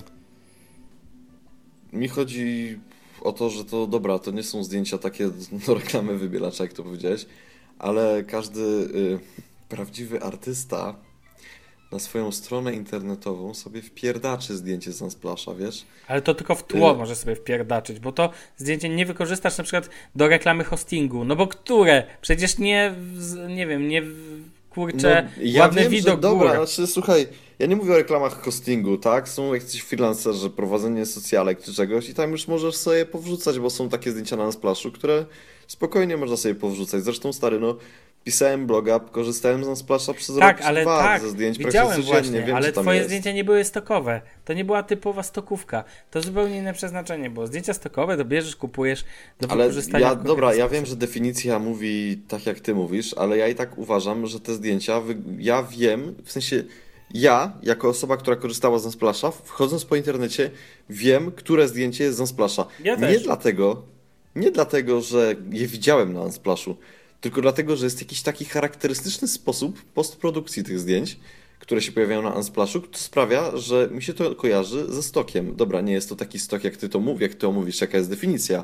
Mi 1.94 2.08
chodzi 2.08 2.80
o 3.22 3.32
to, 3.32 3.50
że 3.50 3.66
to 3.66 3.88
dobra, 3.88 4.20
to 4.20 4.32
nie 4.32 4.44
są 4.44 4.64
zdjęcia 4.64 4.98
takie 4.98 5.30
do 5.68 5.74
reklamy 5.74 6.18
wybielacza, 6.18 6.64
jak 6.64 6.74
to 6.74 6.84
powiedziałeś, 6.84 7.26
ale 7.80 8.24
każdy 8.24 8.62
y, 8.62 9.20
prawdziwy 9.70 10.24
artysta 10.24 10.96
na 11.92 12.00
swoją 12.00 12.32
stronę 12.32 12.74
internetową 12.74 13.54
sobie 13.54 13.82
wpierdaczy 13.82 14.58
zdjęcie 14.58 14.92
z 14.92 15.02
Unsplasha, 15.02 15.54
wiesz? 15.54 15.86
Ale 16.08 16.22
to 16.22 16.34
tylko 16.36 16.56
w 16.56 16.64
tło 16.64 16.94
y 16.94 16.98
może 16.98 17.16
sobie 17.16 17.36
wpierdaczyć, 17.36 18.00
bo 18.00 18.12
to 18.12 18.30
zdjęcie 18.58 18.90
nie 18.90 19.06
wykorzystasz 19.06 19.58
na 19.58 19.64
przykład 19.64 19.90
do 20.16 20.28
reklamy 20.28 20.64
hostingu, 20.64 21.26
no 21.26 21.36
bo 21.36 21.48
które? 21.48 22.04
Przecież 22.22 22.58
nie, 22.58 22.96
nie 23.48 23.68
wiem, 23.68 23.88
nie 23.88 24.04
kurczę, 24.70 25.30
no, 25.38 25.44
ja 25.44 25.62
ładny 25.62 25.82
wiem, 25.82 25.92
widok 25.92 26.16
że, 26.16 26.22
Dobra, 26.22 26.56
znaczy 26.56 26.88
słuchaj, 26.88 27.28
ja 27.60 27.68
nie 27.68 27.76
mówię 27.76 27.94
o 27.94 27.98
reklamach 27.98 28.42
hostingu, 28.42 28.98
tak? 28.98 29.30
Są 29.30 29.54
jakiś 29.54 29.82
freelancerzy, 29.82 30.50
prowadzenie 30.50 31.06
socjalek 31.06 31.62
czy 31.62 31.74
czegoś 31.74 32.10
i 32.10 32.14
tam 32.14 32.32
już 32.32 32.48
możesz 32.48 32.76
sobie 32.76 33.06
powrzucać, 33.06 33.60
bo 33.60 33.70
są 33.70 33.90
takie 33.90 34.12
zdjęcia 34.12 34.36
na 34.36 34.46
Unsplashu, 34.46 34.92
które 34.92 35.26
spokojnie 35.68 36.18
można 36.18 36.38
sobie 36.38 36.56
powrzucać. 36.56 37.04
Zresztą 37.04 37.34
stary, 37.34 37.60
no 37.60 37.78
pisałem 38.28 38.68
bloga, 38.68 39.00
korzystałem 39.00 39.76
z 39.76 39.80
Splasha 39.80 40.14
przez 40.14 40.38
tak, 40.40 40.58
rok 40.58 40.68
ale 40.68 40.82
dwa 40.82 41.00
tak, 41.00 41.22
ze 41.22 41.30
zdjęć 41.30 41.58
widziałem 41.58 42.02
właśnie, 42.02 42.42
wiem, 42.42 42.56
ale 42.56 42.72
twoje 42.72 42.98
jest. 42.98 43.10
zdjęcia 43.10 43.32
nie 43.32 43.44
były 43.44 43.64
stokowe. 43.64 44.22
To 44.46 44.54
nie 44.54 44.66
była 44.66 44.84
typowa 44.84 45.24
stokówka. 45.24 45.84
To 46.12 46.22
zupełnie 46.22 46.58
inne 46.58 46.74
przeznaczenie 46.74 47.30
było. 47.30 47.48
Zdjęcia 47.48 47.74
stokowe 47.74 48.18
to 48.18 48.26
bierzesz, 48.26 48.56
kupujesz 48.56 49.06
do 49.42 49.52
ale 49.52 49.64
wykorzystania. 49.64 50.08
Ja, 50.08 50.16
dobra, 50.16 50.56
ja 50.56 50.70
wiem, 50.70 50.86
że 50.86 50.96
definicja 50.96 51.60
mówi 51.60 52.22
tak 52.28 52.46
jak 52.46 52.60
ty 52.60 52.76
mówisz, 52.76 53.14
ale 53.18 53.38
ja 53.38 53.48
i 53.48 53.56
tak 53.56 53.78
uważam, 53.78 54.28
że 54.28 54.40
te 54.40 54.54
zdjęcia, 54.54 55.02
ja 55.40 55.64
wiem, 55.64 56.16
w 56.24 56.32
sensie 56.32 56.64
ja, 57.14 57.54
jako 57.64 57.90
osoba, 57.90 58.18
która 58.18 58.36
korzystała 58.36 58.80
z 58.80 58.86
Unsplasha, 58.86 59.32
wchodząc 59.32 59.86
po 59.86 59.96
internecie, 59.96 60.52
wiem, 60.90 61.32
które 61.32 61.68
zdjęcie 61.68 62.04
jest 62.04 62.18
z 62.18 62.20
Unsplasha. 62.20 62.66
Ja 62.84 62.96
nie 62.96 63.20
dlatego, 63.20 63.84
nie 64.36 64.52
dlatego, 64.52 65.02
że 65.02 65.36
je 65.52 65.68
widziałem 65.68 66.14
na 66.14 66.22
Unsplashu, 66.22 66.78
tylko 67.22 67.42
dlatego, 67.42 67.76
że 67.76 67.86
jest 67.86 68.02
jakiś 68.02 68.22
taki 68.22 68.46
charakterystyczny 68.46 69.28
sposób 69.28 69.82
postprodukcji 69.82 70.64
tych 70.64 70.80
zdjęć, 70.80 71.18
które 71.60 71.82
się 71.82 71.92
pojawiają 71.92 72.22
na 72.22 72.30
Unsplashu, 72.30 72.80
to 72.80 72.98
sprawia, 72.98 73.58
że 73.58 73.90
mi 73.92 74.04
się 74.04 74.14
to 74.14 74.36
kojarzy 74.36 74.94
ze 74.94 75.04
stokiem. 75.04 75.56
Dobra, 75.56 75.82
nie 75.82 75.94
jest 75.94 76.10
to 76.10 76.16
taki 76.16 76.40
stok, 76.40 76.64
jak 76.64 76.78
ty 76.78 76.90
to 76.90 77.00
mówisz, 77.00 77.22
jak 77.22 77.34
ty 77.34 77.48
omówisz, 77.48 77.82
jaka 77.82 77.98
jest 77.98 78.10
definicja, 78.10 78.64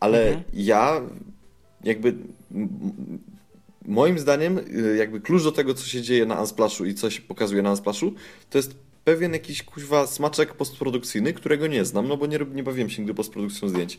ale 0.00 0.26
mhm. 0.26 0.44
ja 0.52 1.00
jakby 1.84 2.14
moim 3.86 4.18
zdaniem 4.18 4.58
y, 4.58 4.96
jakby 4.96 5.20
klucz 5.20 5.42
do 5.42 5.52
tego, 5.52 5.74
co 5.74 5.86
się 5.86 6.02
dzieje 6.02 6.26
na 6.26 6.40
Unsplashu 6.40 6.84
i 6.84 6.94
co 6.94 7.10
się 7.10 7.22
pokazuje 7.22 7.62
na 7.62 7.70
Unsplashu, 7.70 8.14
to 8.50 8.58
jest 8.58 8.76
pewien 9.04 9.32
jakiś 9.32 9.62
kuźwa 9.62 10.06
smaczek 10.06 10.54
postprodukcyjny, 10.54 11.32
którego 11.32 11.66
nie 11.66 11.84
znam, 11.84 12.08
no 12.08 12.16
bo 12.16 12.26
nie, 12.26 12.38
nie 12.54 12.62
bawiłem 12.62 12.90
się 12.90 13.02
nigdy 13.02 13.14
postprodukcją 13.14 13.68
zdjęć. 13.68 13.98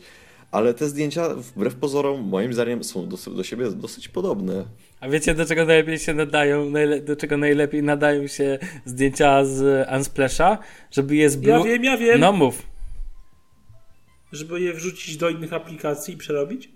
Ale 0.50 0.74
te 0.74 0.88
zdjęcia, 0.88 1.28
wbrew 1.34 1.74
pozorom, 1.74 2.28
moim 2.28 2.52
zdaniem 2.52 2.84
są 2.84 3.08
do, 3.08 3.16
do 3.16 3.44
siebie 3.44 3.70
dosyć 3.70 4.08
podobne. 4.08 4.64
A 5.00 5.08
wiecie, 5.08 5.34
do 5.34 5.46
czego 5.46 5.64
najlepiej 5.64 5.98
się 5.98 6.14
nadają, 6.14 6.72
do 7.02 7.16
czego 7.16 7.36
najlepiej 7.36 7.82
nadają 7.82 8.26
się 8.26 8.58
zdjęcia 8.84 9.44
z 9.44 9.88
Unsplasha? 9.96 10.58
Żeby 10.90 11.16
je 11.16 11.30
z 11.30 11.42
Ja 11.42 11.62
wiem, 11.62 11.84
ja 11.84 11.96
wiem. 11.96 12.20
No 12.20 12.32
mów. 12.32 12.66
Żeby 14.32 14.60
je 14.60 14.72
wrzucić 14.72 15.16
do 15.16 15.28
innych 15.28 15.52
aplikacji 15.52 16.14
i 16.14 16.16
przerobić? 16.16 16.68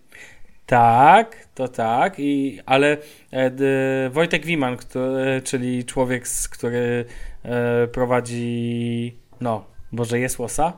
Tak, 0.67 1.49
to 1.55 1.69
tak, 1.69 2.19
i, 2.19 2.61
ale 2.67 2.97
e, 3.31 4.11
Wojtek 4.11 4.47
Wiman, 4.47 4.77
który, 4.77 5.43
czyli 5.45 5.85
człowiek, 5.85 6.29
z, 6.29 6.49
który 6.49 7.05
e, 7.43 7.87
prowadzi, 7.87 9.17
no, 9.41 9.65
Boże, 9.93 10.19
jest 10.19 10.39
łosa, 10.39 10.73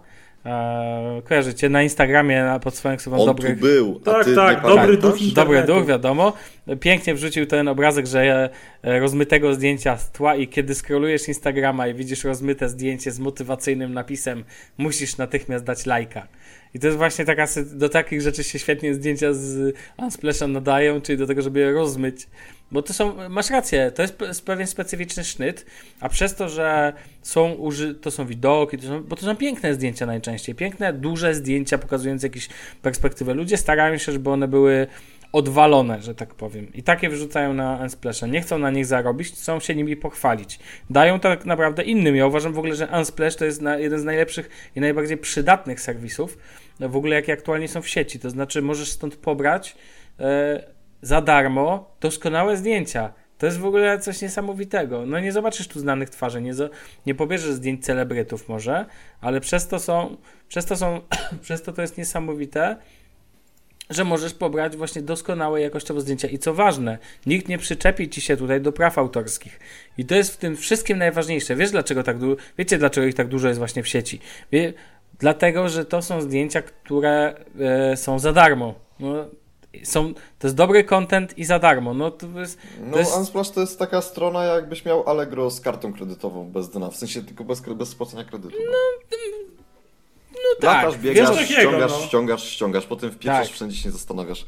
e, 0.46 1.22
kojarzycie, 1.24 1.68
na 1.68 1.82
Instagramie 1.82 2.42
na, 2.42 2.58
pod 2.58 2.74
swoją 2.74 2.96
ksywą 2.96 3.16
On 3.18 3.26
dobrych... 3.26 3.54
tu 3.54 3.60
był, 3.60 4.00
a 4.02 4.10
Tak, 4.10 4.24
ty 4.24 4.34
tak, 4.34 4.62
nie 4.64 4.68
dobry 4.68 4.96
duch 4.96 5.16
Dobry 5.34 5.62
duch, 5.62 5.86
wiadomo. 5.86 6.32
Pięknie 6.80 7.14
wrzucił 7.14 7.46
ten 7.46 7.68
obrazek, 7.68 8.06
że 8.06 8.50
e, 8.82 9.00
rozmytego 9.00 9.54
zdjęcia 9.54 9.96
z 9.96 10.10
tła 10.10 10.36
i 10.36 10.48
kiedy 10.48 10.74
scrollujesz 10.74 11.28
Instagrama 11.28 11.86
i 11.88 11.94
widzisz 11.94 12.24
rozmyte 12.24 12.68
zdjęcie 12.68 13.10
z 13.10 13.20
motywacyjnym 13.20 13.94
napisem 13.94 14.44
musisz 14.78 15.16
natychmiast 15.16 15.64
dać 15.64 15.86
lajka. 15.86 16.26
I 16.74 16.78
to 16.78 16.86
jest 16.86 16.98
właśnie 16.98 17.24
taka, 17.24 17.46
do 17.72 17.88
takich 17.88 18.20
rzeczy 18.20 18.44
się 18.44 18.58
świetnie 18.58 18.94
zdjęcia 18.94 19.32
z 19.32 19.76
Unsplasha 19.98 20.46
nadają, 20.46 21.00
czyli 21.00 21.18
do 21.18 21.26
tego, 21.26 21.42
żeby 21.42 21.60
je 21.60 21.72
rozmyć. 21.72 22.26
Bo 22.72 22.82
to 22.82 22.92
są, 22.92 23.28
masz 23.28 23.50
rację, 23.50 23.92
to 23.94 24.02
jest 24.02 24.18
pe- 24.18 24.26
jest 24.26 24.46
pewien 24.46 24.66
specyficzny 24.66 25.24
sznyt, 25.24 25.66
a 26.00 26.08
przez 26.08 26.34
to, 26.34 26.48
że 26.48 26.92
są 27.22 27.52
uży, 27.52 27.94
to 27.94 28.10
są 28.10 28.26
widoki, 28.26 28.78
to 28.78 28.86
są, 28.86 29.02
bo 29.02 29.16
to 29.16 29.22
są 29.22 29.36
piękne 29.36 29.74
zdjęcia 29.74 30.06
najczęściej, 30.06 30.54
piękne, 30.54 30.92
duże 30.92 31.34
zdjęcia 31.34 31.78
pokazujące 31.78 32.26
jakieś 32.26 32.48
perspektywę. 32.82 33.34
Ludzie 33.34 33.56
starają 33.56 33.98
się, 33.98 34.12
żeby 34.12 34.30
one 34.30 34.48
były 34.48 34.86
odwalone, 35.32 36.02
że 36.02 36.14
tak 36.14 36.34
powiem. 36.34 36.72
I 36.72 36.82
takie 36.82 37.08
wyrzucają 37.08 37.54
na 37.54 37.78
Unsplasha. 37.82 38.26
Nie 38.26 38.40
chcą 38.40 38.58
na 38.58 38.70
nich 38.70 38.86
zarobić, 38.86 39.28
chcą 39.28 39.60
się 39.60 39.74
nimi 39.74 39.96
pochwalić. 39.96 40.58
Dają 40.90 41.20
to 41.20 41.28
tak 41.28 41.44
naprawdę 41.44 41.82
innym. 41.82 42.16
Ja 42.16 42.26
uważam 42.26 42.52
w 42.52 42.58
ogóle, 42.58 42.74
że 42.74 42.88
Unsplash 42.98 43.36
to 43.36 43.44
jest 43.44 43.62
jeden 43.78 44.00
z 44.00 44.04
najlepszych 44.04 44.50
i 44.76 44.80
najbardziej 44.80 45.16
przydatnych 45.16 45.80
serwisów, 45.80 46.38
w 46.80 46.96
ogóle 46.96 47.16
jakie 47.16 47.32
aktualnie 47.32 47.68
są 47.68 47.82
w 47.82 47.88
sieci. 47.88 48.18
To 48.18 48.30
znaczy 48.30 48.62
możesz 48.62 48.90
stąd 48.92 49.16
pobrać 49.16 49.76
e, 50.20 50.64
za 51.02 51.20
darmo 51.20 51.96
doskonałe 52.00 52.56
zdjęcia. 52.56 53.12
To 53.38 53.46
jest 53.46 53.58
w 53.58 53.66
ogóle 53.66 53.98
coś 53.98 54.22
niesamowitego. 54.22 55.06
No 55.06 55.20
nie 55.20 55.32
zobaczysz 55.32 55.68
tu 55.68 55.80
znanych 55.80 56.10
twarzy, 56.10 56.42
nie, 56.42 56.52
nie 57.06 57.14
pobierzesz 57.14 57.52
zdjęć 57.52 57.84
celebrytów 57.84 58.48
może, 58.48 58.86
ale 59.20 59.40
przez 59.40 59.68
to 59.68 59.78
są, 59.78 60.16
przez 60.48 60.66
to 60.66 60.76
są, 60.76 61.00
przez 61.42 61.62
to 61.62 61.72
to 61.72 61.82
jest 61.82 61.98
niesamowite, 61.98 62.76
że 63.90 64.04
możesz 64.04 64.34
pobrać 64.34 64.76
właśnie 64.76 65.02
doskonałe 65.02 65.60
jakościowo 65.60 66.00
zdjęcia. 66.00 66.28
I 66.28 66.38
co 66.38 66.54
ważne, 66.54 66.98
nikt 67.26 67.48
nie 67.48 67.58
przyczepi 67.58 68.08
ci 68.08 68.20
się 68.20 68.36
tutaj 68.36 68.60
do 68.60 68.72
praw 68.72 68.98
autorskich. 68.98 69.60
I 69.98 70.04
to 70.04 70.14
jest 70.14 70.34
w 70.34 70.36
tym 70.36 70.56
wszystkim 70.56 70.98
najważniejsze. 70.98 71.56
Wiesz 71.56 71.70
dlaczego 71.70 72.02
tak 72.02 72.18
dużo, 72.18 72.36
wiecie 72.58 72.78
dlaczego 72.78 73.06
ich 73.06 73.14
tak 73.14 73.28
dużo 73.28 73.48
jest 73.48 73.58
właśnie 73.58 73.82
w 73.82 73.88
sieci? 73.88 74.20
Wie, 74.52 74.72
dlatego, 75.18 75.68
że 75.68 75.84
to 75.84 76.02
są 76.02 76.20
zdjęcia, 76.20 76.62
które 76.62 77.34
e, 77.60 77.96
są 77.96 78.18
za 78.18 78.32
darmo. 78.32 78.74
No, 79.00 79.14
są, 79.84 80.14
to 80.14 80.46
jest 80.46 80.56
dobry 80.56 80.84
content 80.84 81.38
i 81.38 81.44
za 81.44 81.58
darmo. 81.58 81.94
No 81.94 82.10
to 82.10 82.26
jest, 82.40 82.58
No, 82.80 82.92
to 82.92 82.98
jest 82.98 83.16
Unsplash 83.16 83.50
to 83.50 83.60
jest 83.60 83.78
taka 83.78 84.02
strona, 84.02 84.44
jakbyś 84.44 84.84
miał 84.84 85.08
Allegro 85.08 85.50
z 85.50 85.60
kartą 85.60 85.92
kredytową 85.92 86.44
bez 86.50 86.70
dna, 86.70 86.90
w 86.90 86.96
sensie 86.96 87.22
tylko 87.22 87.44
bez, 87.44 87.60
bez 87.60 87.88
spłacenia 87.88 88.24
kredytu. 88.24 88.56
No, 88.58 88.78
no 90.32 90.60
tak. 90.60 90.84
Latasz, 90.84 91.00
biegasz, 91.00 91.38
Wiesz 91.38 91.48
ściągasz, 91.48 91.90
no. 91.92 92.06
ściągasz, 92.06 92.44
ściągasz, 92.44 92.86
potem 92.86 93.10
wpieprzasz, 93.10 93.46
Tak. 93.46 93.54
wszędzie 93.54 93.76
się 93.76 93.88
nie 93.88 93.92
zastanawiasz. 93.92 94.46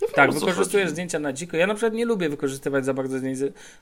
Wiem, 0.00 0.10
Tak, 0.14 0.32
wykorzystujesz 0.32 0.84
chodzi. 0.84 0.92
zdjęcia 0.92 1.18
na 1.18 1.32
dziko. 1.32 1.56
Ja 1.56 1.66
na 1.66 1.74
przykład 1.74 1.94
nie 1.94 2.04
lubię 2.04 2.28
wykorzystywać 2.28 2.84
za 2.84 2.94
bardzo 2.94 3.18
zdjęć 3.18 3.38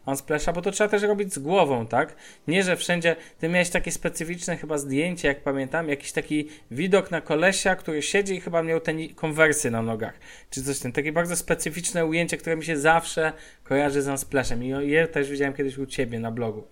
Unsplasha, 0.07 0.53
bo 0.53 0.63
to 0.63 0.71
trzeba 0.71 0.89
też 0.89 1.03
robić 1.03 1.35
z 1.35 1.39
głową, 1.39 1.87
tak? 1.87 2.17
Nie, 2.49 2.63
że 2.63 2.77
wszędzie... 2.77 3.17
Ty 3.39 3.49
miałeś 3.49 3.71
takie 3.71 3.93
specyficzne 3.93 4.57
chyba 4.57 4.79
zdjęcie, 4.79 5.29
jak 5.29 5.43
pamiętam, 5.43 5.89
jakiś 5.89 6.13
taki 6.13 6.49
widok 6.71 7.11
na 7.11 7.21
kolesia, 7.21 7.77
który 7.77 8.03
siedzi 8.03 8.35
i 8.35 8.41
chyba 8.41 8.63
miał 8.63 8.81
te 8.81 8.93
konwersy 9.15 9.71
na 9.71 9.83
nogach, 9.83 10.15
czy 10.51 10.63
coś 10.63 10.79
ten. 10.79 10.93
Takie 10.93 11.13
bardzo 11.13 11.37
specyficzne 11.37 12.07
ujęcie, 12.07 12.37
które 12.37 12.57
mi 12.57 12.65
się 12.65 12.77
zawsze 12.77 13.33
kojarzy 13.65 14.03
z 14.03 14.09
Unsplashem 14.09 14.65
i 14.65 14.69
je 14.89 15.09
też 15.09 15.31
widziałem 15.31 15.55
kiedyś 15.55 15.79
u 15.79 15.87
ciebie 15.87 16.19
na 16.21 16.31
blogu. 16.31 16.65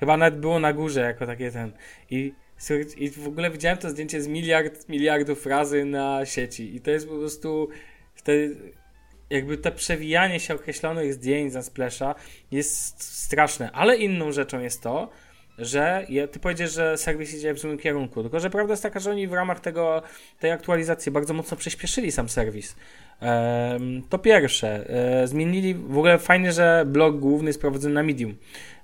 Chyba 0.00 0.16
nawet 0.16 0.40
było 0.40 0.58
na 0.60 0.72
górze 0.72 1.00
jako 1.00 1.26
takie 1.26 1.50
ten... 1.50 1.72
I 2.10 2.32
I 2.96 3.10
w 3.10 3.28
ogóle 3.28 3.50
widziałem 3.50 3.78
to 3.78 3.90
zdjęcie 3.90 4.22
z 4.22 4.28
miliard, 4.28 4.88
miliardów 4.88 5.46
razy 5.46 5.84
na 5.84 6.26
sieci. 6.26 6.76
I 6.76 6.80
to 6.80 6.90
jest 6.90 7.08
po 7.08 7.14
prostu 7.18 7.68
wtedy 8.14 8.56
jakby 9.30 9.58
to 9.58 9.72
przewijanie 9.72 10.40
się 10.40 10.54
określonych 10.54 11.14
zdjęć 11.14 11.52
za 11.52 11.62
Splasha 11.62 12.14
jest 12.50 13.02
straszne. 13.02 13.72
Ale 13.72 13.96
inną 13.96 14.32
rzeczą 14.32 14.60
jest 14.60 14.82
to, 14.82 15.10
że 15.58 16.06
je, 16.08 16.28
ty 16.28 16.38
powiedziesz, 16.38 16.72
że 16.72 16.98
serwis 16.98 17.34
idzie 17.34 17.54
w 17.54 17.58
złym 17.58 17.78
kierunku. 17.78 18.22
Tylko, 18.22 18.40
że 18.40 18.50
prawda 18.50 18.72
jest 18.72 18.82
taka, 18.82 19.00
że 19.00 19.10
oni 19.10 19.28
w 19.28 19.32
ramach 19.32 19.60
tego, 19.60 20.02
tej 20.40 20.50
aktualizacji 20.50 21.12
bardzo 21.12 21.34
mocno 21.34 21.56
przyspieszyli 21.56 22.12
sam 22.12 22.28
serwis. 22.28 22.76
Em, 23.20 24.02
to 24.08 24.18
pierwsze. 24.18 24.90
E, 25.22 25.26
zmienili, 25.26 25.74
w 25.74 25.98
ogóle 25.98 26.18
fajnie, 26.18 26.52
że 26.52 26.84
blog 26.86 27.18
główny 27.18 27.48
jest 27.48 27.60
prowadzony 27.60 27.94
na 27.94 28.02
Medium. 28.02 28.34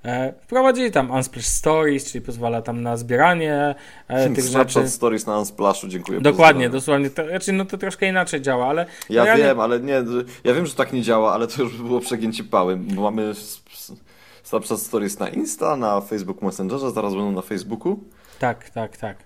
E, 0.04 0.32
wprowadzili 0.40 0.90
tam 0.90 1.10
Unsplash 1.10 1.46
Stories, 1.46 2.12
czyli 2.12 2.24
pozwala 2.24 2.62
tam 2.62 2.82
na 2.82 2.96
zbieranie 2.96 3.74
e, 4.08 4.30
tych 4.30 4.44
rzeczy. 4.44 4.88
Stories 4.88 5.26
na 5.26 5.38
Unsplashu, 5.38 5.88
dziękuję. 5.88 6.20
Dokładnie, 6.20 6.70
dosłownie. 6.70 7.10
To, 7.10 7.28
znaczy, 7.28 7.52
no 7.52 7.64
to 7.64 7.78
troszkę 7.78 8.08
inaczej 8.08 8.40
działa, 8.40 8.66
ale. 8.66 8.86
Ja 9.10 9.24
realnie- 9.24 9.44
wiem, 9.44 9.60
ale 9.60 9.80
nie, 9.80 10.02
ja 10.44 10.54
wiem, 10.54 10.66
że 10.66 10.74
tak 10.74 10.92
nie 10.92 11.02
działa, 11.02 11.32
ale 11.32 11.46
to 11.46 11.62
już 11.62 11.76
by 11.76 11.84
było 11.84 12.00
przegięcie 12.00 12.44
pały, 12.44 12.76
bo 12.76 13.02
mamy 13.02 13.32
Snapchat 14.42 14.78
Stories 14.80 15.18
na 15.18 15.28
Insta, 15.28 15.76
na 15.76 16.00
Facebook 16.00 16.42
Messengerze, 16.42 16.90
zaraz 16.90 17.12
będą 17.14 17.32
na 17.32 17.42
Facebooku. 17.42 17.98
Tak, 18.38 18.70
tak, 18.70 18.96
tak. 18.96 19.16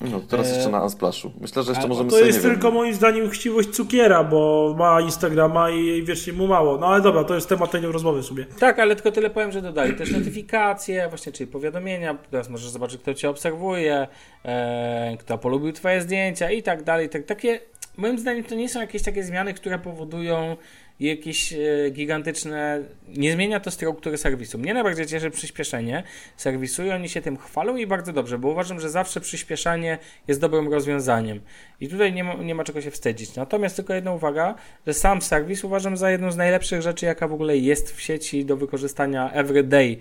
No 0.00 0.20
teraz 0.20 0.46
Eee, 0.48 0.54
jeszcze 0.54 0.70
na 0.70 0.82
Unsplashu. 0.82 1.32
Myślę, 1.40 1.62
że 1.62 1.70
jeszcze 1.70 1.84
a- 1.84 1.88
możemy 1.88 2.10
To 2.10 2.16
sobie, 2.16 2.26
jest 2.26 2.42
tylko 2.42 2.66
wiem, 2.68 2.74
moim 2.74 2.94
zdaniem 2.94 3.30
chciwość 3.30 3.68
cukiera, 3.70 4.24
bo 4.24 4.74
ma 4.78 5.00
Instagrama 5.00 5.70
i 5.70 6.02
wiecznie 6.02 6.32
mu 6.32 6.46
mało. 6.46 6.78
No 6.78 6.86
ale 6.86 7.00
dobra, 7.02 7.24
to 7.24 7.34
jest 7.34 7.48
temat 7.48 7.70
tej 7.70 7.80
rozmowy 7.82 8.22
sobie. 8.22 8.46
Tak, 8.58 8.78
ale 8.78 8.94
tylko 8.96 9.12
tyle 9.12 9.30
powiem, 9.30 9.52
że 9.52 9.62
dodali 9.62 9.94
też 9.94 10.10
notyfikacje, 10.12 11.08
właśnie, 11.08 11.32
czyli 11.32 11.50
powiadomienia. 11.50 12.18
Teraz 12.30 12.48
możesz 12.48 12.68
zobaczyć, 12.70 13.00
kto 13.00 13.14
cię 13.14 13.30
obserwuje, 13.30 14.06
e, 14.44 15.16
kto 15.20 15.38
polubił 15.38 15.72
twoje 15.72 16.00
zdjęcia 16.02 16.50
i 16.50 16.62
tak 16.62 16.82
dalej. 16.82 17.08
Tak, 17.08 17.24
takie, 17.24 17.60
moim 17.96 18.18
zdaniem, 18.18 18.44
to 18.44 18.54
nie 18.54 18.68
są 18.68 18.80
jakieś 18.80 19.02
takie 19.02 19.24
zmiany, 19.24 19.54
które 19.54 19.78
powodują 19.78 20.56
jakieś 21.00 21.52
e, 21.52 21.90
gigantyczne. 21.90 22.82
Nie 23.08 23.32
zmienia 23.32 23.60
to 23.60 23.70
struktury 23.70 24.18
serwisu. 24.18 24.58
Mnie 24.58 24.74
najbardziej 24.74 25.06
cieszy 25.06 25.30
przyspieszenie 25.30 26.02
serwisu 26.36 26.84
i 26.84 26.90
oni 26.90 27.08
się 27.08 27.20
tym 27.20 27.36
chwalą 27.36 27.76
i 27.76 27.86
bardzo 27.86 28.12
dobrze, 28.12 28.38
bo 28.38 28.48
uważam, 28.48 28.80
że 28.80 28.90
zawsze 28.90 29.20
przyspieszanie 29.20 29.98
jest 30.28 30.40
dobrym 30.40 30.72
rozwiązaniem. 30.72 31.40
I 31.80 31.88
tutaj 31.88 32.12
nie 32.12 32.24
ma, 32.24 32.34
nie 32.34 32.54
ma 32.54 32.64
czego 32.64 32.80
się 32.80 32.90
wstydzić. 32.90 33.34
Natomiast 33.36 33.76
tylko 33.76 33.94
jedna 33.94 34.12
uwaga, 34.12 34.54
że 34.86 34.94
sam 34.94 35.22
serwis 35.22 35.64
uważam 35.64 35.96
za 35.96 36.10
jedną 36.10 36.32
z 36.32 36.36
najlepszych 36.36 36.82
rzeczy, 36.82 37.06
jaka 37.06 37.28
w 37.28 37.32
ogóle 37.32 37.58
jest 37.58 37.96
w 37.96 38.00
sieci 38.00 38.44
do 38.44 38.56
wykorzystania 38.56 39.32
everyday. 39.32 39.96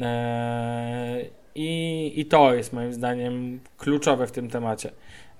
Eee, 0.00 1.30
i, 1.54 2.12
I 2.20 2.26
to 2.26 2.54
jest 2.54 2.72
moim 2.72 2.92
zdaniem 2.92 3.60
kluczowe 3.78 4.26
w 4.26 4.32
tym 4.32 4.50
temacie. 4.50 4.90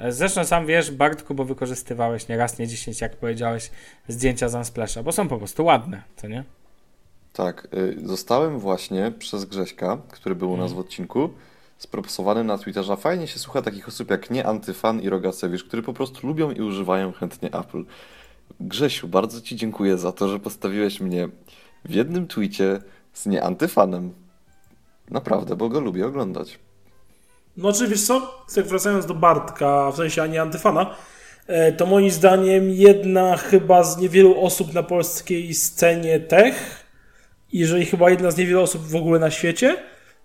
Zresztą 0.08 0.44
sam 0.44 0.66
wiesz, 0.66 0.90
Bartku, 0.90 1.34
bo 1.34 1.44
wykorzystywałeś 1.44 2.28
nie 2.28 2.36
raz, 2.36 2.58
nie 2.58 2.66
dziesięć, 2.66 3.00
jak 3.00 3.16
powiedziałeś, 3.16 3.70
zdjęcia 4.08 4.48
z 4.48 4.54
Unsplasha, 4.54 5.02
bo 5.02 5.12
są 5.12 5.28
po 5.28 5.38
prostu 5.38 5.64
ładne, 5.64 6.02
co 6.16 6.28
nie? 6.28 6.44
Tak, 7.32 7.68
y, 7.74 7.96
zostałem 8.04 8.58
właśnie 8.58 9.12
przez 9.18 9.44
Grześka, 9.44 9.98
który 10.10 10.34
był 10.34 10.52
u 10.52 10.56
nas 10.56 10.72
w 10.72 10.78
odcinku, 10.78 11.30
sproposowany 11.78 12.44
na 12.44 12.58
Twitterze. 12.58 12.96
Fajnie 12.96 13.26
się 13.26 13.38
słucha 13.38 13.62
takich 13.62 13.88
osób 13.88 14.10
jak 14.10 14.30
nie 14.30 14.46
Antyfan 14.46 15.00
i 15.00 15.08
Rogacewicz, 15.08 15.64
którzy 15.64 15.82
po 15.82 15.92
prostu 15.92 16.26
lubią 16.26 16.50
i 16.50 16.60
używają 16.60 17.12
chętnie 17.12 17.48
Apple. 17.54 17.84
Grzesiu, 18.60 19.08
bardzo 19.08 19.40
Ci 19.40 19.56
dziękuję 19.56 19.98
za 19.98 20.12
to, 20.12 20.28
że 20.28 20.38
postawiłeś 20.38 21.00
mnie 21.00 21.28
w 21.84 21.94
jednym 21.94 22.26
tweetie 22.26 22.78
z 23.12 23.26
nie 23.26 23.42
Antyfanem. 23.42 24.14
Naprawdę, 25.10 25.56
bo 25.56 25.68
go 25.68 25.80
lubię 25.80 26.06
oglądać. 26.06 26.58
No 27.60 27.72
czy 27.72 27.88
wiesz 27.88 28.02
co, 28.02 28.44
tak 28.54 28.66
wracając 28.66 29.06
do 29.06 29.14
Bartka, 29.14 29.90
w 29.90 29.96
sensie, 29.96 30.22
a 30.22 30.26
nie 30.26 30.42
antyfana, 30.42 30.94
e, 31.46 31.72
to 31.72 31.86
moim 31.86 32.10
zdaniem 32.10 32.70
jedna 32.70 33.36
chyba 33.36 33.84
z 33.84 33.98
niewielu 33.98 34.44
osób 34.44 34.74
na 34.74 34.82
polskiej 34.82 35.54
scenie 35.54 36.20
tech, 36.20 36.84
jeżeli 37.52 37.86
chyba 37.86 38.10
jedna 38.10 38.30
z 38.30 38.36
niewielu 38.36 38.62
osób 38.62 38.82
w 38.82 38.96
ogóle 38.96 39.18
na 39.18 39.30
świecie, 39.30 39.76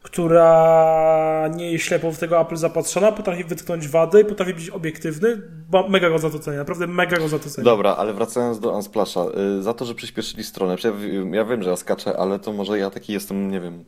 która 0.01 1.49
nie 1.55 1.71
jest 1.71 1.85
ślepo 1.85 2.11
w 2.11 2.17
tego 2.17 2.41
Apple 2.41 2.55
zapatrzona, 2.55 3.11
potrafi 3.11 3.43
wytknąć 3.43 3.87
wady 3.87 4.21
i 4.21 4.25
potrafi 4.25 4.53
być 4.53 4.69
obiektywny, 4.69 5.41
bo 5.69 5.87
mega 5.87 6.09
go 6.09 6.19
za 6.19 6.29
to 6.29 6.39
cenię, 6.39 6.57
naprawdę 6.57 6.88
mega 6.88 7.17
go 7.17 7.27
za 7.27 7.39
to 7.39 7.49
cenię. 7.49 7.65
Dobra, 7.65 7.95
ale 7.95 8.13
wracając 8.13 8.59
do 8.59 8.71
Unsplasha, 8.71 9.21
y, 9.59 9.63
za 9.63 9.73
to, 9.73 9.86
że 9.86 9.95
przyspieszyli 9.95 10.43
stronę, 10.43 10.75
ja, 11.31 11.45
wiem, 11.45 11.63
że 11.63 11.69
ja 11.69 11.75
skaczę, 11.75 12.17
ale 12.17 12.39
to 12.39 12.53
może 12.53 12.79
ja 12.79 12.89
taki 12.89 13.13
jestem, 13.13 13.51
nie 13.51 13.61
wiem. 13.61 13.86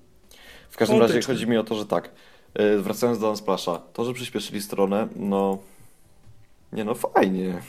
W 0.70 0.78
każdym 0.78 1.00
razie 1.00 1.22
chodzi 1.22 1.48
mi 1.48 1.58
o 1.58 1.64
to, 1.64 1.76
że 1.76 1.86
tak, 1.86 2.10
wracając 2.80 3.20
do 3.20 3.30
Unsplasha, 3.30 3.82
to, 3.94 4.06
że 4.06 4.14
przyspieszyli 4.14 4.62
stronę, 4.62 5.08
no, 5.16 5.58
nie 6.74 6.84
no, 6.84 6.96
fajnie. 6.96 7.62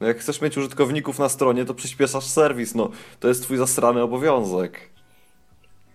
No 0.00 0.06
jak 0.06 0.18
chcesz 0.18 0.40
mieć 0.40 0.56
użytkowników 0.56 1.18
na 1.18 1.28
stronie, 1.28 1.64
to 1.64 1.74
przyspieszasz 1.74 2.24
serwis, 2.24 2.74
no, 2.74 2.90
to 3.20 3.28
jest 3.28 3.42
twój 3.42 3.56
zasrany 3.56 4.02
obowiązek. 4.02 4.90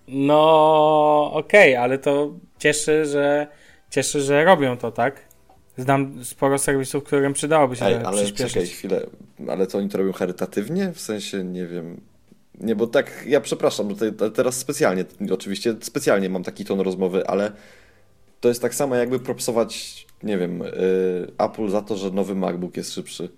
No, 0.07 1.31
okej, 1.33 1.75
ale 1.75 1.97
to 1.97 2.33
cieszy, 2.59 3.05
że 3.05 3.47
cieszy, 3.89 4.21
że 4.21 4.45
robią 4.45 4.77
to, 4.77 4.91
tak? 4.91 5.25
Znam 5.77 6.25
sporo 6.25 6.57
serwisów, 6.57 7.03
którym 7.03 7.33
przydałoby 7.33 7.75
się 7.75 7.85
Ej, 7.85 7.93
trochę 7.93 8.07
ale 8.07 8.17
czekaj 8.17 8.33
przyspieszyć. 8.33 8.73
chwilę, 8.73 9.07
ale 9.49 9.67
to 9.67 9.77
oni 9.77 9.89
to 9.89 9.97
robią 9.97 10.13
charytatywnie? 10.13 10.91
W 10.91 10.99
sensie, 10.99 11.43
nie 11.43 11.65
wiem... 11.65 12.01
Nie, 12.61 12.75
bo 12.75 12.87
tak, 12.87 13.23
ja 13.27 13.41
przepraszam, 13.41 13.89
że 13.89 14.11
te- 14.11 14.31
teraz 14.31 14.57
specjalnie, 14.57 15.05
oczywiście 15.31 15.75
specjalnie 15.81 16.29
mam 16.29 16.43
taki 16.43 16.65
ton 16.65 16.79
rozmowy, 16.79 17.27
ale 17.27 17.51
to 18.41 18.49
jest 18.49 18.61
tak 18.61 18.75
samo 18.75 18.95
jakby 18.95 19.19
propsować, 19.19 20.05
nie 20.23 20.37
wiem, 20.37 20.61
y, 20.61 20.67
Apple 21.37 21.69
za 21.69 21.81
to, 21.81 21.97
że 21.97 22.11
nowy 22.11 22.35
MacBook 22.35 22.77
jest 22.77 22.93
szybszy. 22.93 23.29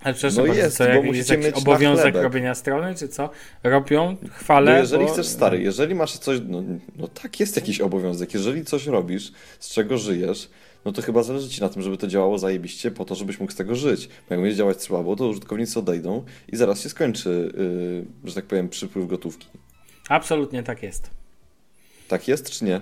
Ale 0.00 0.14
przepraszam, 0.14 0.46
No 0.46 0.54
jest, 0.54 0.76
co, 0.76 0.84
bo 0.84 0.90
jak, 0.90 1.04
jest 1.04 1.06
musicie 1.16 1.34
jakiś 1.34 1.46
mieć 1.46 1.56
obowiązek 1.56 2.14
robienia 2.14 2.54
strony, 2.54 2.94
czy 2.94 3.08
co? 3.08 3.30
Robią, 3.62 4.16
chwalę, 4.30 4.72
No 4.72 4.78
jeżeli 4.78 5.04
bo... 5.04 5.12
chcesz, 5.12 5.26
stary, 5.26 5.62
jeżeli 5.62 5.94
masz 5.94 6.18
coś, 6.18 6.40
no, 6.48 6.62
no 6.96 7.08
tak, 7.08 7.40
jest 7.40 7.56
jakiś 7.56 7.80
obowiązek. 7.80 8.34
Jeżeli 8.34 8.64
coś 8.64 8.86
robisz, 8.86 9.32
z 9.60 9.74
czego 9.74 9.98
żyjesz, 9.98 10.50
no 10.84 10.92
to 10.92 11.02
chyba 11.02 11.22
zależy 11.22 11.48
ci 11.48 11.60
na 11.60 11.68
tym, 11.68 11.82
żeby 11.82 11.96
to 11.96 12.06
działało 12.06 12.38
zajebiście 12.38 12.90
po 12.90 13.04
to, 13.04 13.14
żebyś 13.14 13.40
mógł 13.40 13.52
z 13.52 13.54
tego 13.54 13.74
żyć. 13.74 14.08
Bo 14.28 14.34
jak 14.34 14.42
będzie 14.42 14.56
działać 14.56 14.82
słabo, 14.82 15.16
to 15.16 15.28
użytkownicy 15.28 15.78
odejdą 15.78 16.24
i 16.52 16.56
zaraz 16.56 16.80
się 16.80 16.88
skończy, 16.88 17.52
yy, 18.24 18.28
że 18.30 18.34
tak 18.34 18.44
powiem, 18.44 18.68
przypływ 18.68 19.08
gotówki. 19.08 19.46
Absolutnie 20.08 20.62
tak 20.62 20.82
jest. 20.82 21.10
Tak 22.08 22.28
jest, 22.28 22.50
czy 22.50 22.64
nie? 22.64 22.80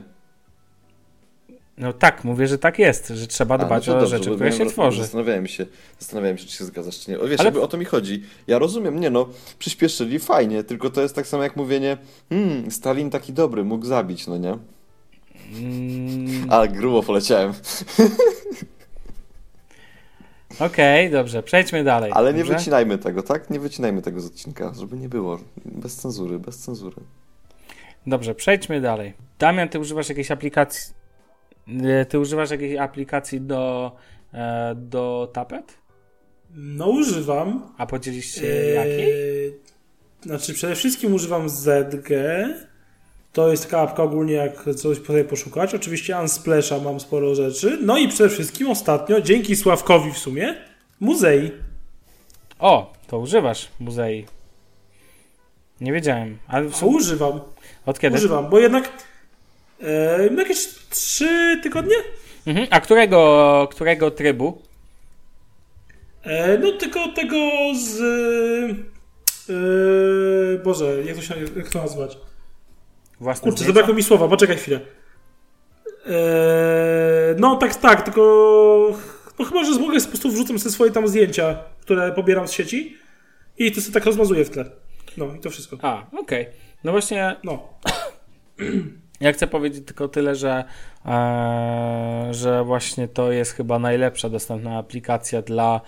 No 1.78 1.92
tak, 1.92 2.24
mówię, 2.24 2.46
że 2.46 2.58
tak 2.58 2.78
jest, 2.78 3.08
że 3.08 3.26
trzeba 3.26 3.54
A, 3.54 3.58
no 3.58 3.64
dbać 3.64 3.88
o 3.88 3.92
dobrze, 3.92 4.18
rzeczy, 4.18 4.30
które 4.30 4.52
się 4.52 4.66
tworzy. 4.66 5.02
Zastanawiałem 5.02 5.46
się, 5.46 5.66
zastanawiałem 5.98 6.38
się, 6.38 6.46
czy 6.46 6.56
się 6.56 6.64
zgadzasz, 6.64 7.00
czy 7.00 7.10
nie. 7.10 7.20
O, 7.20 7.28
wiesz, 7.28 7.40
Ale- 7.40 7.46
jakby 7.46 7.60
o 7.60 7.68
to 7.68 7.78
mi 7.78 7.84
chodzi. 7.84 8.22
Ja 8.46 8.58
rozumiem, 8.58 9.00
nie 9.00 9.10
no, 9.10 9.28
przyspieszyli, 9.58 10.18
fajnie, 10.18 10.64
tylko 10.64 10.90
to 10.90 11.02
jest 11.02 11.14
tak 11.14 11.26
samo 11.26 11.42
jak 11.42 11.56
mówienie, 11.56 11.98
hmm, 12.28 12.70
Stalin 12.70 13.10
taki 13.10 13.32
dobry, 13.32 13.64
mógł 13.64 13.86
zabić, 13.86 14.26
no 14.26 14.36
nie? 14.38 14.58
Mm, 15.50 16.46
Ale 16.50 16.68
grubo 16.68 17.02
poleciałem. 17.02 17.52
Okej, 20.60 21.10
dobrze, 21.10 21.42
przejdźmy 21.42 21.84
dalej. 21.84 22.12
Ale 22.14 22.32
nie 22.34 22.38
dobrze? 22.38 22.54
wycinajmy 22.58 22.98
tego, 22.98 23.22
tak? 23.22 23.50
Nie 23.50 23.60
wycinajmy 23.60 24.02
tego 24.02 24.20
z 24.20 24.26
odcinka, 24.26 24.72
żeby 24.74 24.96
nie 24.98 25.08
było. 25.08 25.38
Bez 25.64 25.96
cenzury, 25.96 26.38
bez 26.38 26.58
cenzury. 26.58 26.96
Dobrze, 28.06 28.34
przejdźmy 28.34 28.80
dalej. 28.80 29.14
Damian, 29.38 29.68
ty 29.68 29.78
używasz 29.78 30.08
jakiejś 30.08 30.30
aplikacji. 30.30 30.94
e, 31.84 32.04
Ty 32.04 32.18
używasz 32.18 32.50
jakiejś 32.50 32.78
aplikacji 32.78 33.40
do, 33.40 33.92
e, 34.34 34.74
do 34.76 35.30
tapet? 35.32 35.78
No 36.54 36.88
używam. 36.88 37.74
A 37.78 37.86
podzielisz 37.86 38.26
się 38.34 38.46
Eee, 38.46 38.74
jakiej? 38.74 39.12
Znaczy 40.22 40.54
przede 40.54 40.74
wszystkim 40.74 41.14
używam 41.14 41.48
ZG. 41.48 42.08
To 43.32 43.50
jest 43.50 43.62
taka 43.62 43.80
apka 43.80 44.02
ogólnie 44.02 44.34
jak 44.34 44.64
coś 44.76 44.98
sobie 44.98 45.24
poszukać. 45.24 45.74
Oczywiście 45.74 46.18
Unsplasha 46.18 46.78
mam 46.78 47.00
sporo 47.00 47.34
rzeczy. 47.34 47.78
No 47.82 47.98
i 47.98 48.08
przede 48.08 48.30
wszystkim 48.30 48.70
ostatnio, 48.70 49.20
dzięki 49.20 49.56
Sławkowi 49.56 50.12
w 50.12 50.18
sumie, 50.18 50.54
Muzei. 51.00 51.50
O, 52.58 52.92
to 53.06 53.18
używasz 53.18 53.68
muzei. 53.80 54.26
Nie 55.80 55.92
wiedziałem. 55.92 56.38
Ale 56.48 56.68
w 56.68 56.76
sumie, 56.76 56.96
używam. 56.96 57.40
od 57.86 57.98
kiedy? 57.98 58.16
Używam, 58.16 58.50
bo 58.50 58.58
jednak 58.58 58.92
e, 59.82 60.34
jakieś 60.36 60.68
trzy 60.90 61.60
tygodnie? 61.62 61.96
Mhm. 62.46 62.66
A 62.70 62.80
którego, 62.80 63.68
którego 63.70 64.10
trybu? 64.10 64.62
E, 66.22 66.58
no 66.58 66.72
tylko 66.72 67.08
tego 67.08 67.36
z... 67.74 68.00
E, 69.50 70.58
Boże, 70.64 71.02
jak 71.04 71.16
to 71.16 71.22
się 71.22 71.34
jak 71.56 71.68
to 71.68 71.78
nazwać? 71.82 72.18
Własne 73.20 73.42
Kurczę, 73.44 73.56
zdjęcia? 73.56 73.72
zabrakło 73.74 73.94
mi 73.94 74.02
słowa, 74.02 74.28
poczekaj 74.28 74.56
chwilę. 74.56 74.80
Eee, 76.06 76.12
no 77.38 77.56
tak, 77.56 77.74
tak, 77.74 78.02
tylko 78.02 78.20
no 79.38 79.44
chyba, 79.44 79.64
że 79.64 79.80
mogę 79.80 80.00
po 80.00 80.08
prostu 80.08 80.30
wrzucam 80.30 80.58
sobie 80.58 80.72
swoje 80.72 80.90
tam 80.90 81.08
zdjęcia, 81.08 81.58
które 81.80 82.12
pobieram 82.12 82.48
z 82.48 82.52
sieci 82.52 82.96
i 83.58 83.72
to 83.72 83.80
sobie 83.80 83.94
tak 83.94 84.04
rozmazuję 84.04 84.44
w 84.44 84.50
tle. 84.50 84.64
No 85.16 85.34
i 85.34 85.40
to 85.40 85.50
wszystko. 85.50 85.78
A, 85.82 86.06
okej. 86.18 86.46
No 86.84 86.92
właśnie, 86.92 87.36
No. 87.44 87.68
ja 89.20 89.32
chcę 89.32 89.46
powiedzieć 89.46 89.86
tylko 89.86 90.08
tyle, 90.08 90.34
że, 90.34 90.64
e, 91.06 92.28
że 92.30 92.64
właśnie 92.64 93.08
to 93.08 93.32
jest 93.32 93.52
chyba 93.52 93.78
najlepsza 93.78 94.28
dostępna 94.28 94.78
aplikacja 94.78 95.42
dla, 95.42 95.80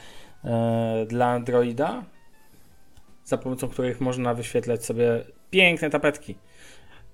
e, 0.44 1.06
dla 1.08 1.26
Androida, 1.26 2.04
za 3.24 3.38
pomocą 3.38 3.68
których 3.68 4.00
można 4.00 4.34
wyświetlać 4.34 4.84
sobie 4.84 5.24
piękne 5.50 5.90
tapetki. 5.90 6.34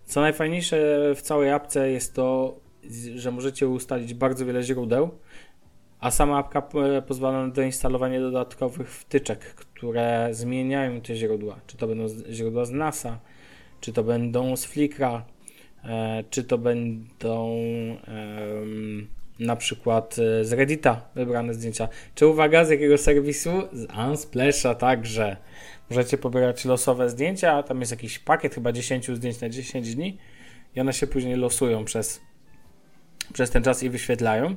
Co 0.08 0.20
najfajniejsze 0.20 0.76
w 1.14 1.22
całej 1.22 1.50
apce 1.50 1.90
jest 1.90 2.14
to, 2.14 2.56
że 3.14 3.30
możecie 3.30 3.68
ustalić 3.68 4.14
bardzo 4.14 4.46
wiele 4.46 4.62
źródeł, 4.62 5.10
a 6.00 6.10
sama 6.10 6.38
apka 6.38 6.68
e, 6.74 7.02
pozwala 7.02 7.46
na 7.46 7.52
doinstalowanie 7.52 8.20
dodatkowych 8.20 8.90
wtyczek, 8.90 9.40
które 9.54 10.28
zmieniają 10.32 11.00
te 11.00 11.16
źródła. 11.16 11.60
Czy 11.66 11.76
to 11.76 11.86
będą 11.86 12.06
źródła 12.30 12.64
z 12.64 12.70
NASA, 12.70 13.18
czy 13.80 13.92
to 13.92 14.04
będą 14.04 14.56
z 14.56 14.64
Flickra, 14.64 15.24
e, 15.84 16.24
czy 16.30 16.44
to 16.44 16.58
będą 16.58 17.56
em, 18.06 19.08
na 19.38 19.56
przykład 19.56 20.16
e, 20.18 20.44
z 20.44 20.52
Reddita 20.52 21.00
wybrane 21.14 21.54
zdjęcia. 21.54 21.88
Czy 22.14 22.26
uwaga, 22.26 22.64
z 22.64 22.70
jakiego 22.70 22.98
serwisu? 22.98 23.50
Z 23.72 23.86
Unsplasha 24.08 24.74
także. 24.74 25.36
Możecie 25.90 26.18
pobierać 26.18 26.64
losowe 26.64 27.10
zdjęcia, 27.10 27.62
tam 27.62 27.80
jest 27.80 27.92
jakiś 27.92 28.18
pakiet 28.18 28.54
chyba 28.54 28.72
10 28.72 29.10
zdjęć 29.10 29.40
na 29.40 29.48
10 29.48 29.94
dni 29.94 30.18
i 30.76 30.80
one 30.80 30.92
się 30.92 31.06
później 31.06 31.36
losują 31.36 31.84
przez, 31.84 32.20
przez 33.32 33.50
ten 33.50 33.62
czas 33.62 33.82
i 33.82 33.90
wyświetlają. 33.90 34.54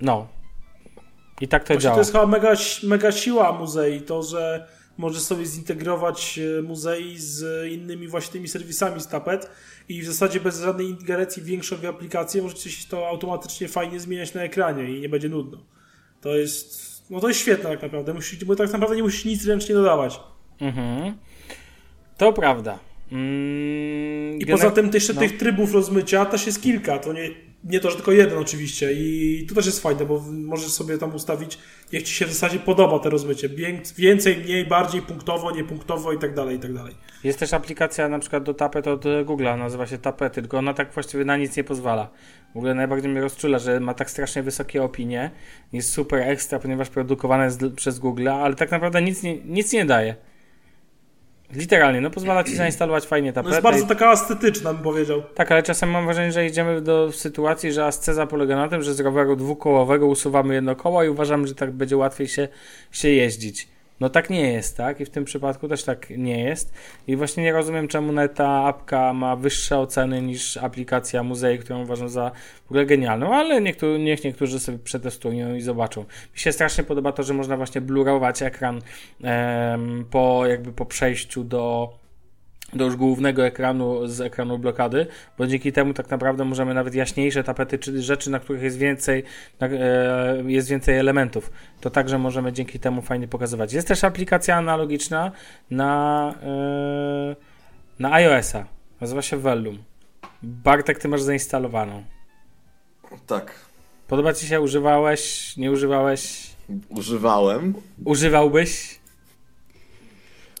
No. 0.00 0.28
I 1.40 1.48
tak 1.48 1.64
to 1.64 1.66
Właśnie 1.74 1.82
działa. 1.82 1.94
to 1.94 2.00
jest 2.00 2.12
chyba 2.12 2.26
mega, 2.26 2.54
mega 2.82 3.12
siła 3.12 3.52
muzei, 3.52 4.00
to, 4.00 4.22
że 4.22 4.68
możesz 4.98 5.22
sobie 5.22 5.46
zintegrować 5.46 6.38
e, 6.58 6.62
muzei 6.62 7.18
z 7.18 7.66
innymi 7.72 8.08
właśnie 8.08 8.32
tymi 8.32 8.48
serwisami 8.48 9.00
z 9.00 9.08
tapet 9.08 9.50
i 9.88 10.02
w 10.02 10.06
zasadzie 10.06 10.40
bez 10.40 10.60
żadnej 10.60 10.88
ingerencji 10.88 11.42
większą 11.42 11.76
w 11.76 11.84
aplikację 11.84 12.42
możecie 12.42 12.70
się 12.70 12.88
to 12.88 13.08
automatycznie 13.08 13.68
fajnie 13.68 14.00
zmieniać 14.00 14.34
na 14.34 14.42
ekranie 14.42 14.96
i 14.96 15.00
nie 15.00 15.08
będzie 15.08 15.28
nudno. 15.28 15.58
To 16.20 16.36
jest, 16.36 17.02
no 17.10 17.20
to 17.20 17.28
jest 17.28 17.40
świetne 17.40 17.70
tak 17.70 17.82
naprawdę, 17.82 18.14
musisz, 18.14 18.44
bo 18.44 18.56
tak 18.56 18.72
naprawdę 18.72 18.96
nie 18.96 19.02
musisz 19.02 19.24
nic 19.24 19.46
ręcznie 19.46 19.74
dodawać. 19.74 20.20
Mhm. 20.60 21.14
To 22.16 22.32
prawda. 22.32 22.78
Mm, 23.12 24.38
I 24.38 24.46
poza 24.46 24.70
tym 24.70 24.90
jeszcze 24.94 25.12
no. 25.12 25.20
tych 25.20 25.36
trybów 25.36 25.74
rozmycia 25.74 26.26
też 26.26 26.46
jest 26.46 26.62
kilka, 26.62 26.98
to 26.98 27.12
nie, 27.12 27.30
nie 27.64 27.80
to, 27.80 27.90
że 27.90 27.96
tylko 27.96 28.12
jeden 28.12 28.38
oczywiście 28.38 28.92
i 28.92 29.46
to 29.48 29.54
też 29.54 29.66
jest 29.66 29.82
fajne, 29.82 30.06
bo 30.06 30.22
możesz 30.32 30.68
sobie 30.68 30.98
tam 30.98 31.14
ustawić, 31.14 31.58
jak 31.92 32.02
ci 32.02 32.14
się 32.14 32.26
w 32.26 32.32
zasadzie 32.32 32.58
podoba 32.58 32.98
to 32.98 33.10
rozmycie, 33.10 33.48
Wię- 33.48 33.82
więcej, 33.96 34.36
mniej, 34.36 34.66
bardziej, 34.66 35.02
punktowo, 35.02 35.50
niepunktowo 35.50 36.12
i 36.12 36.18
tak 36.18 36.34
dalej, 36.34 36.56
i 36.56 36.60
tak 36.60 36.74
dalej. 36.74 36.94
Jest 37.24 37.38
też 37.38 37.52
aplikacja 37.52 38.08
na 38.08 38.18
przykład 38.18 38.42
do 38.42 38.54
tapet 38.54 38.86
od 38.86 39.06
e, 39.06 39.24
Google'a, 39.24 39.58
nazywa 39.58 39.86
się 39.86 39.98
Tapety, 39.98 40.40
tylko 40.42 40.58
ona 40.58 40.74
tak 40.74 40.92
właściwie 40.92 41.24
na 41.24 41.36
nic 41.36 41.56
nie 41.56 41.64
pozwala. 41.64 42.08
W 42.54 42.56
ogóle 42.56 42.74
najbardziej 42.74 43.10
mnie 43.10 43.20
rozczula, 43.20 43.58
że 43.58 43.80
ma 43.80 43.94
tak 43.94 44.10
strasznie 44.10 44.42
wysokie 44.42 44.82
opinie, 44.82 45.30
jest 45.72 45.90
super 45.92 46.20
ekstra, 46.28 46.58
ponieważ 46.58 46.88
produkowane 46.88 47.44
jest 47.44 47.60
przez 47.76 48.00
Google'a, 48.00 48.42
ale 48.42 48.54
tak 48.54 48.70
naprawdę 48.70 49.02
nic 49.02 49.22
nie, 49.22 49.36
nic 49.44 49.72
nie 49.72 49.84
daje. 49.84 50.14
Literalnie, 51.54 52.00
no 52.00 52.10
pozwala 52.10 52.44
ci 52.44 52.56
zainstalować 52.56 53.06
fajnie 53.06 53.28
No 53.28 53.34
tapetę. 53.34 53.50
jest 53.54 53.62
bardzo 53.62 53.86
taka 53.86 54.12
estetyczna, 54.12 54.74
bym 54.74 54.82
powiedział. 54.82 55.22
Tak, 55.34 55.52
ale 55.52 55.62
czasem 55.62 55.90
mam 55.90 56.04
wrażenie, 56.04 56.32
że 56.32 56.46
idziemy 56.46 56.80
do 56.80 57.12
sytuacji, 57.12 57.72
że 57.72 57.84
asceza 57.84 58.26
polega 58.26 58.56
na 58.56 58.68
tym, 58.68 58.82
że 58.82 58.94
z 58.94 59.00
roweru 59.00 59.36
dwukołowego 59.36 60.06
usuwamy 60.06 60.54
jedno 60.54 60.76
koło 60.76 61.04
i 61.04 61.08
uważamy, 61.08 61.46
że 61.46 61.54
tak 61.54 61.70
będzie 61.70 61.96
łatwiej 61.96 62.28
się, 62.28 62.48
się 62.92 63.08
jeździć. 63.08 63.68
No 64.00 64.08
tak 64.08 64.30
nie 64.30 64.52
jest, 64.52 64.76
tak? 64.76 65.00
I 65.00 65.04
w 65.04 65.10
tym 65.10 65.24
przypadku 65.24 65.68
też 65.68 65.84
tak 65.84 66.10
nie 66.10 66.44
jest. 66.44 66.72
I 67.06 67.16
właśnie 67.16 67.42
nie 67.42 67.52
rozumiem, 67.52 67.88
czemu 67.88 68.12
ta 68.34 68.64
apka 68.64 69.12
ma 69.12 69.36
wyższe 69.36 69.78
oceny 69.78 70.22
niż 70.22 70.56
aplikacja 70.56 71.22
Muzei, 71.22 71.58
którą 71.58 71.82
uważam 71.82 72.08
za 72.08 72.30
w 72.66 72.70
ogóle 72.70 72.86
genialną, 72.86 73.34
ale 73.34 73.60
niektórzy, 73.60 73.98
niech 73.98 74.24
niektórzy 74.24 74.60
sobie 74.60 74.78
przetestują 74.78 75.54
i 75.54 75.60
zobaczą. 75.60 76.00
Mi 76.34 76.38
się 76.40 76.52
strasznie 76.52 76.84
podoba 76.84 77.12
to, 77.12 77.22
że 77.22 77.34
można 77.34 77.56
właśnie 77.56 77.80
blurować 77.80 78.42
ekran 78.42 78.80
em, 79.22 80.04
po 80.10 80.46
jakby 80.46 80.72
po 80.72 80.86
przejściu 80.86 81.44
do 81.44 81.92
do 82.72 82.84
już 82.84 82.96
głównego 82.96 83.46
ekranu 83.46 84.06
z 84.06 84.20
ekranu 84.20 84.58
blokady, 84.58 85.06
bo 85.38 85.46
dzięki 85.46 85.72
temu 85.72 85.94
tak 85.94 86.10
naprawdę 86.10 86.44
możemy 86.44 86.74
nawet 86.74 86.94
jaśniejsze 86.94 87.44
tapety, 87.44 87.78
czyli 87.78 88.02
rzeczy, 88.02 88.30
na 88.30 88.40
których 88.40 88.62
jest 88.62 88.78
więcej, 88.78 89.24
e, 89.60 90.42
jest 90.46 90.68
więcej 90.68 90.98
elementów. 90.98 91.52
To 91.80 91.90
także 91.90 92.18
możemy 92.18 92.52
dzięki 92.52 92.78
temu 92.78 93.02
fajnie 93.02 93.28
pokazywać. 93.28 93.72
Jest 93.72 93.88
też 93.88 94.04
aplikacja 94.04 94.56
analogiczna 94.56 95.32
na, 95.70 96.34
e, 96.42 97.36
na 97.98 98.12
iOS-a. 98.12 98.64
Nazywa 99.00 99.22
się 99.22 99.36
Vellum. 99.36 99.78
Bartek, 100.42 100.98
ty 100.98 101.08
masz 101.08 101.22
zainstalowaną. 101.22 102.04
Tak. 103.26 103.54
Podoba 104.08 104.32
ci 104.32 104.46
się? 104.46 104.60
Używałeś? 104.60 105.56
Nie 105.56 105.72
używałeś? 105.72 106.50
Używałem. 106.88 107.74
Używałbyś? 108.04 108.98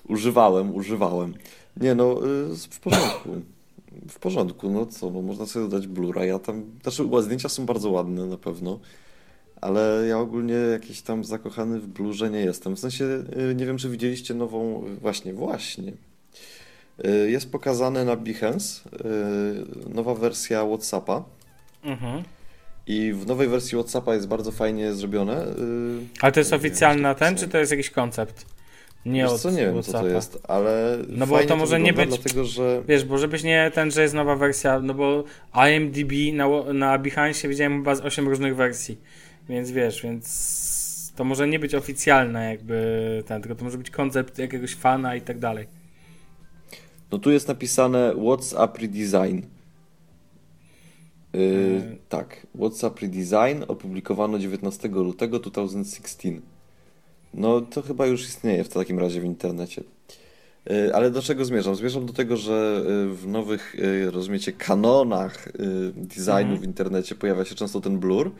Używałem, 0.08 0.74
używałem. 0.74 1.34
Nie 1.80 1.94
no, 1.94 2.26
y, 2.26 2.56
w 2.70 2.80
porządku. 2.80 3.28
W 4.08 4.18
porządku, 4.18 4.70
no 4.70 4.86
co, 4.86 5.10
no 5.10 5.22
można 5.22 5.46
sobie 5.46 5.68
dodać 5.68 5.86
blura. 5.86 6.24
Ja 6.24 6.38
tam, 6.38 6.64
znaczy 6.82 7.02
zdjęcia 7.20 7.48
są 7.48 7.66
bardzo 7.66 7.90
ładne 7.90 8.26
na 8.26 8.36
pewno. 8.36 8.80
Ale 9.60 10.04
ja 10.08 10.18
ogólnie 10.18 10.54
jakiś 10.54 11.02
tam 11.02 11.24
zakochany 11.24 11.80
w 11.80 11.86
blurze 11.86 12.30
nie 12.30 12.40
jestem. 12.40 12.76
W 12.76 12.78
sensie, 12.78 13.04
y, 13.04 13.54
nie 13.54 13.66
wiem, 13.66 13.78
czy 13.78 13.88
widzieliście 13.88 14.34
nową, 14.34 14.84
właśnie, 15.00 15.34
właśnie. 15.34 15.92
Y, 17.04 17.30
Jest 17.30 17.52
pokazane 17.52 18.04
na 18.04 18.16
Behance 18.16 18.80
nowa 19.94 20.14
wersja 20.14 20.66
WhatsAppa. 20.66 21.24
Mhm. 21.84 22.22
I 22.86 23.12
w 23.12 23.26
nowej 23.26 23.48
wersji 23.48 23.78
WhatsAppa 23.78 24.14
jest 24.14 24.28
bardzo 24.28 24.52
fajnie 24.52 24.92
zrobione. 24.92 25.46
Ale 26.20 26.32
to 26.32 26.40
jest 26.40 26.52
oficjalna 26.52 27.14
ten, 27.14 27.36
czy 27.36 27.48
to 27.48 27.58
jest 27.58 27.70
jakiś 27.70 27.90
koncept? 27.90 28.57
Nie 29.06 29.22
Wiesz 29.22 29.32
od 29.32 29.40
co, 29.40 29.50
nie 29.50 29.56
wiem, 29.66 29.82
co 29.82 29.92
to 29.92 30.08
jest, 30.08 30.38
ale 30.48 30.98
No 31.08 31.26
bo 31.26 31.38
to 31.44 31.56
może 31.56 31.80
nie 31.80 31.92
wygląda, 31.92 32.16
być- 32.16 32.24
Dlatego, 32.24 32.44
że 32.44 32.82
Wiesz, 32.88 33.04
bo 33.04 33.18
żebyś 33.18 33.42
nie 33.42 33.70
ten, 33.74 33.90
że 33.90 34.02
jest 34.02 34.14
nowa 34.14 34.36
wersja, 34.36 34.80
no 34.80 34.94
bo 34.94 35.24
IMDb 35.70 36.12
na, 36.32 36.72
na 36.72 36.98
Behance 36.98 37.48
widziałem 37.48 37.78
chyba 37.78 37.94
z 37.94 38.00
8 38.00 38.28
różnych 38.28 38.56
wersji, 38.56 38.98
więc 39.48 39.70
wiesz, 39.70 40.02
więc 40.02 41.12
to 41.16 41.24
może 41.24 41.48
nie 41.48 41.58
być 41.58 41.74
oficjalne 41.74 42.50
jakby 42.50 43.22
ten, 43.26 43.42
tylko 43.42 43.54
to 43.54 43.64
może 43.64 43.78
być 43.78 43.90
koncept 43.90 44.38
jakiegoś 44.38 44.74
fana 44.74 45.16
i 45.16 45.20
tak 45.20 45.38
dalej. 45.38 45.66
No 47.12 47.18
tu 47.18 47.30
jest 47.30 47.48
napisane 47.48 48.14
WhatsApp 48.24 48.78
Redesign. 48.78 49.40
Yy, 51.32 51.40
Yy. 51.40 51.96
Tak, 52.08 52.46
WhatsApp 52.54 53.00
Redesign 53.00 53.62
opublikowano 53.68 54.38
19 54.38 54.88
lutego 54.88 55.38
2016. 55.38 56.40
No 57.34 57.60
to 57.60 57.82
chyba 57.82 58.06
już 58.06 58.22
istnieje 58.22 58.64
w 58.64 58.68
takim 58.68 58.98
razie 58.98 59.20
w 59.20 59.24
internecie. 59.24 59.82
Yy, 60.70 60.94
Ale 60.94 61.10
do 61.10 61.22
czego 61.22 61.44
zmierzam? 61.44 61.74
Zmierzam 61.74 62.06
do 62.06 62.12
tego, 62.12 62.36
że 62.36 62.82
yy, 62.88 63.14
w 63.14 63.26
nowych, 63.26 63.76
yy, 63.78 64.10
rozumiecie, 64.10 64.52
kanonach 64.52 65.48
designu 65.94 66.32
Mhm. 66.40 66.58
w 66.60 66.64
internecie 66.64 67.14
pojawia 67.14 67.44
się 67.44 67.54
często 67.54 67.80
ten 67.80 67.98
blur 67.98 68.30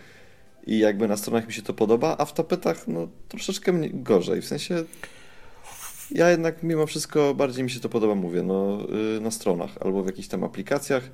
i 0.67 0.79
jakby 0.79 1.09
na 1.09 1.17
stronach 1.17 1.47
mi 1.47 1.53
się 1.53 1.63
to 1.63 1.75
podoba, 1.75 2.17
a 2.19 2.25
w 2.25 2.35
tapetach 2.35 2.89
no 2.89 3.09
troszeczkę 3.29 3.73
gorzej. 3.93 4.43
W 4.43 4.47
sensie 4.47 4.85
ja 6.11 6.31
jednak 6.31 6.63
mimo 6.63 6.87
wszystko 6.87 7.35
bardziej 7.35 7.65
mi 7.65 7.71
się 7.71 7.81
to 7.81 7.89
podoba, 7.89 8.15
mówię, 8.15 8.43
no 8.43 8.79
na 9.21 9.31
stronach 9.31 9.71
albo 9.81 10.03
w 10.03 10.07
jakichś 10.07 10.29
tam 10.29 10.45
aplikacjach. 10.45 11.11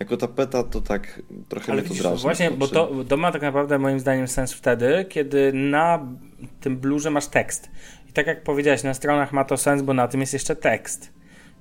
Jako 0.00 0.16
tapeta 0.16 0.62
to 0.62 0.80
tak 0.80 1.22
trochę 1.48 1.72
Ale 1.72 1.82
mnie 1.82 1.90
to 1.90 1.94
drażni. 2.02 2.22
właśnie, 2.22 2.50
bo 2.50 2.68
to, 2.68 2.90
to 3.08 3.16
ma 3.16 3.32
tak 3.32 3.42
naprawdę 3.42 3.78
moim 3.78 4.00
zdaniem 4.00 4.28
sens 4.28 4.52
wtedy, 4.52 5.06
kiedy 5.08 5.52
na 5.52 6.06
tym 6.60 6.76
blurze 6.76 7.10
masz 7.10 7.26
tekst. 7.26 7.70
I 8.08 8.12
tak 8.12 8.26
jak 8.26 8.42
powiedziałeś, 8.42 8.82
na 8.82 8.94
stronach 8.94 9.32
ma 9.32 9.44
to 9.44 9.56
sens, 9.56 9.82
bo 9.82 9.94
na 9.94 10.08
tym 10.08 10.20
jest 10.20 10.32
jeszcze 10.32 10.56
tekst. 10.56 11.12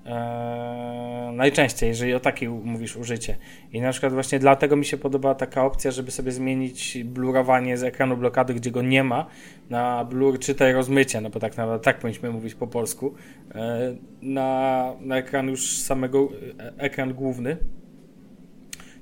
Eee, 0.06 1.34
najczęściej, 1.34 1.90
jeżeli 1.90 2.14
o 2.14 2.20
takiej 2.20 2.50
mówisz 2.50 2.98
użycie. 2.98 3.38
I 3.72 3.82
na 3.82 3.92
przykład 3.92 4.14
właśnie 4.14 4.40
dlatego 4.40 4.76
mi 4.76 4.86
się 4.86 4.98
podoba 4.98 5.36
taka 5.36 5.66
opcja, 5.66 5.92
żeby 5.92 6.12
sobie 6.12 6.32
zmienić 6.32 6.98
blurowanie 7.04 7.78
z 7.78 7.84
ekranu 7.84 8.18
blokady, 8.18 8.54
gdzie 8.54 8.72
go 8.72 8.82
nie 8.82 9.04
ma, 9.04 9.26
na 9.70 10.06
blur 10.06 10.40
czytaj 10.40 10.74
rozmycie, 10.74 11.22
no 11.22 11.30
bo 11.30 11.40
tak 11.40 11.58
naprawdę 11.58 11.84
tak 11.84 12.00
powinniśmy 12.00 12.30
mówić 12.32 12.56
po 12.56 12.68
polsku, 12.68 13.14
eee, 13.56 13.98
na, 14.22 14.94
na 15.02 15.18
ekran 15.18 15.48
już 15.48 15.78
samego, 15.82 16.30
e, 16.60 16.74
ekran 16.78 17.14
główny. 17.14 17.58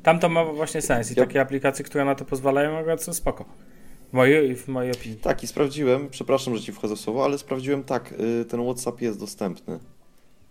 Tam 0.03 0.19
to 0.19 0.29
ma 0.29 0.45
właśnie 0.45 0.81
sens 0.81 1.11
i 1.11 1.13
Ja- 1.19 1.25
takie 1.25 1.41
aplikacje, 1.41 1.85
które 1.85 2.05
na 2.05 2.15
to 2.15 2.25
pozwalają, 2.25 2.77
akurat 2.77 3.03
są 3.03 3.13
spoko. 3.13 3.45
W 4.09 4.13
mojej, 4.13 4.55
w 4.55 4.67
mojej 4.67 4.91
opinii. 4.91 5.17
Tak, 5.17 5.43
i 5.43 5.47
sprawdziłem, 5.47 6.09
przepraszam, 6.09 6.55
że 6.57 6.61
ci 6.63 6.71
wchodzę 6.71 6.95
w 6.95 6.99
słowo, 6.99 7.25
ale 7.25 7.37
sprawdziłem 7.37 7.83
tak, 7.83 8.13
y, 8.41 8.45
ten 8.45 8.63
WhatsApp 8.63 9.01
jest 9.01 9.19
dostępny. 9.19 9.79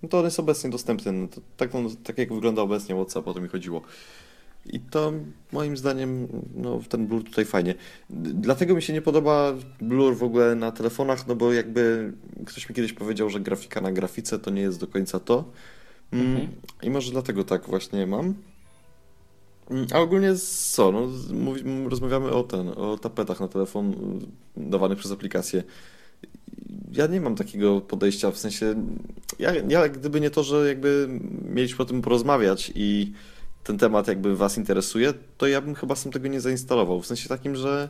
No 0.03 0.09
to 0.09 0.19
on 0.19 0.25
jest 0.25 0.41
obecnie 0.41 0.71
dostępny, 0.71 1.13
no 1.13 1.29
to, 1.29 1.41
tak, 1.57 1.71
tak 2.05 2.19
jak 2.19 2.33
wygląda 2.35 2.63
obecnie 2.63 2.95
WhatsApp, 2.95 3.29
o 3.29 3.35
to 3.35 3.41
mi 3.41 3.49
chodziło. 3.49 3.83
I 4.67 4.81
to 4.81 5.13
moim 5.53 5.77
zdaniem, 5.77 6.29
no 6.57 6.81
ten 6.89 7.07
blur 7.07 7.25
tutaj 7.25 7.45
fajnie. 7.45 7.75
Dlatego 8.11 8.75
mi 8.75 8.83
się 8.83 8.93
nie 8.93 9.03
podoba 9.03 9.53
blur 9.81 10.17
w 10.17 10.23
ogóle 10.23 10.55
na 10.55 10.73
telefonach, 10.73 11.27
no 11.27 11.37
bo 11.37 11.53
jakby 11.53 12.13
ktoś 12.47 12.69
mi 12.69 12.75
kiedyś 12.75 12.93
powiedział, 12.93 13.31
że 13.31 13.41
grafika 13.41 13.81
na 13.81 13.93
grafice 13.93 14.39
to 14.39 14.51
nie 14.51 14.63
jest 14.63 14.81
do 14.81 14.87
końca 14.87 15.21
to. 15.21 15.45
Mm, 16.13 16.27
Mhm. 16.27 16.49
I 16.83 16.91
może 16.91 17.13
dlatego 17.13 17.45
tak 17.45 17.67
właśnie 17.67 18.07
mam. 18.07 18.35
Mm, 19.71 19.87
A 19.93 19.99
ogólnie 19.99 20.35
co? 20.37 20.93
No, 20.93 21.09
mówi, 21.33 21.63
rozmawiamy 21.89 22.31
o 22.31 22.43
ten, 22.43 22.69
o 22.69 22.99
tapetach 22.99 23.41
na 23.41 23.49
telefon 23.49 23.93
y, 23.93 24.71
dawanych 24.71 24.99
przez 24.99 25.13
aplikację. 25.13 25.63
Ja 26.93 27.07
nie 27.07 27.21
mam 27.21 27.37
takiego 27.37 27.81
podejścia, 27.81 28.31
w 28.31 28.39
sensie 28.39 28.75
ja, 29.39 29.53
ja 29.69 29.89
gdyby 29.89 30.21
nie 30.21 30.31
to, 30.31 30.43
że 30.43 30.69
jakby 30.69 31.09
mieliśmy 31.45 31.83
o 31.83 31.85
tym 31.85 32.03
porozmawiać 32.03 32.73
i 32.75 33.13
ten 33.65 33.79
temat 33.79 34.09
jakby 34.09 34.37
was 34.37 34.59
interesuje, 34.59 35.15
to 35.39 35.47
ja 35.47 35.61
bym 35.61 35.75
chyba 35.75 35.95
sam 35.95 36.13
tego 36.13 36.29
nie 36.29 36.41
zainstalował. 36.41 37.01
W 37.01 37.07
sensie 37.07 37.29
takim, 37.29 37.57
że 37.57 37.89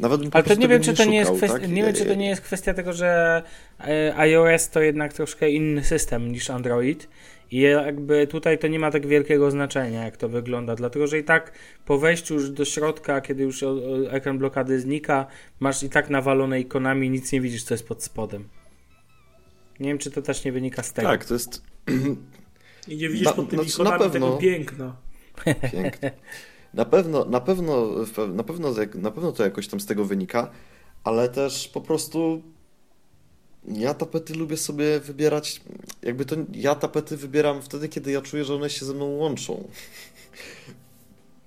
nawet 0.00 0.20
bym 0.20 0.30
Ale 0.32 0.44
to 0.44 0.54
nie 0.54 0.68
wiem, 0.68 0.82
czy 0.82 0.94
to 0.94 1.04
nie 1.04 1.16
jest 1.16 1.30
szukał, 1.30 1.38
kwestia, 1.38 1.58
tak? 1.58 1.70
nie 1.70 1.82
wiem, 1.84 1.94
czy 1.94 2.04
to 2.04 2.14
nie 2.14 2.28
jest 2.28 2.42
kwestia 2.42 2.74
tego, 2.74 2.92
że 2.92 3.42
e, 3.80 4.16
iOS 4.16 4.68
to 4.68 4.80
jednak 4.80 5.12
troszkę 5.12 5.50
inny 5.50 5.84
system 5.84 6.32
niż 6.32 6.50
Android 6.50 7.08
i 7.50 7.60
jakby 7.60 8.26
tutaj 8.26 8.58
to 8.58 8.68
nie 8.68 8.78
ma 8.78 8.90
tak 8.90 9.06
wielkiego 9.06 9.50
znaczenia, 9.50 10.04
jak 10.04 10.16
to 10.16 10.28
wygląda, 10.28 10.74
dlatego, 10.74 11.06
że 11.06 11.18
i 11.18 11.24
tak 11.24 11.52
po 11.86 11.98
wejściu 11.98 12.34
już 12.34 12.50
do 12.50 12.64
środka, 12.64 13.20
kiedy 13.20 13.42
już 13.42 13.64
ekran 14.10 14.38
blokady 14.38 14.80
znika, 14.80 15.26
masz 15.60 15.82
i 15.82 15.90
tak 15.90 16.10
nawalone 16.10 16.60
ikonami 16.60 17.06
i 17.06 17.10
nic 17.10 17.32
nie 17.32 17.40
widzisz, 17.40 17.62
co 17.64 17.74
jest 17.74 17.88
pod 17.88 18.02
spodem. 18.04 18.48
Nie 19.80 19.88
wiem, 19.88 19.98
czy 19.98 20.10
to 20.10 20.22
też 20.22 20.44
nie 20.44 20.52
wynika 20.52 20.82
z 20.82 20.92
tego. 20.92 21.08
Tak, 21.08 21.24
to 21.24 21.34
jest 21.34 21.62
I 22.88 22.96
nie 22.96 23.08
widzisz 23.08 23.24
Na- 23.26 23.32
pod 23.32 23.50
tymi 23.50 23.62
na 23.62 23.68
ikonami 23.68 23.98
pewno- 23.98 24.12
tego 24.26 24.36
piękna. 24.36 24.96
Piękne. 25.72 26.10
Na 26.74 26.84
pewno, 26.84 27.24
na 27.24 27.40
pewno, 27.40 27.86
na 28.34 28.42
pewno, 28.44 28.72
na 28.94 29.10
pewno 29.10 29.32
to 29.32 29.44
jakoś 29.44 29.68
tam 29.68 29.80
z 29.80 29.86
tego 29.86 30.04
wynika, 30.04 30.50
ale 31.04 31.28
też 31.28 31.68
po 31.68 31.80
prostu 31.80 32.42
ja 33.68 33.94
tapety 33.94 34.34
lubię 34.34 34.56
sobie 34.56 35.00
wybierać, 35.00 35.60
jakby 36.02 36.24
to 36.24 36.36
ja 36.52 36.74
tapety 36.74 37.16
wybieram 37.16 37.62
wtedy, 37.62 37.88
kiedy 37.88 38.10
ja 38.12 38.22
czuję, 38.22 38.44
że 38.44 38.54
one 38.54 38.70
się 38.70 38.86
ze 38.86 38.94
mną 38.94 39.04
łączą. 39.04 39.68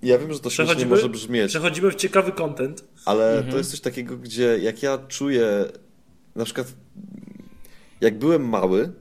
Ja 0.04 0.18
wiem, 0.18 0.34
że 0.34 0.40
to 0.40 0.50
śmiesznie 0.50 0.86
może 0.86 1.10
brzmieć, 1.10 1.50
przechodzimy 1.50 1.92
w 1.92 1.96
ciekawy 1.96 2.32
content. 2.32 2.84
ale 3.06 3.32
Mhm. 3.32 3.52
to 3.52 3.58
jest 3.58 3.72
coś 3.72 3.80
takiego, 3.80 4.18
gdzie 4.18 4.58
jak 4.58 4.84
ja 4.84 4.98
czuję, 4.98 5.66
na 6.36 6.46
przykład 6.46 6.74
jak 8.02 8.20
byłem 8.20 8.50
mały, 8.50 8.92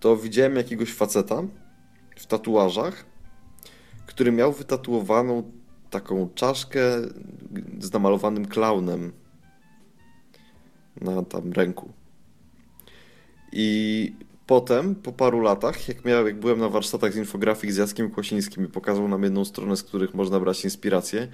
to 0.00 0.16
widziałem 0.16 0.56
jakiegoś 0.56 0.92
faceta 0.92 1.42
w 2.16 2.26
tatuażach, 2.26 3.04
który 4.06 4.32
miał 4.32 4.52
wytatuowaną 4.52 5.52
taką 5.90 6.28
czaszkę 6.34 6.80
z 7.80 7.92
namalowanym 7.92 8.46
klaunem 8.46 9.12
na 11.00 11.22
tam 11.22 11.52
ręku. 11.52 11.92
I 13.52 14.12
potem, 14.46 14.94
po 14.94 15.12
paru 15.12 15.40
latach, 15.40 15.88
jak, 15.88 16.04
miał, 16.04 16.26
jak 16.26 16.40
byłem 16.40 16.58
na 16.58 16.68
warsztatach 16.68 17.12
z 17.12 17.16
infografii 17.16 17.72
z 17.72 17.76
Jackiem 17.76 18.10
Kłosińskim 18.10 18.64
i 18.64 18.68
pokazał 18.68 19.08
nam 19.08 19.22
jedną 19.22 19.44
stronę, 19.44 19.76
z 19.76 19.82
których 19.82 20.14
można 20.14 20.40
brać 20.40 20.64
inspirację 20.64 21.28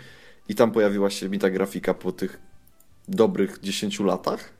i 0.48 0.54
tam 0.54 0.72
pojawiła 0.72 1.10
się 1.10 1.28
mi 1.28 1.38
ta 1.38 1.50
grafika 1.50 1.94
po 1.94 2.12
tych 2.12 2.40
dobrych 3.08 3.60
10 3.60 4.00
latach, 4.00 4.52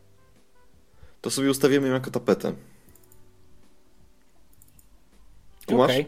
to 1.21 1.31
sobie 1.31 1.51
ustawimy 1.51 1.89
ją 1.89 1.95
jako 1.95 2.11
tapetę. 2.11 2.53
Kumasz? 5.67 5.91
Okej. 5.91 6.07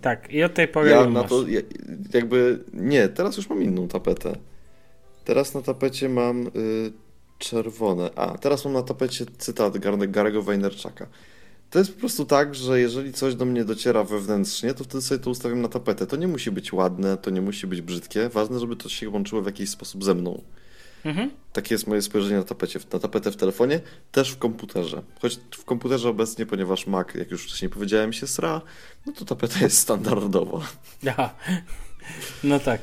Tak, 0.00 0.32
i 0.32 0.42
od 0.44 0.54
tej 0.54 0.68
pory 0.68 0.90
Ja 0.90 1.06
na 1.06 1.24
to 1.24 1.48
ja, 1.48 1.60
jakby 2.14 2.64
nie, 2.72 3.08
teraz 3.08 3.36
już 3.36 3.48
mam 3.48 3.62
inną 3.62 3.88
tapetę. 3.88 4.36
Teraz 5.24 5.54
na 5.54 5.62
tapecie 5.62 6.08
mam 6.08 6.46
y, 6.46 6.50
czerwone. 7.42 8.10
A, 8.16 8.38
teraz 8.38 8.64
mam 8.64 8.74
na 8.74 8.82
tapecie 8.82 9.26
cytat 9.38 9.76
Gar- 9.78 10.10
Garego 10.10 10.42
Wejnerczaka. 10.42 11.06
To 11.70 11.78
jest 11.78 11.94
po 11.94 12.00
prostu 12.00 12.24
tak, 12.24 12.54
że 12.54 12.80
jeżeli 12.80 13.12
coś 13.12 13.34
do 13.34 13.44
mnie 13.44 13.64
dociera 13.64 14.04
wewnętrznie, 14.04 14.74
to 14.74 14.84
wtedy 14.84 15.02
sobie 15.02 15.18
to 15.20 15.30
ustawiam 15.30 15.60
na 15.60 15.68
tapetę. 15.68 16.06
To 16.06 16.16
nie 16.16 16.28
musi 16.28 16.50
być 16.50 16.72
ładne, 16.72 17.16
to 17.16 17.30
nie 17.30 17.40
musi 17.40 17.66
być 17.66 17.80
brzydkie. 17.80 18.28
Ważne, 18.28 18.60
żeby 18.60 18.76
to 18.76 18.88
się 18.88 19.10
łączyło 19.10 19.42
w 19.42 19.46
jakiś 19.46 19.70
sposób 19.70 20.04
ze 20.04 20.14
mną. 20.14 20.42
Mhm. 21.04 21.30
Takie 21.52 21.74
jest 21.74 21.86
moje 21.86 22.02
spojrzenie 22.02 22.36
na 22.36 22.44
tapecie, 22.44 22.80
na 22.92 22.98
tapetę 22.98 23.30
w 23.30 23.36
telefonie, 23.36 23.80
też 24.12 24.30
w 24.30 24.38
komputerze. 24.38 25.02
Choć 25.22 25.38
w 25.50 25.64
komputerze 25.64 26.08
obecnie, 26.08 26.46
ponieważ 26.46 26.86
Mac, 26.86 27.14
jak 27.14 27.30
już 27.30 27.44
wcześniej 27.44 27.70
powiedziałem, 27.70 28.12
się 28.12 28.26
sra, 28.26 28.60
no 29.06 29.12
to 29.12 29.24
tapeta 29.24 29.60
jest 29.60 29.78
standardowa. 29.78 30.60
Aha. 31.08 31.34
No 32.44 32.60
tak. 32.60 32.80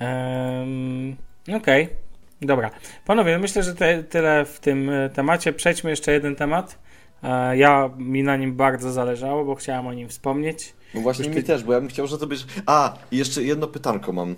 Um, 0.00 1.16
Okej. 1.56 2.07
Dobra. 2.42 2.70
Panowie, 3.06 3.38
myślę, 3.38 3.62
że 3.62 3.74
te, 3.74 4.02
tyle 4.02 4.44
w 4.44 4.60
tym 4.60 4.90
e, 4.90 5.10
temacie. 5.10 5.52
Przejdźmy 5.52 5.90
jeszcze 5.90 6.12
jeden 6.12 6.36
temat. 6.36 6.78
E, 7.22 7.56
Ja 7.56 7.90
mi 7.98 8.22
na 8.22 8.36
nim 8.36 8.54
bardzo 8.56 8.92
zależało, 8.92 9.44
bo 9.44 9.54
chciałem 9.54 9.86
o 9.86 9.94
nim 9.94 10.08
wspomnieć. 10.08 10.72
No 10.94 11.00
właśnie 11.00 11.24
Już 11.26 11.36
mi 11.36 11.42
ty- 11.42 11.46
też, 11.46 11.64
bo 11.64 11.72
ja 11.72 11.80
bym 11.80 11.88
chciał, 11.88 12.06
że 12.06 12.18
to 12.18 12.26
być... 12.26 12.46
A, 12.66 12.94
jeszcze 13.12 13.42
jedno 13.42 13.66
pytanko 13.66 14.12
mam. 14.12 14.36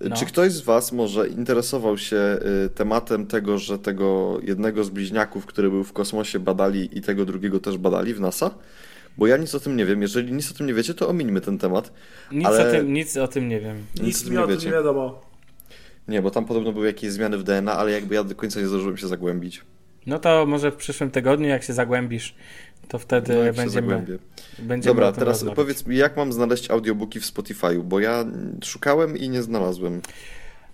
No. 0.00 0.16
Czy 0.16 0.26
ktoś 0.26 0.52
z 0.52 0.60
Was 0.60 0.92
może 0.92 1.28
interesował 1.28 1.98
się 1.98 2.16
y, 2.66 2.70
tematem 2.70 3.26
tego, 3.26 3.58
że 3.58 3.78
tego 3.78 4.38
jednego 4.42 4.84
z 4.84 4.90
bliźniaków, 4.90 5.46
który 5.46 5.70
był 5.70 5.84
w 5.84 5.92
kosmosie, 5.92 6.38
badali 6.38 6.98
i 6.98 7.02
tego 7.02 7.24
drugiego 7.24 7.60
też 7.60 7.78
badali 7.78 8.14
w 8.14 8.20
NASA? 8.20 8.50
Bo 9.18 9.26
ja 9.26 9.36
nic 9.36 9.54
o 9.54 9.60
tym 9.60 9.76
nie 9.76 9.86
wiem. 9.86 10.02
Jeżeli 10.02 10.32
nic 10.32 10.50
o 10.50 10.54
tym 10.54 10.66
nie 10.66 10.74
wiecie, 10.74 10.94
to 10.94 11.08
omińmy 11.08 11.40
ten 11.40 11.58
temat. 11.58 11.92
Nic, 12.32 12.46
Ale- 12.46 12.68
o, 12.68 12.72
tym, 12.72 12.92
nic 12.92 13.16
o 13.16 13.28
tym 13.28 13.48
nie 13.48 13.60
wiem. 13.60 13.76
Nic 13.94 14.02
Nic 14.04 14.20
o 14.20 14.24
tym 14.24 14.30
mi 14.32 14.38
nie 14.38 14.44
o 14.44 14.46
tym 14.46 14.58
nie 14.66 14.72
wiadomo. 14.72 15.20
Nie, 16.08 16.22
bo 16.22 16.30
tam 16.30 16.44
podobno 16.44 16.72
były 16.72 16.86
jakieś 16.86 17.10
zmiany 17.10 17.38
w 17.38 17.42
DNA, 17.42 17.72
ale 17.72 17.90
jakby 17.90 18.14
ja 18.14 18.24
do 18.24 18.34
końca 18.34 18.60
nie 18.60 18.66
zdążyłem 18.66 18.96
się 18.96 19.06
zagłębić. 19.08 19.62
No 20.06 20.18
to 20.18 20.46
może 20.46 20.70
w 20.70 20.76
przyszłym 20.76 21.10
tygodniu, 21.10 21.48
jak 21.48 21.62
się 21.62 21.72
zagłębisz, 21.72 22.34
to 22.88 22.98
wtedy 22.98 23.34
No, 23.46 23.52
będziemy, 23.52 24.18
będziemy 24.58 24.94
Dobra, 24.94 25.12
teraz 25.12 25.28
rozmawiać. 25.38 25.56
powiedz 25.56 25.86
mi, 25.86 25.96
jak 25.96 26.16
mam 26.16 26.32
znaleźć 26.32 26.70
audiobooki 26.70 27.20
w 27.20 27.24
Spotify'u, 27.24 27.82
bo 27.82 28.00
ja 28.00 28.24
szukałem 28.64 29.16
i 29.16 29.28
nie 29.28 29.42
znalazłem. 29.42 30.00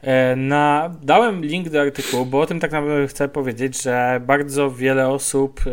E, 0.05 0.37
Na, 0.37 0.91
dałem 1.03 1.45
link 1.45 1.69
do 1.69 1.81
artykułu, 1.81 2.27
bo 2.27 2.41
o 2.41 2.47
tym 2.47 2.61
tak 2.61 2.73
naprawdę 2.73 3.07
chcę 3.07 3.29
powiedzieć, 3.29 3.83
że 3.83 4.21
bardzo 4.27 4.71
wiele 4.71 5.09
osób 5.09 5.61
e, 5.67 5.71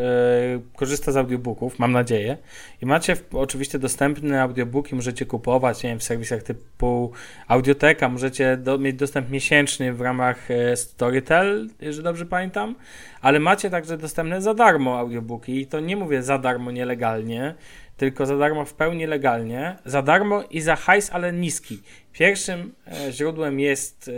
korzysta 0.76 1.12
z 1.12 1.18
audiobooków, 1.18 1.80
mam 1.80 1.92
nadzieję. 1.92 2.38
I 2.82 2.86
macie 2.86 3.16
w, 3.16 3.36
oczywiście 3.36 3.80
dostępne 3.80 4.42
audiobooki, 4.42 4.96
możecie 4.96 5.26
kupować, 5.26 5.84
nie 5.84 5.90
wiem, 5.90 6.00
w 6.00 6.04
serwisach 6.04 6.44
typu 6.44 7.12
Audioteka, 7.48 8.10
możecie 8.10 8.58
do, 8.58 8.78
mieć 8.78 8.96
dostęp 8.96 9.30
miesięczny 9.30 9.94
w 9.94 10.02
ramach 10.02 10.52
e, 10.52 10.76
Storytel, 10.76 11.70
jeżeli 11.82 12.04
dobrze 12.04 12.26
pamiętam, 12.26 12.76
ale 13.22 13.40
macie 13.40 13.70
także 13.70 13.98
dostępne 13.98 14.42
za 14.42 14.54
darmo 14.54 15.00
audiobooki 15.00 15.62
i 15.62 15.68
to 15.68 15.80
nie 15.80 15.98
mówię 15.98 16.24
za 16.24 16.38
darmo 16.38 16.72
nielegalnie, 16.72 17.56
tylko 18.02 18.26
za 18.26 18.38
darmo 18.38 18.66
w 18.66 18.74
pełni 18.74 19.06
legalnie, 19.06 19.76
za 19.86 20.02
darmo 20.02 20.44
i 20.50 20.62
za 20.62 20.76
hajs, 20.76 21.10
ale 21.14 21.34
niski. 21.34 21.82
Pierwszym 22.14 22.74
e, 22.88 23.12
źródłem 23.12 23.60
jest 23.60 24.08
e, 24.08 24.14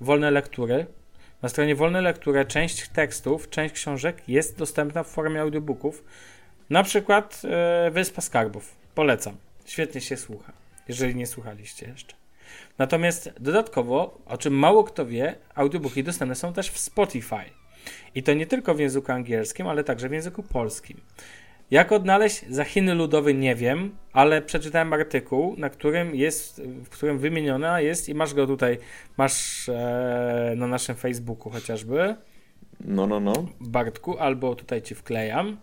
wolne 0.00 0.30
lektury. 0.30 0.86
Na 1.42 1.48
stronie 1.48 1.74
wolne 1.74 2.00
lektury 2.00 2.44
część 2.44 2.88
tekstów, 2.88 3.50
część 3.50 3.74
książek 3.74 4.28
jest 4.28 4.58
dostępna 4.58 5.02
w 5.02 5.08
formie 5.08 5.40
audiobooków. 5.40 6.04
Na 6.70 6.82
przykład 6.82 7.42
e, 7.44 7.90
Wyspa 7.90 8.20
Skarbów. 8.20 8.76
Polecam. 8.94 9.36
Świetnie 9.64 10.00
się 10.00 10.16
słucha, 10.16 10.52
jeżeli 10.88 11.14
nie 11.14 11.26
słuchaliście 11.26 11.88
jeszcze. 11.88 12.14
Natomiast 12.78 13.30
dodatkowo, 13.40 14.18
o 14.26 14.38
czym 14.38 14.54
mało 14.54 14.84
kto 14.84 15.06
wie, 15.06 15.34
audiobooki 15.54 16.04
dostępne 16.04 16.34
są 16.34 16.52
też 16.52 16.70
w 16.70 16.78
Spotify. 16.78 17.44
I 18.14 18.22
to 18.22 18.34
nie 18.34 18.46
tylko 18.46 18.74
w 18.74 18.80
języku 18.80 19.12
angielskim, 19.12 19.66
ale 19.66 19.84
także 19.84 20.08
w 20.08 20.12
języku 20.12 20.42
polskim. 20.42 21.00
Jak 21.72 21.92
odnaleźć 21.92 22.44
Zachiny 22.48 22.94
Ludowy 22.94 23.34
nie 23.34 23.54
wiem, 23.54 23.90
ale 24.12 24.42
przeczytałem 24.42 24.92
artykuł, 24.92 25.54
na 25.58 25.70
którym 25.70 26.14
jest, 26.14 26.62
w 26.84 26.88
którym 26.88 27.18
wymieniona 27.18 27.80
jest 27.80 28.08
i 28.08 28.14
masz 28.14 28.34
go 28.34 28.46
tutaj, 28.46 28.78
masz 29.16 29.68
e, 29.68 30.54
na 30.56 30.66
naszym 30.66 30.96
Facebooku 30.96 31.50
chociażby, 31.50 32.14
No, 32.84 33.06
no, 33.06 33.20
no. 33.20 33.32
Bartku, 33.60 34.18
albo 34.18 34.54
tutaj 34.54 34.82
ci 34.82 34.94
wklejam. 34.94 35.56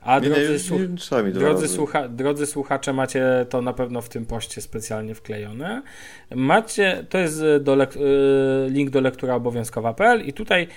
A 0.00 0.18
Nie, 0.18 0.28
nie, 0.28 0.34
drodzy, 0.34 0.58
słuch- 0.58 0.80
nie 0.80 1.30
dwa 1.32 1.40
drodzy, 1.40 1.66
słucha- 1.68 2.08
drodzy 2.08 2.46
słuchacze, 2.46 2.92
macie 2.92 3.46
to 3.50 3.62
na 3.62 3.72
pewno 3.72 4.02
w 4.02 4.08
tym 4.08 4.26
poście 4.26 4.60
specjalnie 4.60 5.14
wklejone. 5.14 5.82
Macie, 6.34 7.06
to 7.08 7.18
jest 7.18 7.42
e, 7.42 7.60
do 7.60 7.82
e, 7.82 7.86
link 8.68 8.90
do 8.90 9.00
lektura 9.00 9.34
obowiązkowa.pl 9.34 10.26
i 10.26 10.32
tutaj 10.32 10.68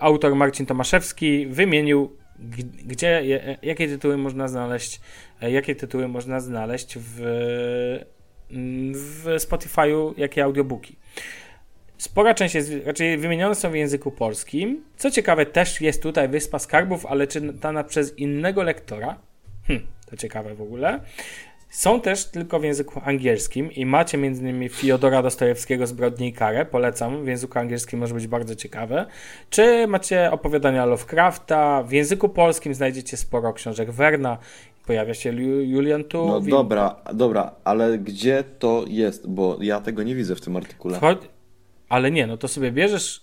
autor 0.00 0.34
Marcin 0.36 0.66
Tomaszewski 0.66 1.46
wymienił, 1.46 2.19
gdzie, 2.84 3.22
jakie 3.62 3.88
tytuły 3.88 4.16
można 4.16 4.48
znaleźć, 4.48 5.00
e, 5.42 5.50
jakie 5.50 5.74
tytuły 5.74 6.08
można 6.08 6.40
znaleźć 6.40 6.98
w, 6.98 7.20
mm, 8.50 8.92
w 8.94 9.24
Spotify'u, 9.24 10.14
jakie 10.16 10.44
audiobooki. 10.44 10.96
Spora 11.98 12.34
część 12.34 12.54
jest, 12.54 12.72
raczej 12.84 13.18
wymienione 13.18 13.54
są 13.54 13.70
w 13.70 13.74
języku 13.74 14.10
polskim. 14.10 14.84
Co 14.96 15.10
ciekawe, 15.10 15.46
też 15.46 15.80
jest 15.80 16.02
tutaj 16.02 16.28
Wyspa 16.28 16.58
Skarbów, 16.58 17.06
ale 17.06 17.26
czytana 17.26 17.84
przez 17.84 18.18
innego 18.18 18.62
lektora. 18.62 19.18
Hm, 19.66 19.86
to 20.10 20.16
ciekawe 20.16 20.54
w 20.54 20.62
ogóle. 20.62 21.00
Są 21.70 22.00
też 22.00 22.24
tylko 22.24 22.60
w 22.60 22.64
języku 22.64 23.00
angielskim 23.04 23.72
i 23.72 23.86
macie 23.86 24.18
m.in. 24.18 24.68
Fiodora 24.68 25.22
Dostojewskiego 25.22 25.86
Zbrodni 25.86 26.28
i 26.28 26.32
Karę, 26.32 26.66
polecam, 26.66 27.24
w 27.24 27.26
języku 27.26 27.58
angielskim 27.58 28.00
może 28.00 28.14
być 28.14 28.26
bardzo 28.26 28.54
ciekawe. 28.56 29.06
Czy 29.50 29.86
macie 29.86 30.30
opowiadania 30.30 30.86
Lovecrafta, 30.86 31.82
w 31.82 31.92
języku 31.92 32.28
polskim 32.28 32.74
znajdziecie 32.74 33.16
sporo 33.16 33.52
książek 33.52 33.90
Werna, 33.90 34.38
pojawia 34.86 35.14
się 35.14 35.32
Ju- 35.32 35.60
Julian 35.68 36.04
Tu. 36.04 36.26
No 36.26 36.40
dobra, 36.40 36.96
dobra, 37.14 37.54
ale 37.64 37.98
gdzie 37.98 38.44
to 38.58 38.84
jest? 38.88 39.28
Bo 39.28 39.58
ja 39.60 39.80
tego 39.80 40.02
nie 40.02 40.14
widzę 40.14 40.36
w 40.36 40.40
tym 40.40 40.56
artykule. 40.56 40.98
Ale 41.88 42.10
nie, 42.10 42.26
no 42.26 42.36
to 42.36 42.48
sobie 42.48 42.72
bierzesz, 42.72 43.22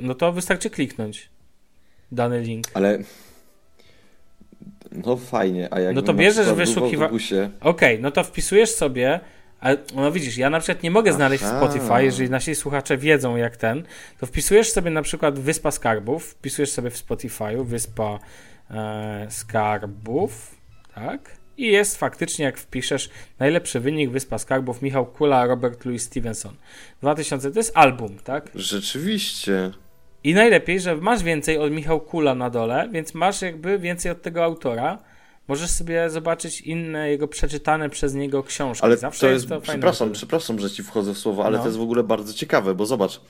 no 0.00 0.14
to 0.14 0.32
wystarczy 0.32 0.70
kliknąć 0.70 1.30
dany 2.12 2.40
link. 2.40 2.66
Ale... 2.74 2.98
No 5.04 5.16
fajnie, 5.16 5.68
a 5.74 5.80
jak 5.80 5.94
No 5.94 6.02
to 6.02 6.14
bierzesz 6.14 6.46
wyszukiwa- 6.48 7.08
Okej, 7.60 8.00
no 8.00 8.10
to 8.10 8.24
wpisujesz 8.24 8.70
sobie, 8.70 9.20
ale 9.60 9.76
no 9.94 10.12
widzisz, 10.12 10.36
ja 10.36 10.50
na 10.50 10.60
przykład 10.60 10.82
nie 10.82 10.90
mogę 10.90 11.12
znaleźć 11.12 11.44
Aha. 11.46 11.56
Spotify, 11.58 12.04
jeżeli 12.04 12.30
nasi 12.30 12.54
słuchacze 12.54 12.96
wiedzą 12.96 13.36
jak 13.36 13.56
ten, 13.56 13.82
to 14.20 14.26
wpisujesz 14.26 14.70
sobie 14.72 14.90
na 14.90 15.02
przykład 15.02 15.38
Wyspa 15.38 15.70
Skarbów, 15.70 16.24
wpisujesz 16.26 16.70
sobie 16.70 16.90
w 16.90 17.06
Spotify'u 17.06 17.64
Wyspa 17.66 18.18
e, 18.70 19.26
Skarbów, 19.30 20.54
tak? 20.94 21.36
I 21.56 21.66
jest 21.66 21.96
faktycznie, 21.96 22.44
jak 22.44 22.58
wpiszesz, 22.58 23.10
najlepszy 23.38 23.80
wynik 23.80 24.10
Wyspa 24.10 24.38
Skarbów, 24.38 24.82
Michał 24.82 25.06
Kula, 25.06 25.46
Robert 25.46 25.84
Louis 25.84 26.02
Stevenson. 26.02 26.54
2000, 27.00 27.50
to 27.50 27.58
jest 27.58 27.76
album, 27.76 28.18
tak? 28.24 28.50
Rzeczywiście. 28.54 29.70
I 30.24 30.34
najlepiej, 30.34 30.80
że 30.80 30.96
masz 30.96 31.22
więcej 31.22 31.58
od 31.58 31.72
Michał 31.72 32.00
Kula 32.00 32.34
na 32.34 32.50
dole, 32.50 32.88
więc 32.92 33.14
masz 33.14 33.42
jakby 33.42 33.78
więcej 33.78 34.12
od 34.12 34.22
tego 34.22 34.44
autora. 34.44 34.98
Możesz 35.48 35.70
sobie 35.70 36.10
zobaczyć 36.10 36.60
inne 36.60 37.10
jego 37.10 37.28
przeczytane 37.28 37.90
przez 37.90 38.14
niego 38.14 38.42
książki. 38.42 38.84
Ale 38.84 38.96
Zawsze 38.96 39.20
to 39.20 39.32
jest, 39.32 39.44
to 39.48 39.54
fajne. 39.54 39.62
przepraszam, 39.62 40.08
metody. 40.08 40.18
przepraszam, 40.18 40.58
że 40.58 40.70
ci 40.70 40.82
wchodzę 40.82 41.14
w 41.14 41.18
słowo, 41.18 41.44
ale 41.44 41.56
No. 41.56 41.62
to 41.62 41.68
jest 41.68 41.78
w 41.78 41.82
ogóle 41.82 42.02
bardzo 42.02 42.32
ciekawe, 42.34 42.74
bo 42.74 42.86
zobacz, 42.86 43.20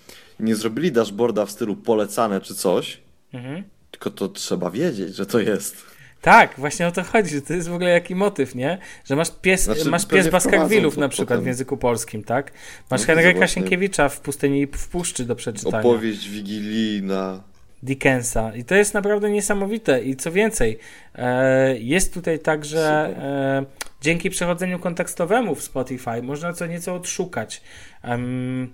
nie 0.40 0.54
zrobili 0.56 0.92
dashboarda 0.92 1.46
w 1.46 1.50
stylu 1.50 1.76
polecane 1.76 2.40
czy 2.40 2.54
coś, 2.54 3.00
Mhm. 3.32 3.64
tylko 3.90 4.10
to 4.10 4.28
trzeba 4.28 4.70
wiedzieć, 4.70 5.14
że 5.16 5.26
to 5.26 5.40
jest. 5.40 5.76
Tak, 6.22 6.54
właśnie 6.58 6.86
o 6.86 6.92
to 6.92 7.02
chodzi. 7.02 7.42
To 7.42 7.54
jest 7.54 7.68
w 7.68 7.74
ogóle 7.74 7.90
jaki 7.90 8.14
motyw, 8.14 8.54
nie? 8.54 8.78
Że 9.04 9.16
masz 9.16 9.30
pies, 9.42 9.62
Znaczy, 9.62 9.90
masz 9.90 10.06
pies 10.06 10.28
Baskervillów 10.28 10.96
na 10.96 11.08
przykład 11.08 11.28
potem. 11.28 11.44
w 11.44 11.46
języku 11.46 11.76
polskim, 11.76 12.24
tak? 12.24 12.52
Masz 12.90 13.00
No, 13.00 13.06
Henryka. 13.06 13.46
Sienkiewicza 13.46 14.08
w 14.08 14.20
Pustyni 14.20 14.62
i 14.62 14.66
w 14.66 14.88
Puszczy 14.88 15.24
do 15.24 15.36
przeczytania. 15.36 15.78
Opowieść 15.78 16.28
wigilijna. 16.28 17.42
Dickensa. 17.82 18.54
I 18.54 18.64
to 18.64 18.74
jest 18.74 18.94
naprawdę 18.94 19.30
niesamowite. 19.30 20.02
I 20.02 20.16
co 20.16 20.32
więcej, 20.32 20.78
e, 21.14 21.78
jest 21.78 22.14
tutaj 22.14 22.38
także 22.38 22.80
e, 23.18 23.64
dzięki 24.00 24.30
przechodzeniu 24.30 24.78
kontekstowemu 24.78 25.54
w 25.54 25.62
Spotify 25.62 26.22
można 26.22 26.52
co 26.52 26.66
nieco 26.66 26.94
odszukać. 26.94 27.62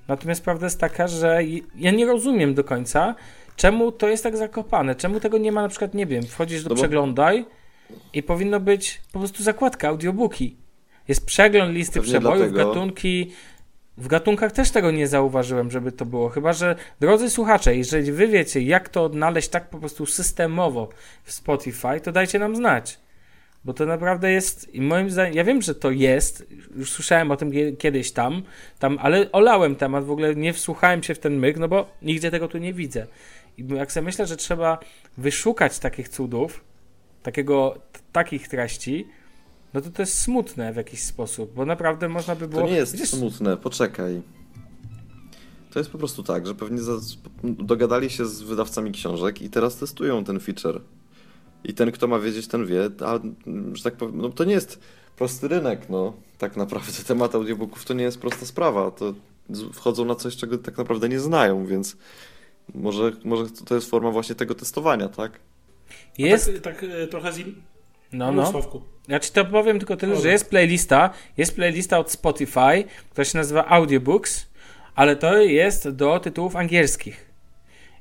Natomiast 0.09 0.45
prawda 0.45 0.67
jest 0.67 0.81
taka, 0.81 1.09
że 1.09 1.41
ja 1.77 1.91
nie 1.91 2.07
rozumiem 2.07 2.55
do 2.55 2.65
końca, 2.65 3.15
czemu 3.59 3.93
to 3.93 4.09
jest 4.09 4.23
tak 4.23 4.37
zakopane. 4.37 4.95
Czemu 4.95 5.21
tego 5.21 5.39
nie 5.39 5.53
ma 5.53 5.63
na 5.63 5.69
przykład, 5.69 5.95
nie 5.95 6.07
wiem, 6.07 6.23
wchodzisz 6.23 6.63
do 6.63 6.69
No 6.69 6.75
bo- 6.75 6.83
przeglądaj 6.83 7.45
i 8.13 8.23
powinno 8.23 8.61
być 8.61 9.01
po 9.13 9.19
prostu 9.19 9.43
zakładka 9.43 9.89
audiobooki. 9.89 10.57
Jest 11.09 11.27
przegląd 11.27 11.75
listy 11.75 12.01
Pewnie 12.01 12.11
przebojów, 12.13 12.53
dlatego. 12.53 12.69
gatunki. 12.75 13.31
W 13.97 14.09
gatunkach 14.09 14.53
też 14.53 14.71
tego 14.71 14.91
nie 14.91 15.09
zauważyłem, 15.09 15.71
żeby 15.71 15.93
to 15.93 16.05
było. 16.07 16.29
Chyba, 16.29 16.53
że 16.53 16.77
drodzy 17.01 17.31
słuchacze, 17.31 17.77
jeżeli 17.77 18.13
wy 18.13 18.29
wiecie, 18.29 18.61
jak 18.63 18.89
to 18.89 19.05
odnaleźć 19.05 19.49
tak 19.49 19.71
po 19.71 19.79
prostu 19.79 20.07
systemowo 20.07 20.89
w 21.25 21.33
Spotify, 21.33 22.01
to 22.03 22.13
dajcie 22.13 22.39
nam 22.39 22.57
znać. 22.57 22.99
Bo 23.65 23.75
to 23.75 23.87
naprawdę 23.87 24.33
jest, 24.33 24.75
i 24.75 24.81
moim 24.81 25.11
zdaniem, 25.11 25.35
ja 25.35 25.45
wiem, 25.45 25.63
że 25.63 25.75
to 25.75 25.91
jest, 25.91 26.47
już 26.77 26.91
słyszałem 26.91 27.31
o 27.31 27.37
tym 27.37 27.51
kie- 27.53 27.77
kiedyś 27.77 28.13
tam, 28.13 28.43
tam, 28.79 28.99
ale 29.03 29.33
olałem 29.33 29.77
temat, 29.77 30.05
w 30.05 30.11
ogóle 30.11 30.35
nie 30.35 30.53
wsłuchałem 30.53 31.03
się 31.03 31.15
w 31.15 31.19
ten 31.19 31.37
myk, 31.39 31.57
no 31.59 31.69
bo 31.69 31.89
nigdzie 32.03 32.31
tego 32.31 32.49
tu 32.49 32.59
nie 32.59 32.73
widzę. 32.75 33.07
I 33.59 33.75
jak 33.75 33.93
sobie 33.93 34.05
myślę, 34.05 34.27
że 34.27 34.37
trzeba 34.37 34.79
wyszukać 35.17 35.79
takich 35.79 36.09
cudów, 36.09 36.65
takiego, 37.23 37.79
takich 38.13 38.49
treści, 38.49 39.09
no 39.75 39.81
to 39.81 39.91
to 39.91 40.03
jest 40.03 40.19
smutne 40.19 40.73
w 40.73 40.77
jakiś 40.77 41.03
sposób, 41.03 41.55
bo 41.55 41.67
naprawdę 41.67 42.09
można 42.09 42.37
by 42.37 42.49
było... 42.49 42.63
To 42.63 42.69
nie 42.69 42.77
jest 42.77 43.09
smutne, 43.09 43.57
poczekaj. 43.57 44.23
To 45.71 45.79
jest 45.79 45.91
po 45.91 45.99
prostu 45.99 46.23
tak, 46.23 46.47
że 46.47 46.55
pewnie 46.55 46.81
dogadali 47.43 48.11
się 48.11 48.27
z 48.27 48.43
wydawcami 48.43 48.93
książek 48.93 49.43
i 49.43 49.51
teraz 49.51 49.77
testują 49.77 50.25
ten 50.25 50.41
feature. 50.41 50.81
I 51.65 51.75
ten, 51.75 51.93
kto 51.93 52.07
ma 52.07 52.19
wiedzieć, 52.19 52.49
ten 52.49 52.67
wie, 52.67 52.91
a 53.07 53.19
że 53.73 53.83
tak 53.83 53.97
powiem, 53.97 54.19
no 54.19 54.29
to 54.29 54.45
nie 54.45 54.55
jest 54.55 54.81
prosty 55.17 55.49
rynek, 55.49 55.89
no. 55.89 56.13
Tak 56.39 56.57
naprawdę 56.57 56.93
temat 57.07 57.35
audiobooków 57.35 57.85
to 57.85 57.95
nie 57.95 58.05
jest 58.05 58.19
prosta 58.19 58.47
sprawa. 58.47 58.91
To 58.91 59.15
wchodzą 59.73 60.05
na 60.05 60.15
coś, 60.15 60.37
czego 60.37 60.59
tak 60.59 60.79
naprawdę 60.79 61.09
nie 61.09 61.21
znają, 61.21 61.67
więc 61.67 61.97
może, 62.75 63.13
może 63.25 63.51
to 63.51 63.75
jest 63.75 63.91
forma 63.91 64.11
właśnie 64.11 64.35
tego 64.35 64.55
testowania, 64.55 65.09
tak? 65.09 65.41
jest... 66.19 66.51
Tak, 66.63 66.63
tak 66.63 66.87
trochę 67.11 67.33
z 67.33 67.39
in... 67.39 67.55
No, 68.13 68.33
no. 68.33 68.43
no. 68.43 68.51
Sławku. 68.51 68.83
Ja 69.09 69.21
ci 69.21 69.33
to 69.33 69.45
powiem 69.45 69.79
tylko 69.79 69.97
tyle, 69.97 70.13
Dobra. 70.13 70.23
że 70.23 70.33
jest 70.33 70.51
playlista, 70.51 71.11
jest 71.37 71.57
playlista 71.57 71.99
od 71.99 72.11
Spotify, 72.11 72.85
która 73.11 73.25
się 73.25 73.39
nazywa 73.39 73.67
Audiobooks, 73.67 74.47
ale 74.95 75.17
to 75.17 75.37
jest 75.43 75.89
do 75.89 76.21
tytułów 76.21 76.57
angielskich. 76.57 77.29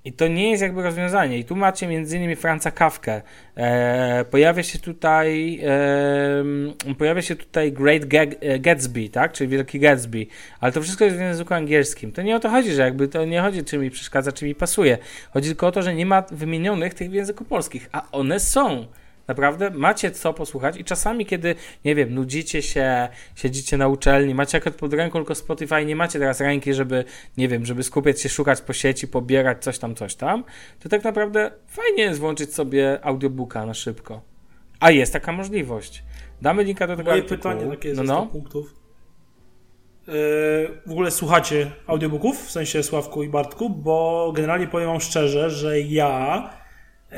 I 0.07 0.13
to 0.13 0.27
nie 0.27 0.51
jest 0.51 0.61
jakby 0.61 0.83
rozwiązanie. 0.83 1.37
I 1.37 1.45
tu 1.45 1.55
macie 1.55 1.87
między 1.87 2.17
innymi 2.17 2.35
Franca 2.35 2.71
Kawkę. 2.71 3.21
E, 3.55 4.25
pojawia 4.31 4.63
się 4.63 4.79
tutaj 4.79 5.59
e, 6.89 6.93
pojawia 6.93 7.21
się 7.21 7.35
tutaj 7.35 7.71
Great 7.71 8.01
Gatsby, 8.59 9.09
tak? 9.09 9.33
Czyli 9.33 9.47
Wielki 9.47 9.79
Gatsby. 9.79 10.27
Ale 10.59 10.71
to 10.71 10.81
wszystko 10.81 11.05
jest 11.05 11.17
w 11.17 11.19
języku 11.19 11.53
angielskim. 11.53 12.11
To 12.11 12.21
nie 12.21 12.35
o 12.35 12.39
to 12.39 12.49
chodzi, 12.49 12.71
że 12.71 12.81
jakby 12.81 13.07
to 13.07 13.25
nie 13.25 13.41
chodzi, 13.41 13.63
czy 13.63 13.77
mi 13.77 13.89
przeszkadza, 13.89 14.31
czy 14.31 14.45
mi 14.45 14.55
pasuje. 14.55 14.97
Chodzi 15.33 15.47
tylko 15.49 15.67
o 15.67 15.71
to, 15.71 15.81
że 15.81 15.95
nie 15.95 16.05
ma 16.05 16.23
wymienionych 16.31 16.93
tych 16.93 17.09
w 17.09 17.13
języku 17.13 17.45
polskich, 17.45 17.89
a 17.91 18.11
one 18.11 18.39
są. 18.39 18.85
Naprawdę 19.27 19.69
macie 19.69 20.11
co 20.11 20.33
posłuchać 20.33 20.77
i 20.77 20.83
czasami, 20.83 21.25
kiedy, 21.25 21.55
nie 21.85 21.95
wiem, 21.95 22.13
nudzicie 22.13 22.61
się, 22.61 23.07
siedzicie 23.35 23.77
na 23.77 23.87
uczelni, 23.87 24.35
macie 24.35 24.57
akurat 24.57 24.75
pod 24.75 24.93
ręką 24.93 25.19
tylko 25.19 25.35
Spotify, 25.35 25.85
nie 25.85 25.95
macie 25.95 26.19
teraz 26.19 26.41
ręki, 26.41 26.73
żeby, 26.73 27.03
nie 27.37 27.47
wiem, 27.47 27.65
żeby 27.65 27.83
skupiać 27.83 28.21
się, 28.21 28.29
szukać 28.29 28.61
po 28.61 28.73
sieci, 28.73 29.07
pobierać 29.07 29.63
coś 29.63 29.79
tam, 29.79 29.95
coś 29.95 30.15
tam, 30.15 30.43
to 30.79 30.89
tak 30.89 31.03
naprawdę 31.03 31.51
fajnie 31.67 32.03
jest 32.03 32.19
włączyć 32.19 32.53
sobie 32.53 32.99
audiobooka 33.05 33.65
na 33.65 33.73
szybko. 33.73 34.21
A 34.79 34.91
jest 34.91 35.13
taka 35.13 35.31
możliwość. 35.31 36.03
Damy 36.41 36.63
linka 36.63 36.87
do 36.87 36.95
tego 36.95 37.09
Moje 37.09 37.21
artykułu. 37.21 37.53
pytanie 37.53 37.71
takie 37.71 37.93
no, 37.93 38.03
no. 38.03 38.25
punktów. 38.25 38.75
Yy, 40.07 40.13
w 40.85 40.91
ogóle 40.91 41.11
słuchacie 41.11 41.71
audiobooków, 41.87 42.47
w 42.47 42.51
sensie 42.51 42.83
Sławku 42.83 43.23
i 43.23 43.29
Bartku, 43.29 43.69
bo 43.69 44.31
generalnie 44.35 44.67
powiem 44.67 44.87
wam 44.87 45.01
szczerze, 45.01 45.49
że 45.49 45.79
ja 45.79 46.49
yy, 47.11 47.17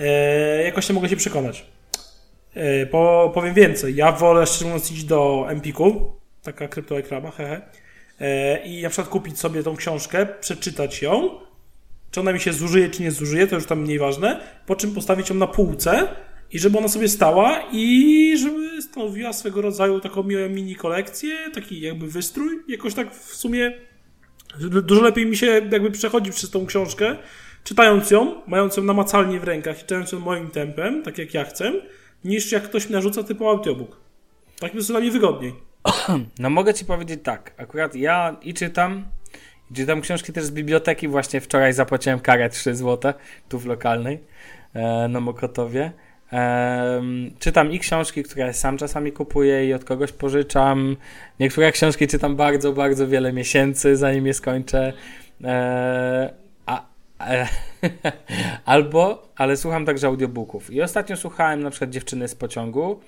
jakoś 0.63 0.89
nie 0.89 0.95
mogę 0.95 1.09
się 1.09 1.15
przekonać. 1.15 1.65
Yy, 2.55 2.87
po, 2.91 3.31
powiem 3.33 3.53
więcej, 3.53 3.95
ja 3.95 4.11
wolę 4.11 4.45
szczerze 4.45 4.65
mówiąc 4.65 4.91
iść 4.91 5.03
do 5.03 5.45
Empiku, 5.49 6.13
taka 6.43 6.67
kryptoreklama, 6.67 7.31
hehe, 7.31 7.61
yy, 8.19 8.27
i 8.65 8.81
na 8.81 8.89
przykład 8.89 9.09
kupić 9.09 9.39
sobie 9.39 9.63
tą 9.63 9.75
książkę, 9.75 10.27
przeczytać 10.39 11.01
ją, 11.01 11.29
czy 12.11 12.19
ona 12.19 12.33
mi 12.33 12.39
się 12.39 12.53
zużyje, 12.53 12.89
czy 12.89 13.01
nie 13.01 13.11
zużyje, 13.11 13.47
to 13.47 13.55
już 13.55 13.65
tam 13.65 13.81
mniej 13.81 13.99
ważne, 13.99 14.39
po 14.65 14.75
czym 14.75 14.93
postawić 14.93 15.29
ją 15.29 15.35
na 15.35 15.47
półce 15.47 16.07
i 16.51 16.59
żeby 16.59 16.77
ona 16.77 16.87
sobie 16.87 17.07
stała 17.07 17.63
i 17.71 18.37
żeby 18.37 18.81
stanowiła 18.81 19.33
swego 19.33 19.61
rodzaju 19.61 19.99
taką 19.99 20.23
mini 20.49 20.75
kolekcję, 20.75 21.35
taki 21.53 21.81
jakby 21.81 22.07
wystrój, 22.07 22.59
jakoś 22.67 22.93
tak 22.93 23.15
w 23.15 23.35
sumie 23.35 23.73
dużo 24.59 25.01
lepiej 25.01 25.25
mi 25.25 25.37
się 25.37 25.45
jakby 25.45 25.91
przechodzi 25.91 26.31
przez 26.31 26.49
tą 26.49 26.65
książkę, 26.65 27.15
czytając 27.63 28.11
ją, 28.11 28.41
mając 28.47 28.77
ją 28.77 28.83
namacalnie 28.83 29.39
w 29.39 29.43
rękach 29.43 29.77
czytając 29.77 30.11
ją 30.11 30.19
moim 30.19 30.49
tempem, 30.49 31.03
tak 31.03 31.17
jak 31.17 31.33
ja 31.33 31.43
chcę, 31.45 31.73
niż 32.23 32.51
jak 32.51 32.63
ktoś 32.63 32.89
mi 32.89 32.91
narzuca 32.91 33.23
typu 33.23 33.49
audiobook. 33.49 33.97
Tak 34.59 34.75
jest 34.75 34.87
dla 34.87 34.99
mnie 34.99 35.11
wygodniej. 35.11 35.53
No 36.39 36.49
mogę 36.49 36.73
ci 36.73 36.85
powiedzieć 36.85 37.19
tak, 37.23 37.53
akurat 37.57 37.95
ja 37.95 38.35
i 38.41 38.53
czytam, 38.53 39.05
i 39.71 39.73
czytam 39.73 40.01
książki 40.01 40.33
też 40.33 40.45
z 40.45 40.51
biblioteki, 40.51 41.07
właśnie 41.07 41.41
wczoraj 41.41 41.73
zapłaciłem 41.73 42.19
karę 42.19 42.49
3 42.49 42.75
zł, 42.75 43.13
tu 43.49 43.59
w 43.59 43.65
lokalnej, 43.65 44.19
e, 44.73 45.07
na 45.07 45.19
Mokotowie. 45.19 45.91
E, 46.33 47.01
czytam 47.39 47.71
i 47.71 47.79
książki, 47.79 48.23
które 48.23 48.53
sam 48.53 48.77
czasami 48.77 49.11
kupuję 49.11 49.67
i 49.67 49.73
od 49.73 49.83
kogoś 49.83 50.11
pożyczam. 50.11 50.97
Niektóre 51.39 51.71
książki 51.71 52.07
czytam 52.07 52.35
bardzo, 52.35 52.73
bardzo 52.73 53.07
wiele 53.07 53.33
miesięcy, 53.33 53.95
zanim 53.95 54.27
je 54.27 54.33
skończę. 54.33 54.93
E, 55.43 56.33
albo, 58.65 59.27
ale 59.35 59.57
słucham 59.57 59.85
także 59.85 60.07
audiobooków. 60.07 60.73
I 60.73 60.81
ostatnio 60.81 61.17
słuchałem 61.17 61.63
na 61.63 61.69
przykład 61.69 61.89
Dziewczyny 61.89 62.27
z 62.27 62.35
pociągu. 62.35 62.99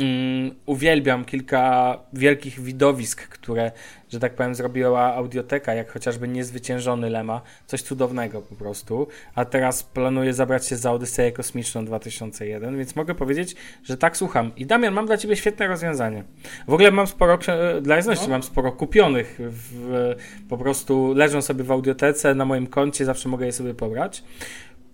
Mm, 0.00 0.54
uwielbiam 0.66 1.24
kilka 1.24 1.98
wielkich 2.12 2.60
widowisk, 2.60 3.28
które, 3.28 3.72
że 4.08 4.20
tak 4.20 4.34
powiem, 4.34 4.54
zrobiła 4.54 5.14
audioteka, 5.14 5.74
jak 5.74 5.92
chociażby 5.92 6.28
Niezwyciężony 6.28 7.10
Lema. 7.10 7.40
Coś 7.66 7.82
cudownego 7.82 8.42
po 8.42 8.54
prostu. 8.54 9.08
A 9.34 9.44
teraz 9.44 9.82
planuję 9.82 10.34
zabrać 10.34 10.66
się 10.66 10.76
za 10.76 10.92
Odyseję 10.92 11.32
Kosmiczną 11.32 11.84
2001, 11.84 12.78
więc 12.78 12.96
mogę 12.96 13.14
powiedzieć, 13.14 13.56
że 13.84 13.96
tak 13.96 14.16
słucham. 14.16 14.52
I 14.56 14.66
Damian, 14.66 14.94
mam 14.94 15.06
dla 15.06 15.16
Ciebie 15.16 15.36
świetne 15.36 15.66
rozwiązanie. 15.66 16.24
W 16.68 16.72
ogóle 16.72 16.90
mam 16.90 17.06
sporo, 17.06 17.38
dla 17.82 17.96
jasności, 17.96 18.24
no. 18.24 18.30
mam 18.30 18.42
sporo 18.42 18.72
kupionych. 18.72 19.38
W, 19.40 20.14
po 20.48 20.58
prostu 20.58 21.14
leżą 21.14 21.42
sobie 21.42 21.64
w 21.64 21.72
audiotece, 21.72 22.34
na 22.34 22.44
moim 22.44 22.66
koncie, 22.66 23.04
zawsze 23.04 23.28
mogę 23.28 23.46
je 23.46 23.52
sobie 23.52 23.74
pobrać. 23.74 24.22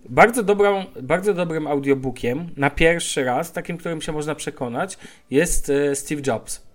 Bardzo, 0.09 0.43
dobrą, 0.43 0.85
bardzo 1.01 1.33
dobrym 1.33 1.67
audiobookiem, 1.67 2.49
na 2.57 2.69
pierwszy 2.69 3.23
raz, 3.23 3.51
takim, 3.51 3.77
którym 3.77 4.01
się 4.01 4.11
można 4.11 4.35
przekonać, 4.35 4.97
jest 5.31 5.69
e, 5.69 5.95
Steve 5.95 6.21
Jobs. 6.27 6.67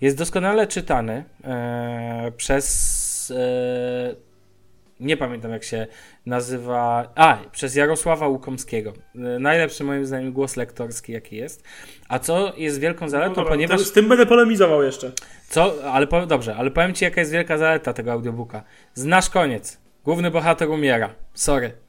Jest 0.00 0.16
doskonale 0.18 0.66
czytany 0.66 1.24
e, 1.44 2.32
przez. 2.36 3.32
E, 3.36 4.26
nie 5.00 5.16
pamiętam 5.16 5.50
jak 5.50 5.64
się 5.64 5.86
nazywa. 6.26 7.12
A, 7.14 7.38
przez 7.52 7.76
Jarosława 7.76 8.28
Łukomskiego. 8.28 8.92
E, 9.14 9.18
najlepszy 9.38 9.84
moim 9.84 10.06
zdaniem 10.06 10.32
głos 10.32 10.56
lektorski, 10.56 11.12
jaki 11.12 11.36
jest. 11.36 11.64
A 12.08 12.18
co 12.18 12.52
jest 12.56 12.80
wielką 12.80 13.08
zaletą, 13.08 13.30
no 13.30 13.36
dobra, 13.36 13.50
ponieważ. 13.50 13.80
Z 13.80 13.92
tym 13.92 14.08
będę 14.08 14.26
polemizował 14.26 14.82
jeszcze. 14.82 15.12
Co? 15.48 15.74
Ale 15.92 16.06
powiem, 16.06 16.28
dobrze, 16.28 16.56
ale 16.56 16.70
powiem 16.70 16.94
ci, 16.94 17.04
jaka 17.04 17.20
jest 17.20 17.32
wielka 17.32 17.58
zaleta 17.58 17.92
tego 17.92 18.12
audiobooka. 18.12 18.64
Znasz 18.94 19.30
koniec. 19.30 19.78
Główny 20.04 20.30
bohater 20.30 20.70
umiera. 20.70 21.14
Sorry 21.34 21.85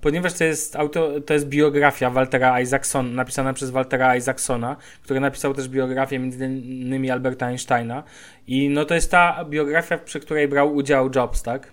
ponieważ 0.00 0.32
to 0.32 0.44
jest, 0.44 0.76
auto, 0.76 1.20
to 1.20 1.34
jest 1.34 1.48
biografia 1.48 2.10
Waltera 2.10 2.60
Isaacsona, 2.60 3.08
napisana 3.08 3.52
przez 3.52 3.70
Waltera 3.70 4.16
Isaacsona, 4.16 4.76
który 5.02 5.20
napisał 5.20 5.54
też 5.54 5.68
biografię 5.68 6.16
innymi 6.16 7.10
Alberta 7.10 7.46
Einsteina. 7.46 8.02
I 8.46 8.68
no 8.68 8.84
to 8.84 8.94
jest 8.94 9.10
ta 9.10 9.44
biografia, 9.44 9.98
przy 9.98 10.20
której 10.20 10.48
brał 10.48 10.74
udział 10.74 11.10
Jobs, 11.14 11.42
tak? 11.42 11.72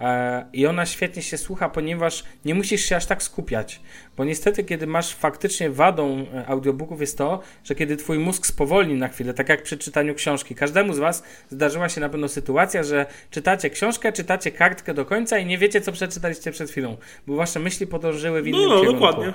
E, 0.00 0.46
I 0.52 0.66
ona 0.66 0.86
świetnie 0.86 1.22
się 1.22 1.38
słucha, 1.38 1.68
ponieważ 1.68 2.24
nie 2.44 2.54
musisz 2.54 2.84
się 2.84 2.96
aż 2.96 3.06
tak 3.06 3.22
skupiać. 3.22 3.80
Bo 4.16 4.24
niestety, 4.24 4.64
kiedy 4.64 4.86
masz 4.86 5.14
faktycznie 5.14 5.70
wadą 5.70 6.26
e, 6.34 6.46
audiobooków, 6.46 7.00
jest 7.00 7.18
to, 7.18 7.40
że 7.64 7.74
kiedy 7.74 7.96
twój 7.96 8.18
mózg 8.18 8.46
spowolni 8.46 8.94
na 8.94 9.08
chwilę, 9.08 9.34
tak 9.34 9.48
jak 9.48 9.62
przy 9.62 9.78
czytaniu 9.78 10.14
książki. 10.14 10.54
Każdemu 10.54 10.92
z 10.92 10.98
Was 10.98 11.22
zdarzyła 11.50 11.88
się 11.88 12.00
na 12.00 12.08
pewno 12.08 12.28
sytuacja, 12.28 12.82
że 12.82 13.06
czytacie 13.30 13.70
książkę, 13.70 14.12
czytacie 14.12 14.50
kartkę 14.50 14.94
do 14.94 15.04
końca 15.04 15.38
i 15.38 15.46
nie 15.46 15.58
wiecie, 15.58 15.80
co 15.80 15.92
przeczytaliście 15.92 16.52
przed 16.52 16.70
chwilą, 16.70 16.96
bo 17.26 17.36
Wasze 17.36 17.60
myśli 17.60 17.86
podążyły 17.86 18.42
w 18.42 18.46
innym 18.46 18.68
no, 18.68 18.80
kierunku. 18.80 18.92
Dokładnie 18.92 19.32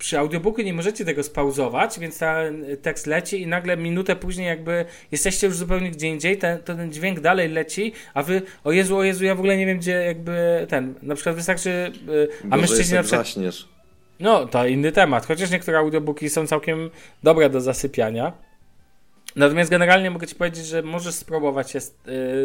przy 0.00 0.18
audiobooku 0.18 0.62
nie 0.62 0.72
możecie 0.72 1.04
tego 1.04 1.22
spauzować, 1.22 1.98
więc 1.98 2.18
ten 2.18 2.66
tekst 2.82 3.06
leci 3.06 3.42
i 3.42 3.46
nagle 3.46 3.76
minutę 3.76 4.16
później 4.16 4.46
jakby 4.46 4.84
jesteście 5.12 5.46
już 5.46 5.56
zupełnie 5.56 5.90
gdzie 5.90 6.08
indziej, 6.08 6.38
ten, 6.38 6.58
ten 6.58 6.92
dźwięk 6.92 7.20
dalej 7.20 7.48
leci, 7.48 7.92
a 8.14 8.22
wy, 8.22 8.42
o 8.64 8.72
Jezu, 8.72 8.96
o 8.96 9.02
Jezu, 9.02 9.24
ja 9.24 9.34
w 9.34 9.38
ogóle 9.38 9.56
nie 9.56 9.66
wiem 9.66 9.78
gdzie 9.78 9.92
jakby 9.92 10.66
ten, 10.68 10.94
na 11.02 11.14
przykład 11.14 11.36
wystarczy, 11.36 11.70
y, 12.08 12.28
a 12.44 12.48
Boże, 12.48 12.60
mężczyźni 12.60 12.94
na 12.94 13.02
przykład... 13.02 13.26
Zaśniesz. 13.26 13.68
No, 14.20 14.46
to 14.46 14.66
inny 14.66 14.92
temat, 14.92 15.26
chociaż 15.26 15.50
niektóre 15.50 15.78
audiobooki 15.78 16.30
są 16.30 16.46
całkiem 16.46 16.90
dobre 17.22 17.50
do 17.50 17.60
zasypiania. 17.60 18.32
Natomiast 19.36 19.70
generalnie 19.70 20.10
mogę 20.10 20.26
Ci 20.26 20.34
powiedzieć, 20.34 20.66
że 20.66 20.82
możesz 20.82 21.14
spróbować 21.14 21.70
się 21.70 21.80
z, 21.80 21.88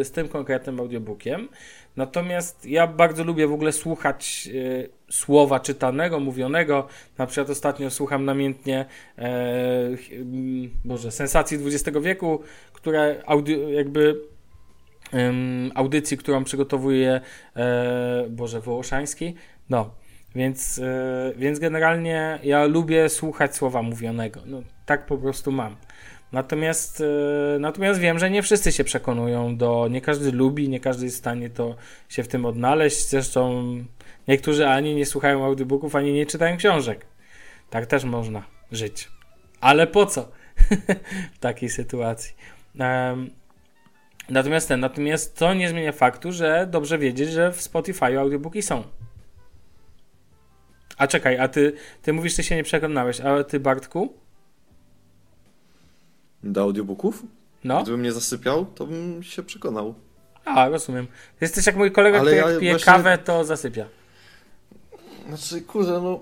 y, 0.00 0.04
z 0.04 0.10
tym 0.10 0.28
konkretnym 0.28 0.80
audiobookiem. 0.80 1.48
Natomiast 1.96 2.66
ja 2.66 2.86
bardzo 2.86 3.24
lubię 3.24 3.46
w 3.46 3.52
ogóle 3.52 3.72
słuchać 3.72 4.48
y, 4.52 4.88
słowa 5.10 5.60
czytanego, 5.60 6.20
mówionego. 6.20 6.88
Na 7.18 7.26
przykład 7.26 7.50
ostatnio 7.50 7.90
słucham 7.90 8.24
namiętnie 8.24 8.84
e, 9.18 9.26
Boże, 10.84 11.10
sensacji 11.10 11.58
XX 11.66 11.98
wieku, 12.02 12.42
które 12.72 13.22
jakby 13.70 14.20
audycji, 15.74 16.16
którą 16.16 16.44
przygotowuje 16.44 17.20
e, 17.56 18.26
Boże 18.30 18.60
Wołoszański. 18.60 19.34
No, 19.70 19.90
więc, 20.34 20.78
e, 20.78 21.32
więc 21.36 21.58
generalnie 21.58 22.38
ja 22.42 22.64
lubię 22.64 23.08
słuchać 23.08 23.56
słowa 23.56 23.82
mówionego. 23.82 24.40
No, 24.46 24.62
tak 24.86 25.06
po 25.06 25.18
prostu 25.18 25.52
mam. 25.52 25.76
Natomiast, 26.32 27.00
e, 27.00 27.58
natomiast 27.58 28.00
wiem, 28.00 28.18
że 28.18 28.30
nie 28.30 28.42
wszyscy 28.42 28.72
się 28.72 28.84
przekonują 28.84 29.56
do, 29.56 29.88
nie 29.90 30.00
każdy 30.00 30.32
lubi, 30.32 30.68
nie 30.68 30.80
każdy 30.80 31.04
jest 31.04 31.16
w 31.16 31.18
stanie 31.18 31.50
to 31.50 31.76
się 32.08 32.22
w 32.22 32.28
tym 32.28 32.44
odnaleźć. 32.44 33.08
Zresztą 33.08 33.64
niektórzy 34.28 34.66
ani 34.66 34.94
nie 34.94 35.06
słuchają 35.06 35.44
audiobooków, 35.44 35.96
ani 35.96 36.12
nie 36.12 36.26
czytają 36.26 36.56
książek. 36.56 37.06
Tak 37.70 37.86
też 37.86 38.04
można 38.04 38.42
żyć. 38.72 39.08
Ale 39.60 39.86
po 39.86 40.06
co 40.06 40.28
w 41.34 41.38
takiej 41.38 41.68
sytuacji? 41.68 42.34
Um, 42.80 43.30
natomiast 44.28 44.68
ten, 44.68 44.80
natomiast 44.80 45.38
to 45.38 45.54
nie 45.54 45.68
zmienia 45.68 45.92
faktu, 45.92 46.32
że 46.32 46.66
dobrze 46.70 46.98
wiedzieć, 46.98 47.30
że 47.30 47.52
w 47.52 47.62
Spotify 47.62 48.18
audiobooki 48.18 48.62
są. 48.62 48.82
A 50.98 51.06
czekaj, 51.06 51.38
a 51.38 51.48
ty, 51.48 51.72
ty 52.02 52.12
mówisz, 52.12 52.36
że 52.36 52.42
się 52.42 52.56
nie 52.56 52.62
przekonałeś, 52.62 53.20
a 53.20 53.44
ty 53.44 53.60
Bartku? 53.60 54.25
Do 56.46 56.62
audiobooków? 56.62 57.22
No. 57.64 57.82
Gdybym 57.82 58.02
nie 58.02 58.12
zasypiał, 58.12 58.66
to 58.66 58.86
bym 58.86 59.22
się 59.22 59.42
przekonał. 59.42 59.94
A, 60.44 60.68
rozumiem. 60.68 61.06
Jesteś 61.40 61.66
jak 61.66 61.76
mój 61.76 61.92
kolega, 61.92 62.18
Ale 62.18 62.26
który 62.30 62.36
jak 62.36 62.54
ja 62.54 62.60
pije 62.60 62.72
właśnie... 62.72 62.92
kawę, 62.92 63.18
to 63.18 63.44
zasypia. 63.44 63.86
Znaczy, 65.28 65.60
kurde, 65.60 65.92
no... 65.92 66.20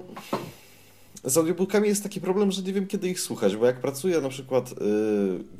z 1.24 1.36
audiobookami 1.36 1.88
jest 1.88 2.02
taki 2.02 2.20
problem, 2.20 2.52
że 2.52 2.62
nie 2.62 2.72
wiem 2.72 2.86
kiedy 2.86 3.08
ich 3.08 3.20
słuchać, 3.20 3.56
bo 3.56 3.66
jak 3.66 3.80
pracuję 3.80 4.20
na 4.20 4.28
przykład, 4.28 4.70
yy, 4.70 4.78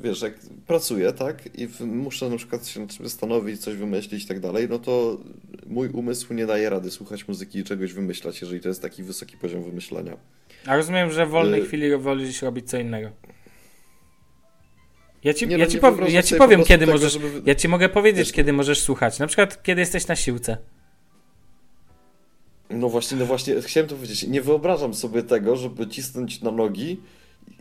wiesz, 0.01 0.21
jak 0.21 0.33
pracuję, 0.67 1.13
tak, 1.13 1.59
i 1.59 1.67
muszę 1.85 2.29
na 2.29 2.37
przykład 2.37 2.67
się 2.67 2.79
nad 2.79 2.89
czymś 2.89 3.09
zastanowić, 3.09 3.61
coś 3.61 3.75
wymyślić 3.75 4.23
i 4.23 4.27
tak 4.27 4.39
dalej, 4.39 4.67
no 4.69 4.79
to 4.79 5.17
mój 5.67 5.89
umysł 5.89 6.33
nie 6.33 6.45
daje 6.45 6.69
rady 6.69 6.91
słuchać 6.91 7.27
muzyki 7.27 7.59
i 7.59 7.63
czegoś 7.63 7.93
wymyślać, 7.93 8.41
jeżeli 8.41 8.61
to 8.61 8.67
jest 8.67 8.81
taki 8.81 9.03
wysoki 9.03 9.37
poziom 9.37 9.63
wymyślania. 9.63 10.17
A 10.65 10.75
rozumiem, 10.75 11.11
że 11.11 11.25
w 11.25 11.29
wolnej 11.29 11.61
Y- 11.61 11.65
chwili 11.65 11.97
wolisz 11.97 12.41
robić 12.41 12.69
co 12.69 12.77
innego. 12.77 13.09
Ja 15.25 15.33
ci, 15.33 15.47
Nie, 15.47 15.57
ja 15.57 15.65
no, 15.65 15.71
ci, 15.71 15.79
ja 16.13 16.23
ci 16.23 16.35
po 16.35 16.43
powiem, 16.43 16.63
kiedy 16.63 16.79
tego, 16.85 16.91
możesz. 16.91 17.13
żeby- 17.13 17.41
Ja 17.45 17.55
ci 17.55 17.67
mogę 17.67 17.89
powiedzieć, 17.89 18.27
Wiesz- 18.27 18.31
kiedy 18.35 18.53
możesz 18.53 18.81
słuchać. 18.81 19.19
Na 19.19 19.27
przykład, 19.27 19.63
kiedy 19.63 19.81
jesteś 19.81 20.07
na 20.07 20.15
siłce. 20.15 20.57
No 22.69 22.89
właśnie, 22.89 23.17
no 23.17 23.25
właśnie, 23.25 23.61
chciałem 23.61 23.89
to 23.89 23.95
powiedzieć. 23.95 24.27
Nie 24.27 24.41
wyobrażam 24.41 24.93
sobie 24.93 25.23
tego, 25.23 25.55
żeby 25.55 25.87
cisnąć 25.87 26.41
na 26.41 26.51
nogi 26.51 27.01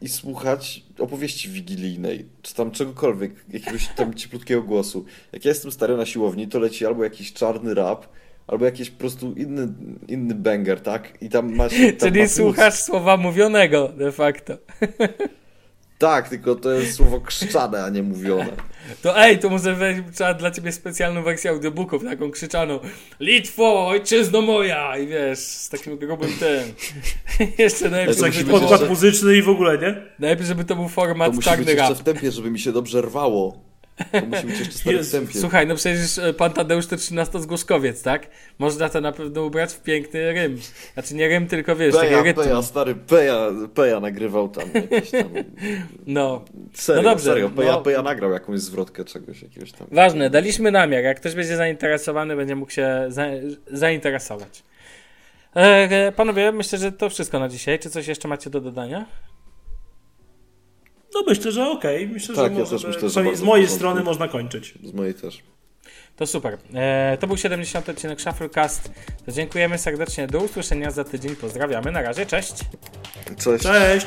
i 0.02 0.08
słuchać 0.08 0.82
opowieści 0.98 1.48
wigilijnej, 1.50 2.26
czy 2.42 2.54
tam 2.54 2.70
czegokolwiek, 2.70 3.32
jakiegoś 3.52 3.88
tam 3.88 4.14
cieplutkiego 4.18 4.62
głosu. 4.62 5.04
Jak 5.32 5.44
ja 5.44 5.48
jestem 5.48 5.72
stary 5.72 5.96
na 5.96 6.06
siłowni, 6.06 6.48
to 6.48 6.58
leci 6.58 6.86
albo 6.86 7.04
jakiś 7.04 7.32
czarny 7.32 7.74
rap, 7.74 8.06
albo 8.46 8.64
jakiś 8.64 8.90
po 8.90 8.98
prostu 8.98 9.32
inny, 9.32 9.68
inny 10.08 10.34
banger, 10.34 10.80
tak? 10.80 11.22
I 11.22 11.28
tam. 11.28 11.56
Tam 11.56 11.68
Czyli 12.00 12.20
ma 12.20 12.28
słuchasz 12.28 12.74
słowa 12.74 13.16
mówionego 13.16 13.88
de 13.88 14.12
facto. 14.12 14.54
Tak, 15.98 16.28
tylko 16.28 16.54
to 16.54 16.72
jest 16.72 16.94
słowo 16.96 17.20
krzyczane, 17.20 17.84
a 17.84 17.90
nie 17.90 18.02
mówione. 18.02 18.46
To 19.02 19.18
ej, 19.24 19.38
to 19.38 19.50
może 19.50 19.74
weź, 19.74 19.96
trzeba 20.14 20.34
dla 20.34 20.50
ciebie 20.50 20.72
specjalną 20.72 21.22
wersję 21.22 21.50
audiobooków, 21.50 22.04
taką 22.04 22.30
krzyczaną 22.30 22.78
Litwo, 23.20 23.86
ojczyzno 23.88 24.40
moja! 24.42 24.98
I 24.98 25.06
wiesz, 25.06 25.38
z 25.38 25.68
takim 25.68 25.98
grubym 25.98 26.30
tym. 26.38 26.74
Jeszcze 27.58 27.90
najlepiej, 27.90 28.08
Jest 28.08 28.20
To 28.20 28.26
jakiś 28.26 28.38
musi 28.40 28.46
żeby 28.46 28.52
to, 28.52 28.58
podkład 28.58 28.80
jeszcze- 28.80 28.90
muzyczny 28.94 29.36
i 29.36 29.42
w 29.42 29.48
ogóle, 29.48 29.78
nie? 29.78 30.02
najlepiej, 30.18 30.46
żeby 30.46 30.64
to 30.64 30.74
był 30.74 30.84
To 30.84 30.90
format 30.90 31.28
musi 31.28 31.36
być 31.36 31.44
czarny 31.44 31.72
jeszcze 31.72 31.88
rap. 31.88 31.98
w 31.98 32.02
tempie, 32.02 32.30
żeby 32.32 32.50
mi 32.50 32.58
się 32.58 32.72
dobrze 32.72 33.02
rwało. 33.02 33.56
To 34.12 34.26
musi 34.26 34.46
być 34.46 34.58
jeszcze 34.58 34.74
stary 34.74 34.96
w 34.96 34.98
Jezu, 34.98 35.18
tempie. 35.18 35.38
Słuchaj, 35.40 35.66
no 35.66 35.74
przecież 35.74 36.18
e, 36.18 36.34
pan 36.34 36.52
Tadeusz 36.52 36.86
to 36.86 36.96
13 36.96 37.40
zgłoszkowiec, 37.42 38.02
tak? 38.02 38.26
Można 38.58 38.88
to 38.88 39.00
na 39.00 39.12
pewno 39.12 39.42
ubrać 39.42 39.72
w 39.72 39.80
piękny 39.82 40.32
rym. 40.32 40.58
Znaczy 40.94 41.14
nie 41.14 41.28
rym, 41.28 41.46
tylko 41.46 41.76
wiesz, 41.76 41.94
taki 41.94 42.06
Peja, 42.06 42.22
rytm. 42.22 42.40
Peja, 42.40 42.62
stary, 42.62 42.94
Peja, 42.94 43.50
Peja 43.74 44.00
nagrywał 44.00 44.48
tam 44.48 44.64
jakieś 44.74 45.10
tam... 45.10 45.28
No. 46.06 46.44
Serio, 46.74 47.02
No 47.02 47.10
dobrze, 47.10 47.24
serio, 47.24 47.50
Peja, 47.50 47.72
no- 47.72 47.82
Peja 47.82 48.02
nagrał 48.02 48.32
jakąś 48.32 48.60
zwrotkę 48.60 49.04
czegoś, 49.04 49.42
jakiegoś 49.42 49.72
tam... 49.72 49.86
Ważne, 49.90 50.30
daliśmy 50.30 50.70
namiar. 50.70 51.02
Jak 51.04 51.16
ktoś 51.20 51.34
będzie 51.34 51.56
zainteresowany, 51.56 52.36
będzie 52.36 52.56
mógł 52.56 52.72
się 52.72 53.04
za, 53.08 53.26
zainteresować. 53.72 54.62
E, 55.56 55.60
e, 55.60 56.12
panowie, 56.12 56.52
myślę, 56.52 56.78
że 56.78 56.92
to 56.92 57.10
wszystko 57.10 57.38
na 57.38 57.48
dzisiaj. 57.48 57.78
Czy 57.78 57.90
coś 57.90 58.06
jeszcze 58.06 58.28
macie 58.28 58.50
do 58.50 58.60
dodania? 58.60 59.06
No 61.14 61.22
myślę, 61.26 61.52
że 61.52 61.68
okej. 61.70 62.08
Myślę, 62.08 62.34
Tak, 62.34 62.54
że, 62.54 62.60
ja 62.60 62.66
też 62.66 62.84
myślę, 62.84 63.08
że 63.08 63.36
z 63.36 63.42
mojej 63.42 63.68
strony 63.68 64.02
można 64.02 64.28
kończyć. 64.28 64.74
Z 64.84 64.92
mojej 64.92 65.14
też. 65.14 65.42
To 66.16 66.26
super. 66.26 66.58
E, 66.74 67.18
to 67.20 67.26
był 67.26 67.36
70. 67.36 67.88
odcinek 67.88 68.20
Shufflecast. 68.20 68.90
Dziękujemy 69.28 69.78
serdecznie. 69.78 70.26
Do 70.26 70.38
usłyszenia 70.38 70.90
za 70.90 71.04
tydzień. 71.04 71.36
Pozdrawiamy. 71.36 71.92
Na 71.92 72.02
razie. 72.02 72.26
Cześć. 72.26 72.54
Cześć. 73.38 73.64
Cześć! 73.64 74.06